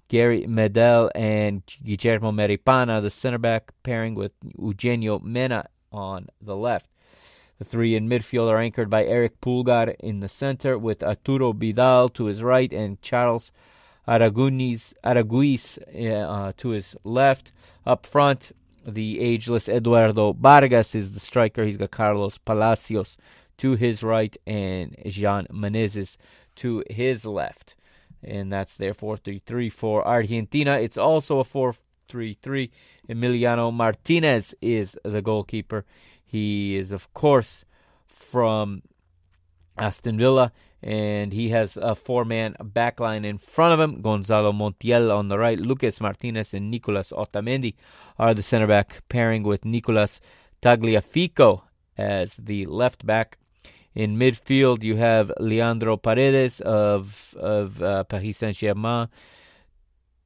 [0.07, 6.89] Gary Medel and Guillermo Maripana, the center back, pairing with Eugenio Mena on the left.
[7.57, 12.09] The three in midfield are anchored by Erick Pulgar in the center, with Arturo Vidal
[12.09, 13.51] to his right and Charles
[14.07, 17.51] Aránguiz uh, to his left.
[17.85, 18.51] Up front,
[18.85, 21.63] the ageless Eduardo Vargas is the striker.
[21.63, 23.17] He's got Carlos Palacios
[23.57, 26.17] to his right and Jean Meneses
[26.57, 27.75] to his left.
[28.23, 30.79] And that's their 4 3 3 for Argentina.
[30.79, 31.75] It's also a 4
[32.09, 32.71] 3 3.
[33.09, 35.85] Emiliano Martinez is the goalkeeper.
[36.23, 37.65] He is, of course,
[38.07, 38.81] from
[39.77, 40.51] Aston Villa,
[40.85, 44.01] and he has a four man backline in front of him.
[44.01, 47.73] Gonzalo Montiel on the right, Lucas Martinez and Nicolas Otamendi
[48.19, 50.21] are the center back, pairing with Nicolas
[50.61, 51.63] Tagliafico
[51.97, 53.39] as the left back.
[53.95, 59.07] In midfield, you have Leandro Paredes of of uh, Paris Saint Germain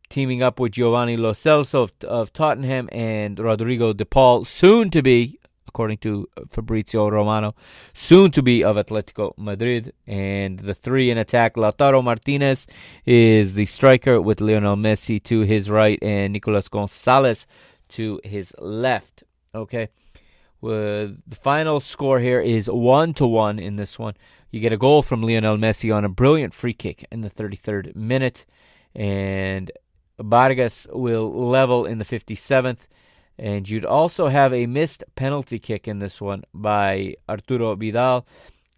[0.10, 5.02] teaming up with Giovanni Lo Celso of, of Tottenham and Rodrigo De Paul, soon to
[5.02, 5.38] be
[5.69, 7.55] according to uh, Fabrizio Romano,
[7.93, 9.93] soon to be of Atletico Madrid.
[10.05, 12.67] And the three in attack, Lautaro Martinez
[13.05, 17.47] is the striker with Lionel Messi to his right and Nicolas Gonzalez
[17.89, 19.23] to his left.
[19.53, 19.89] Okay.
[20.61, 24.15] Well, the final score here is one to one in this one.
[24.51, 27.95] You get a goal from Lionel Messi on a brilliant free kick in the 33rd
[27.95, 28.45] minute,
[28.93, 29.71] and
[30.19, 32.87] Vargas will level in the 57th.
[33.39, 38.27] And you'd also have a missed penalty kick in this one by Arturo Vidal,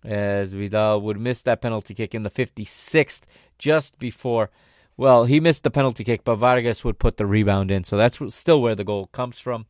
[0.05, 3.21] as Vidal would miss that penalty kick in the 56th,
[3.57, 4.51] just before.
[4.97, 7.83] Well, he missed the penalty kick, but Vargas would put the rebound in.
[7.83, 9.65] So that's still where the goal comes from.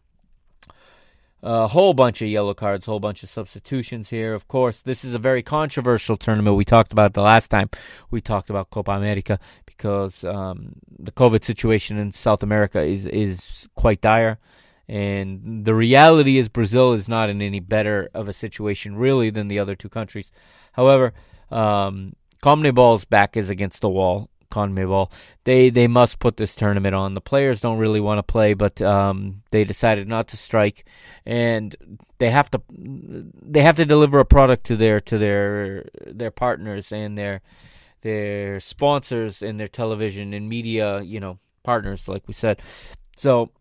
[1.41, 4.34] A whole bunch of yellow cards, whole bunch of substitutions here.
[4.34, 6.57] Of course, this is a very controversial tournament.
[6.57, 7.69] We talked about the last time
[8.11, 13.69] we talked about Copa America because um, the COVID situation in South America is is
[13.73, 14.38] quite dire.
[14.91, 19.47] And the reality is, Brazil is not in any better of a situation, really, than
[19.47, 20.34] the other two countries.
[20.73, 21.13] However,
[21.49, 22.13] um,
[22.43, 24.30] CONMEBOL's back is against the wall.
[24.51, 25.09] CONMEBOL,
[25.45, 27.13] they they must put this tournament on.
[27.13, 30.85] The players don't really want to play, but um, they decided not to strike,
[31.26, 31.73] and
[32.18, 36.91] they have to they have to deliver a product to their to their their partners
[36.91, 37.39] and their
[38.01, 42.61] their sponsors and their television and media, you know, partners, like we said.
[43.15, 43.51] So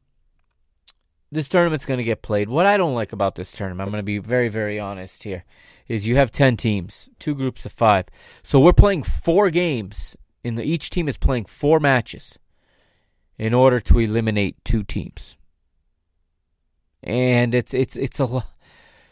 [1.32, 2.48] this tournament's going to get played.
[2.48, 5.44] What I don't like about this tournament, I'm going to be very, very honest here,
[5.86, 8.07] is you have 10 teams, two groups of five.
[8.43, 12.39] So we're playing four games, and each team is playing four matches
[13.39, 15.36] in order to eliminate two teams.
[17.02, 18.51] And it's it's it's a lot.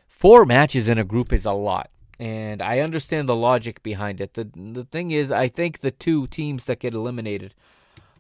[0.07, 4.35] Four matches in a group is a lot, and I understand the logic behind it.
[4.35, 7.55] the The thing is, I think the two teams that get eliminated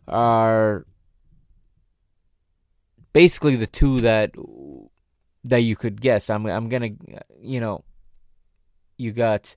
[0.06, 0.86] are
[3.12, 4.32] basically the two that
[5.44, 6.30] that you could guess.
[6.30, 6.90] I'm I'm gonna
[7.40, 7.84] you know
[8.96, 9.54] you got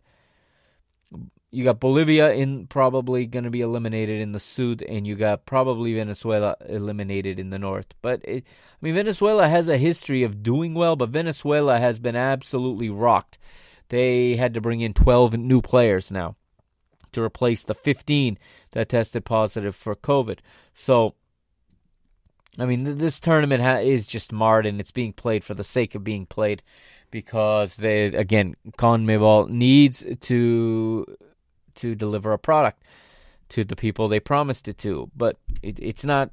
[1.51, 5.45] you got Bolivia in probably going to be eliminated in the Sud, and you got
[5.45, 7.93] probably Venezuela eliminated in the North.
[8.01, 12.15] But it, I mean, Venezuela has a history of doing well, but Venezuela has been
[12.15, 13.37] absolutely rocked.
[13.89, 16.37] They had to bring in 12 new players now
[17.11, 18.39] to replace the 15
[18.71, 20.39] that tested positive for COVID.
[20.73, 21.15] So
[22.59, 25.95] I mean, this tournament ha- is just marred and it's being played for the sake
[25.95, 26.61] of being played
[27.09, 31.05] because they again CONMEBOL needs to
[31.75, 32.83] to deliver a product
[33.49, 36.31] to the people they promised it to, but it, it's not.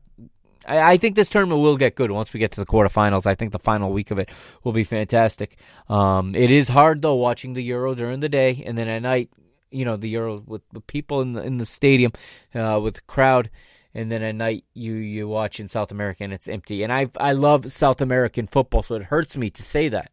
[0.67, 3.27] I, I, think this tournament will get good once we get to the quarterfinals.
[3.27, 4.31] I think the final week of it
[4.63, 5.59] will be fantastic.
[5.89, 9.31] Um, it is hard though watching the Euro during the day and then at night,
[9.71, 12.13] you know, the Euro with, the people in the in the stadium,
[12.55, 13.51] uh, with the crowd
[13.95, 16.83] and then at night you you watch in South America and it's empty.
[16.83, 20.13] And I I love South American football, so it hurts me to say that.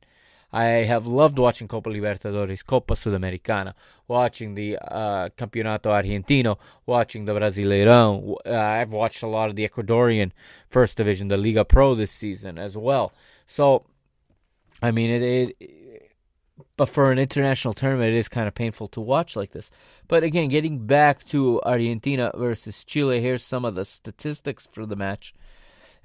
[0.53, 3.73] I have loved watching Copa Libertadores, Copa Sudamericana,
[4.07, 8.35] watching the uh, Campeonato Argentino, watching the Brasileirão.
[8.45, 10.31] Uh, I've watched a lot of the Ecuadorian
[10.69, 13.11] First Division, the Liga Pro this season as well.
[13.45, 13.85] So,
[14.81, 15.85] I mean, it, it
[16.77, 19.69] but for an international tournament, it is kind of painful to watch like this.
[20.07, 24.95] But again, getting back to Argentina versus Chile, here's some of the statistics for the
[24.95, 25.34] match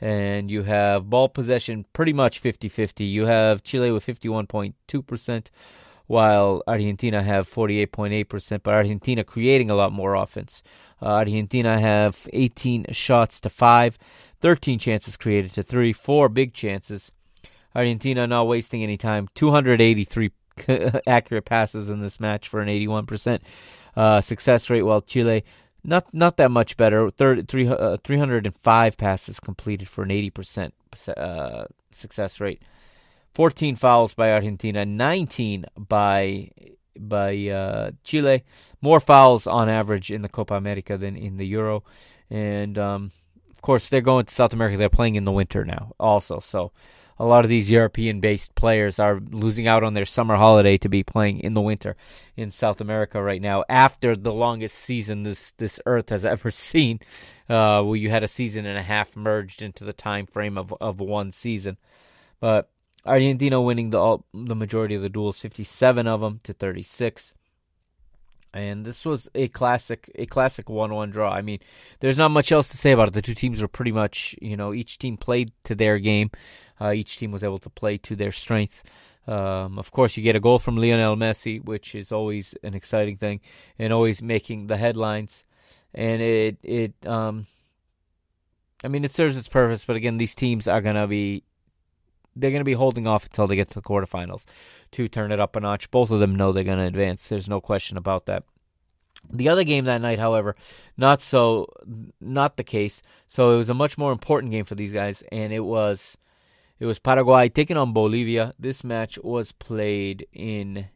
[0.00, 3.04] and you have ball possession pretty much 50 50.
[3.04, 5.46] You have Chile with 51.2%,
[6.06, 10.62] while Argentina have 48.8%, but Argentina creating a lot more offense.
[11.00, 13.98] Uh, Argentina have 18 shots to 5,
[14.40, 17.12] 13 chances created to 3, 4 big chances.
[17.74, 20.32] Argentina not wasting any time, 283
[21.06, 23.40] accurate passes in this match for an 81%
[23.96, 25.44] uh, success rate, while Chile
[25.82, 27.10] not not that much better.
[27.10, 30.72] Third, three, uh, 305 passes completed for an 80%
[31.16, 32.62] uh, success rate.
[33.32, 36.50] 14 fouls by Argentina, 19 by
[36.98, 38.44] by uh, Chile.
[38.80, 41.84] More fouls on average in the Copa America than in the Euro,
[42.28, 43.12] and um,
[43.50, 44.76] of course they're going to South America.
[44.76, 46.40] They're playing in the winter now, also.
[46.40, 46.72] So
[47.20, 50.88] a lot of these European based players are losing out on their summer holiday to
[50.88, 51.94] be playing in the winter
[52.34, 56.98] in South America right now after the longest season this this earth has ever seen
[57.50, 60.74] uh, where you had a season and a half merged into the time frame of,
[60.80, 61.76] of one season.
[62.40, 62.70] But
[63.04, 67.34] Argentina winning the the majority of the duels 57 of them to 36
[68.52, 71.32] and this was a classic a classic 1-1 draw.
[71.32, 71.60] I mean,
[72.00, 73.14] there's not much else to say about it.
[73.14, 76.30] The two teams were pretty much, you know, each team played to their game.
[76.80, 78.82] Uh, each team was able to play to their strength.
[79.26, 83.16] Um, of course, you get a goal from Lionel Messi, which is always an exciting
[83.16, 83.40] thing,
[83.78, 85.44] and always making the headlines.
[85.94, 87.46] And it it um,
[88.82, 89.84] I mean, it serves its purpose.
[89.84, 91.44] But again, these teams are gonna be
[92.40, 94.44] they're gonna be holding off until they get to the quarterfinals
[94.92, 95.90] to turn it up a notch.
[95.90, 97.28] Both of them know they're gonna advance.
[97.28, 98.44] There's no question about that.
[99.30, 100.56] The other game that night, however,
[100.96, 101.66] not so,
[102.20, 103.02] not the case.
[103.26, 106.16] So it was a much more important game for these guys, and it was
[106.78, 108.54] it was Paraguay taking on Bolivia.
[108.58, 110.88] This match was played in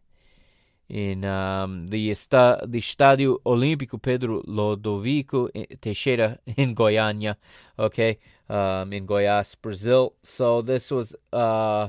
[0.89, 5.49] in um, the esta, the Estádio Olímpico Pedro Ludovico
[5.81, 7.37] Teixeira in Goiânia,
[7.79, 10.15] okay, um, in Goiás, Brazil.
[10.23, 11.89] So this was uh,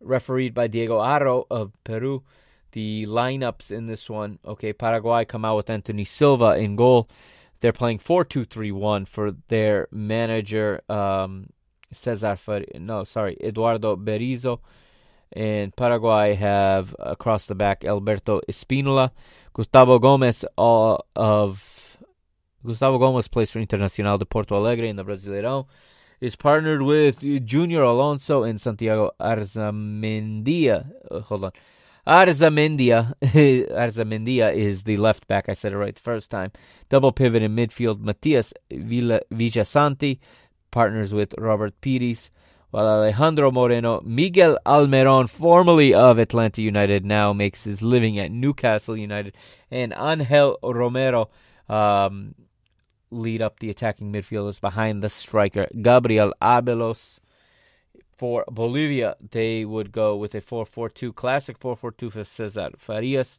[0.00, 2.22] refereed by Diego Haro of Peru.
[2.72, 7.08] The lineups in this one, okay, Paraguay come out with Anthony Silva in goal.
[7.60, 10.80] They're playing 4 2 3 1 for their manager.
[10.88, 11.50] Um,
[11.92, 14.60] Cesar Fer- no, sorry, Eduardo Berizzo.
[15.34, 19.10] And Paraguay have across the back Alberto Espinola,
[19.54, 21.96] Gustavo Gomez uh, of
[22.64, 25.66] Gustavo Gomez plays for Internacional de Porto Alegre in the Brasileirão.
[26.20, 30.92] Is partnered with Junior Alonso and Santiago Arzamendia.
[31.10, 31.52] Uh, hold on.
[32.06, 33.14] Arzamendia.
[33.22, 35.48] Arzamendia is the left back.
[35.48, 36.52] I said it right the first time.
[36.88, 38.00] Double pivot in midfield.
[38.00, 40.20] Matias Villa, Villasanti
[40.72, 42.30] partners with Robert Piris,
[42.72, 48.96] while Alejandro Moreno, Miguel Almeron, formerly of Atlanta United, now makes his living at Newcastle
[48.96, 49.36] United,
[49.70, 51.28] and Angel Romero
[51.68, 52.34] um,
[53.10, 57.18] lead up the attacking midfielders behind the striker Gabriel Avalos.
[58.16, 62.24] For Bolivia, they would go with a 4 4 2, classic 4 4 2 for
[62.24, 63.38] Cesar Farias.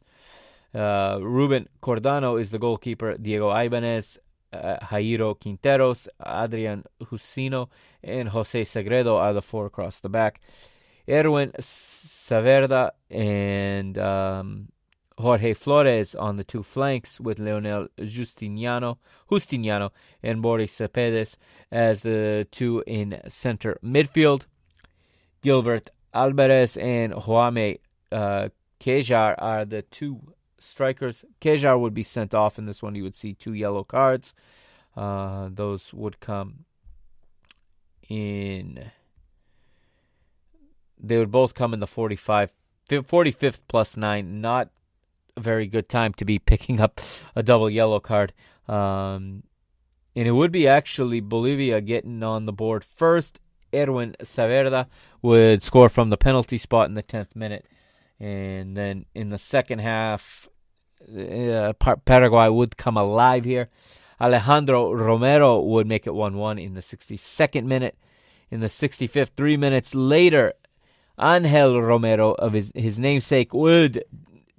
[0.72, 3.16] Uh, Ruben Cordano is the goalkeeper.
[3.16, 4.18] Diego Ibanez,
[4.54, 7.68] uh, Jairo Quinteros, Adrian Jusino,
[8.02, 10.40] and Jose Sagredo are the four across the back.
[11.08, 14.68] Erwin Saavedra and um,
[15.18, 18.98] Jorge Flores on the two flanks with Leonel Justiniano,
[19.30, 19.90] Justiniano
[20.22, 21.36] and Boris Céspedes
[21.70, 24.46] as the two in center midfield.
[25.42, 27.78] Gilbert Alvarez and Jaume
[28.10, 28.48] uh,
[29.38, 30.20] are the two
[30.64, 31.24] strikers.
[31.40, 32.94] Cuéllar would be sent off in this one.
[32.94, 34.34] You would see two yellow cards.
[34.96, 36.64] Uh, those would come
[38.08, 38.90] in.
[40.98, 42.54] They would both come in the 45,
[42.88, 44.40] 45th plus nine.
[44.40, 44.70] Not
[45.36, 47.00] a very good time to be picking up
[47.34, 48.32] a double yellow card.
[48.68, 49.42] Um,
[50.16, 53.40] and it would be actually Bolivia getting on the board first
[53.74, 54.86] Erwin Saavedra
[55.20, 57.66] would score from the penalty spot in the 10th minute.
[58.20, 60.48] And then in the second half,
[61.08, 61.72] uh,
[62.04, 63.68] Paraguay would come alive here.
[64.20, 67.96] Alejandro Romero would make it 1 1 in the 62nd minute.
[68.50, 70.52] In the 65th, three minutes later,
[71.20, 74.04] Angel Romero of his, his namesake would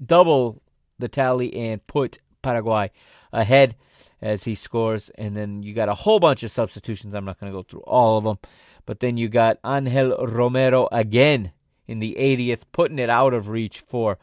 [0.03, 0.61] double
[0.99, 2.91] the tally and put Paraguay
[3.31, 3.75] ahead
[4.21, 5.09] as he scores.
[5.11, 7.13] And then you got a whole bunch of substitutions.
[7.13, 8.39] I'm not going to go through all of them.
[8.85, 11.51] But then you got Angel Romero again
[11.87, 14.17] in the 80th, putting it out of reach for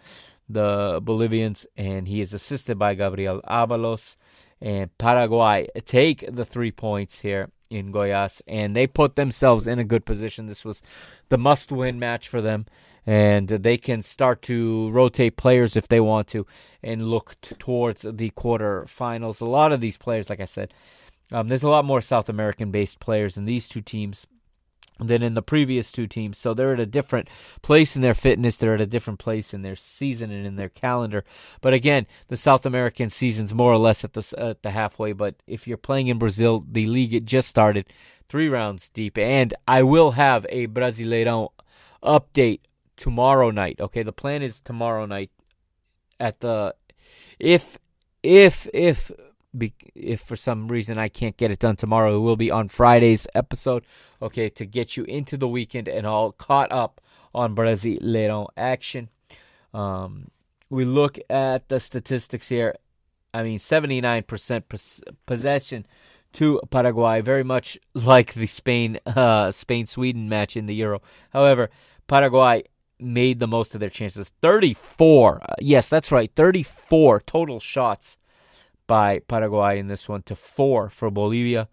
[0.52, 1.66] the Bolivians.
[1.76, 4.16] And he is assisted by Gabriel Avalos.
[4.60, 9.84] And Paraguay take the three points here in Goiás, and they put themselves in a
[9.84, 10.46] good position.
[10.46, 10.82] This was
[11.30, 12.66] the must win match for them
[13.06, 16.46] and they can start to rotate players if they want to
[16.82, 19.40] and look t- towards the quarterfinals.
[19.40, 20.72] A lot of these players, like I said,
[21.32, 24.26] um, there's a lot more South American based players in these two teams
[24.98, 26.38] than in the previous two teams.
[26.38, 27.28] So they're at a different
[27.62, 28.56] place in their fitness.
[28.56, 31.24] They're at a different place in their season and in their calendar.
[31.60, 35.12] But again, the South American season's more or less at the at the halfway.
[35.12, 37.86] But if you're playing in Brazil, the league it just started,
[38.28, 41.48] three rounds deep, and I will have a Brasileirão
[42.02, 42.60] update
[42.96, 43.80] tomorrow night.
[43.80, 45.30] Okay, the plan is tomorrow night
[46.20, 46.74] at the
[47.38, 47.78] if
[48.22, 49.10] if if
[49.94, 53.26] if for some reason I can't get it done tomorrow, it will be on Friday's
[53.34, 53.84] episode.
[54.20, 57.00] Okay, to get you into the weekend and all caught up
[57.34, 59.08] on Brasileirão action.
[59.74, 60.28] Um,
[60.70, 62.76] we look at the statistics here.
[63.34, 65.86] I mean, 79% possession
[66.34, 71.02] to Paraguay, very much like the Spain uh, Spain Sweden match in the Euro.
[71.30, 71.70] However,
[72.06, 72.64] Paraguay
[72.98, 74.32] made the most of their chances.
[74.40, 75.42] 34.
[75.42, 76.30] Uh, yes, that's right.
[76.34, 78.16] 34 total shots
[78.92, 81.66] by Paraguay in this one to 4 for Bolivia.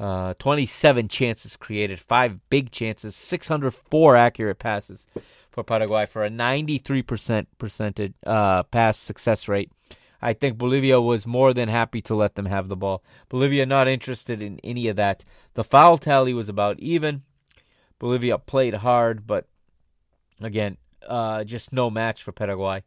[0.00, 5.06] Uh, 27 chances created, 5 big chances, 604 accurate passes
[5.48, 9.70] for Paraguay for a 93% percentage uh, pass success rate.
[10.20, 13.04] I think Bolivia was more than happy to let them have the ball.
[13.28, 15.24] Bolivia not interested in any of that.
[15.54, 17.22] The foul tally was about even.
[18.00, 19.46] Bolivia played hard, but
[20.40, 20.76] Again,
[21.06, 22.84] uh, just no match for Paraguay.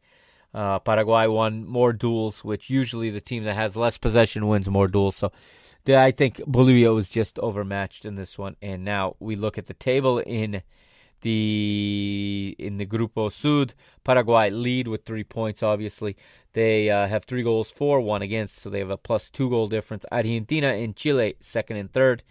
[0.53, 4.87] Uh, Paraguay won more duels, which usually the team that has less possession wins more
[4.87, 5.15] duels.
[5.15, 5.31] So
[5.87, 8.55] I think Bolivia was just overmatched in this one.
[8.61, 10.63] And now we look at the table in
[11.21, 13.73] the in the Grupo Sud.
[14.03, 15.61] Paraguay lead with three points.
[15.61, 16.15] Obviously,
[16.53, 19.67] they uh, have three goals for, one against, so they have a plus two goal
[19.67, 20.05] difference.
[20.11, 22.23] Argentina and Chile second and third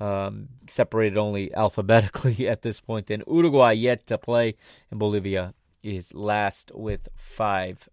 [0.00, 3.10] um, separated only alphabetically at this point.
[3.10, 4.56] And Uruguay yet to play,
[4.90, 7.88] and Bolivia is last with five.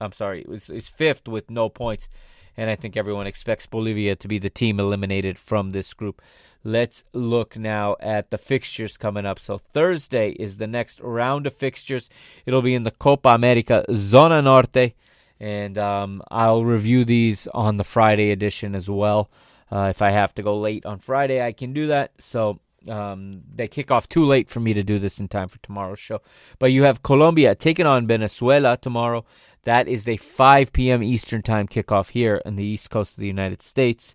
[0.00, 2.08] I'm sorry, is is fifth with no points,
[2.56, 6.20] and I think everyone expects Bolivia to be the team eliminated from this group.
[6.64, 9.38] Let's look now at the fixtures coming up.
[9.38, 12.10] So Thursday is the next round of fixtures.
[12.44, 14.94] It'll be in the Copa America Zona Norte,
[15.38, 19.30] and um, I'll review these on the Friday edition as well.
[19.72, 22.12] Uh, if I have to go late on Friday, I can do that.
[22.18, 22.58] So
[22.88, 25.98] um, they kick off too late for me to do this in time for tomorrow's
[25.98, 26.20] show.
[26.58, 29.24] But you have Colombia taking on Venezuela tomorrow.
[29.64, 31.02] That is the 5 p.m.
[31.02, 34.14] Eastern time kickoff here on the east coast of the United States.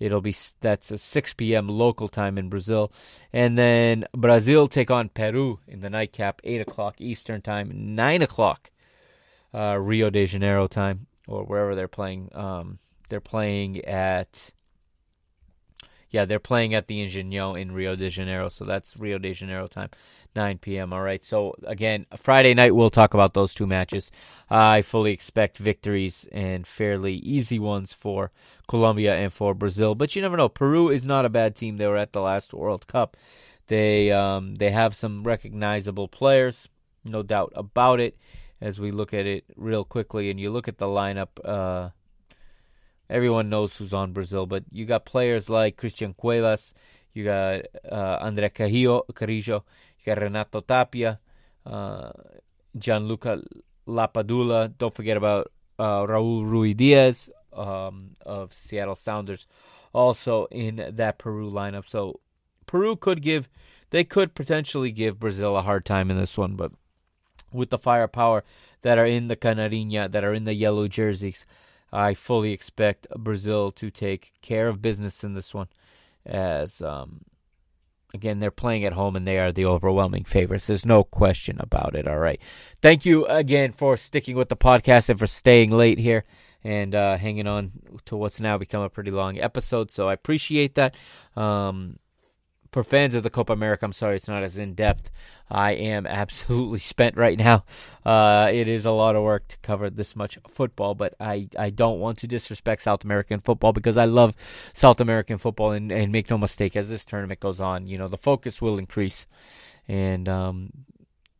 [0.00, 1.68] It'll be that's a 6 p.m.
[1.68, 2.90] local time in Brazil,
[3.34, 8.70] and then Brazil take on Peru in the nightcap, 8 o'clock Eastern time, 9 o'clock
[9.52, 12.30] uh, Rio de Janeiro time, or wherever they're playing.
[12.34, 12.78] Um,
[13.10, 14.52] they're playing at
[16.10, 19.68] yeah, they're playing at the Engenhão in Rio de Janeiro, so that's Rio de Janeiro
[19.68, 19.90] time,
[20.34, 20.92] 9 p.m.
[20.92, 21.24] All right.
[21.24, 24.10] So again, Friday night we'll talk about those two matches.
[24.50, 28.32] Uh, I fully expect victories and fairly easy ones for
[28.66, 30.48] Colombia and for Brazil, but you never know.
[30.48, 31.76] Peru is not a bad team.
[31.76, 33.16] They were at the last World Cup.
[33.68, 36.68] They um, they have some recognizable players,
[37.04, 38.16] no doubt about it.
[38.60, 41.28] As we look at it real quickly, and you look at the lineup.
[41.42, 41.90] Uh,
[43.10, 46.72] everyone knows who's on Brazil, but you got players like Christian Cuevas,
[47.12, 49.64] you got uh, Andre Carrillo, Carrillo,
[49.98, 51.18] you got Renato Tapia,
[51.66, 52.12] uh,
[52.78, 53.42] Gianluca
[53.86, 54.72] Lapadula.
[54.78, 59.48] Don't forget about uh, Raul Ruidíaz um, of Seattle Sounders,
[59.92, 61.88] also in that Peru lineup.
[61.88, 62.20] So
[62.66, 63.48] Peru could give,
[63.90, 66.70] they could potentially give Brazil a hard time in this one, but
[67.52, 68.44] with the firepower
[68.82, 71.44] that are in the Canarinha, that are in the yellow jerseys,
[71.92, 75.68] I fully expect Brazil to take care of business in this one,
[76.24, 77.22] as um,
[78.14, 80.66] again they're playing at home and they are the overwhelming favorites.
[80.66, 82.06] There's no question about it.
[82.06, 82.40] All right,
[82.80, 86.24] thank you again for sticking with the podcast and for staying late here
[86.62, 87.72] and uh, hanging on
[88.06, 89.90] to what's now become a pretty long episode.
[89.90, 90.94] So I appreciate that.
[91.36, 91.98] Um,
[92.72, 95.10] for fans of the Copa America, I'm sorry it's not as in depth.
[95.50, 97.64] I am absolutely spent right now.
[98.04, 101.70] Uh, it is a lot of work to cover this much football, but I, I
[101.70, 104.34] don't want to disrespect South American football because I love
[104.72, 105.72] South American football.
[105.72, 108.78] And, and make no mistake, as this tournament goes on, you know the focus will
[108.78, 109.26] increase.
[109.88, 110.70] And um,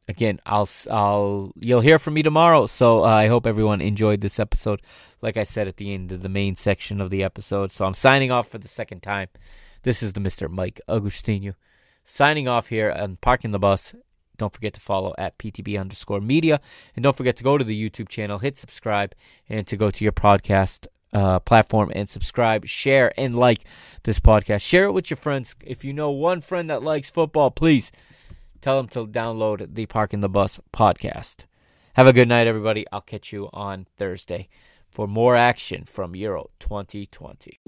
[0.08, 2.66] again, I'll I'll you'll hear from me tomorrow.
[2.66, 4.82] So uh, I hope everyone enjoyed this episode.
[5.22, 7.94] Like I said at the end of the main section of the episode, so I'm
[7.94, 9.28] signing off for the second time.
[9.82, 10.50] This is the Mr.
[10.50, 11.54] Mike Agustino
[12.04, 13.94] signing off here and parking the bus.
[14.36, 16.60] Don't forget to follow at PTB underscore media.
[16.96, 19.14] And don't forget to go to the YouTube channel, hit subscribe,
[19.48, 23.64] and to go to your podcast uh, platform and subscribe, share, and like
[24.04, 24.62] this podcast.
[24.62, 25.56] Share it with your friends.
[25.64, 27.90] If you know one friend that likes football, please
[28.60, 31.46] tell them to download the Parking the Bus podcast.
[31.94, 32.86] Have a good night, everybody.
[32.92, 34.48] I'll catch you on Thursday
[34.88, 37.60] for more action from Euro 2020.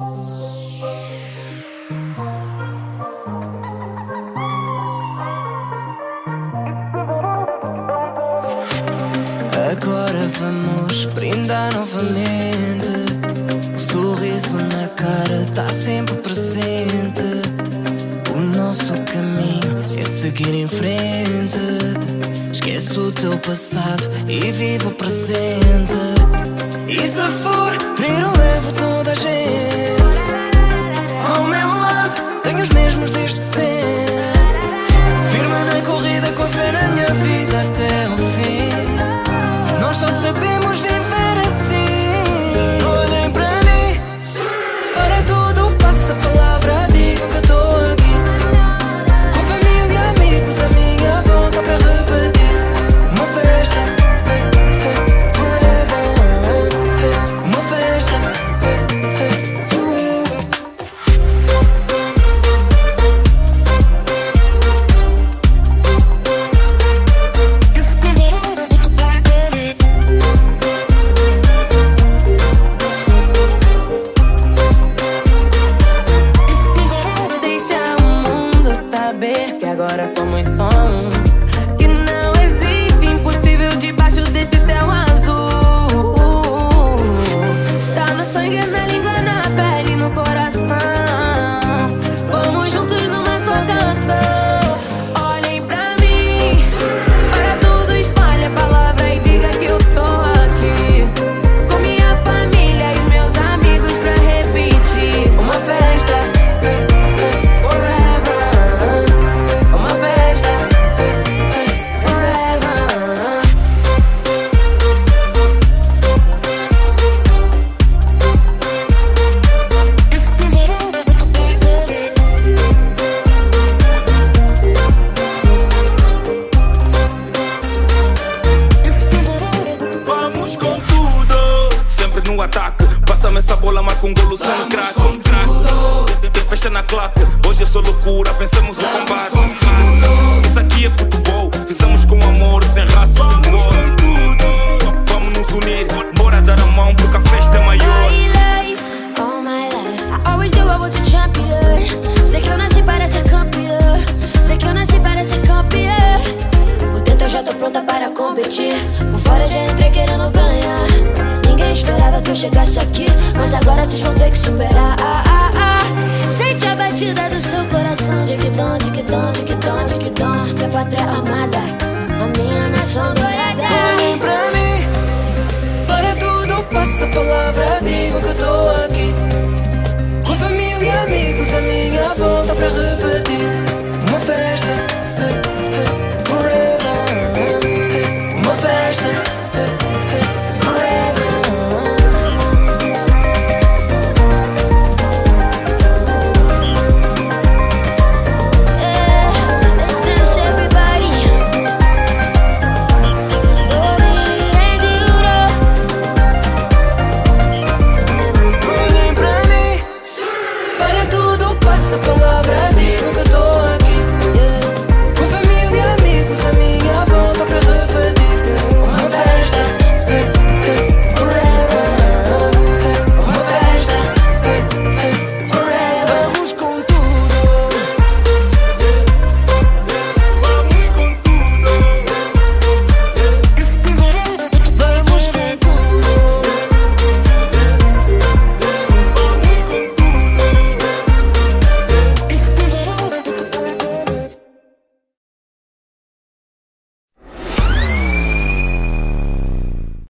[10.38, 12.90] Vamos brindar novamente.
[13.74, 17.22] O sorriso na cara tá sempre presente.
[18.34, 21.58] O nosso caminho é seguir em frente.
[22.52, 25.94] Esquece o teu passado e vive o presente.
[26.88, 30.01] E se for, primeiro levo toda a gente.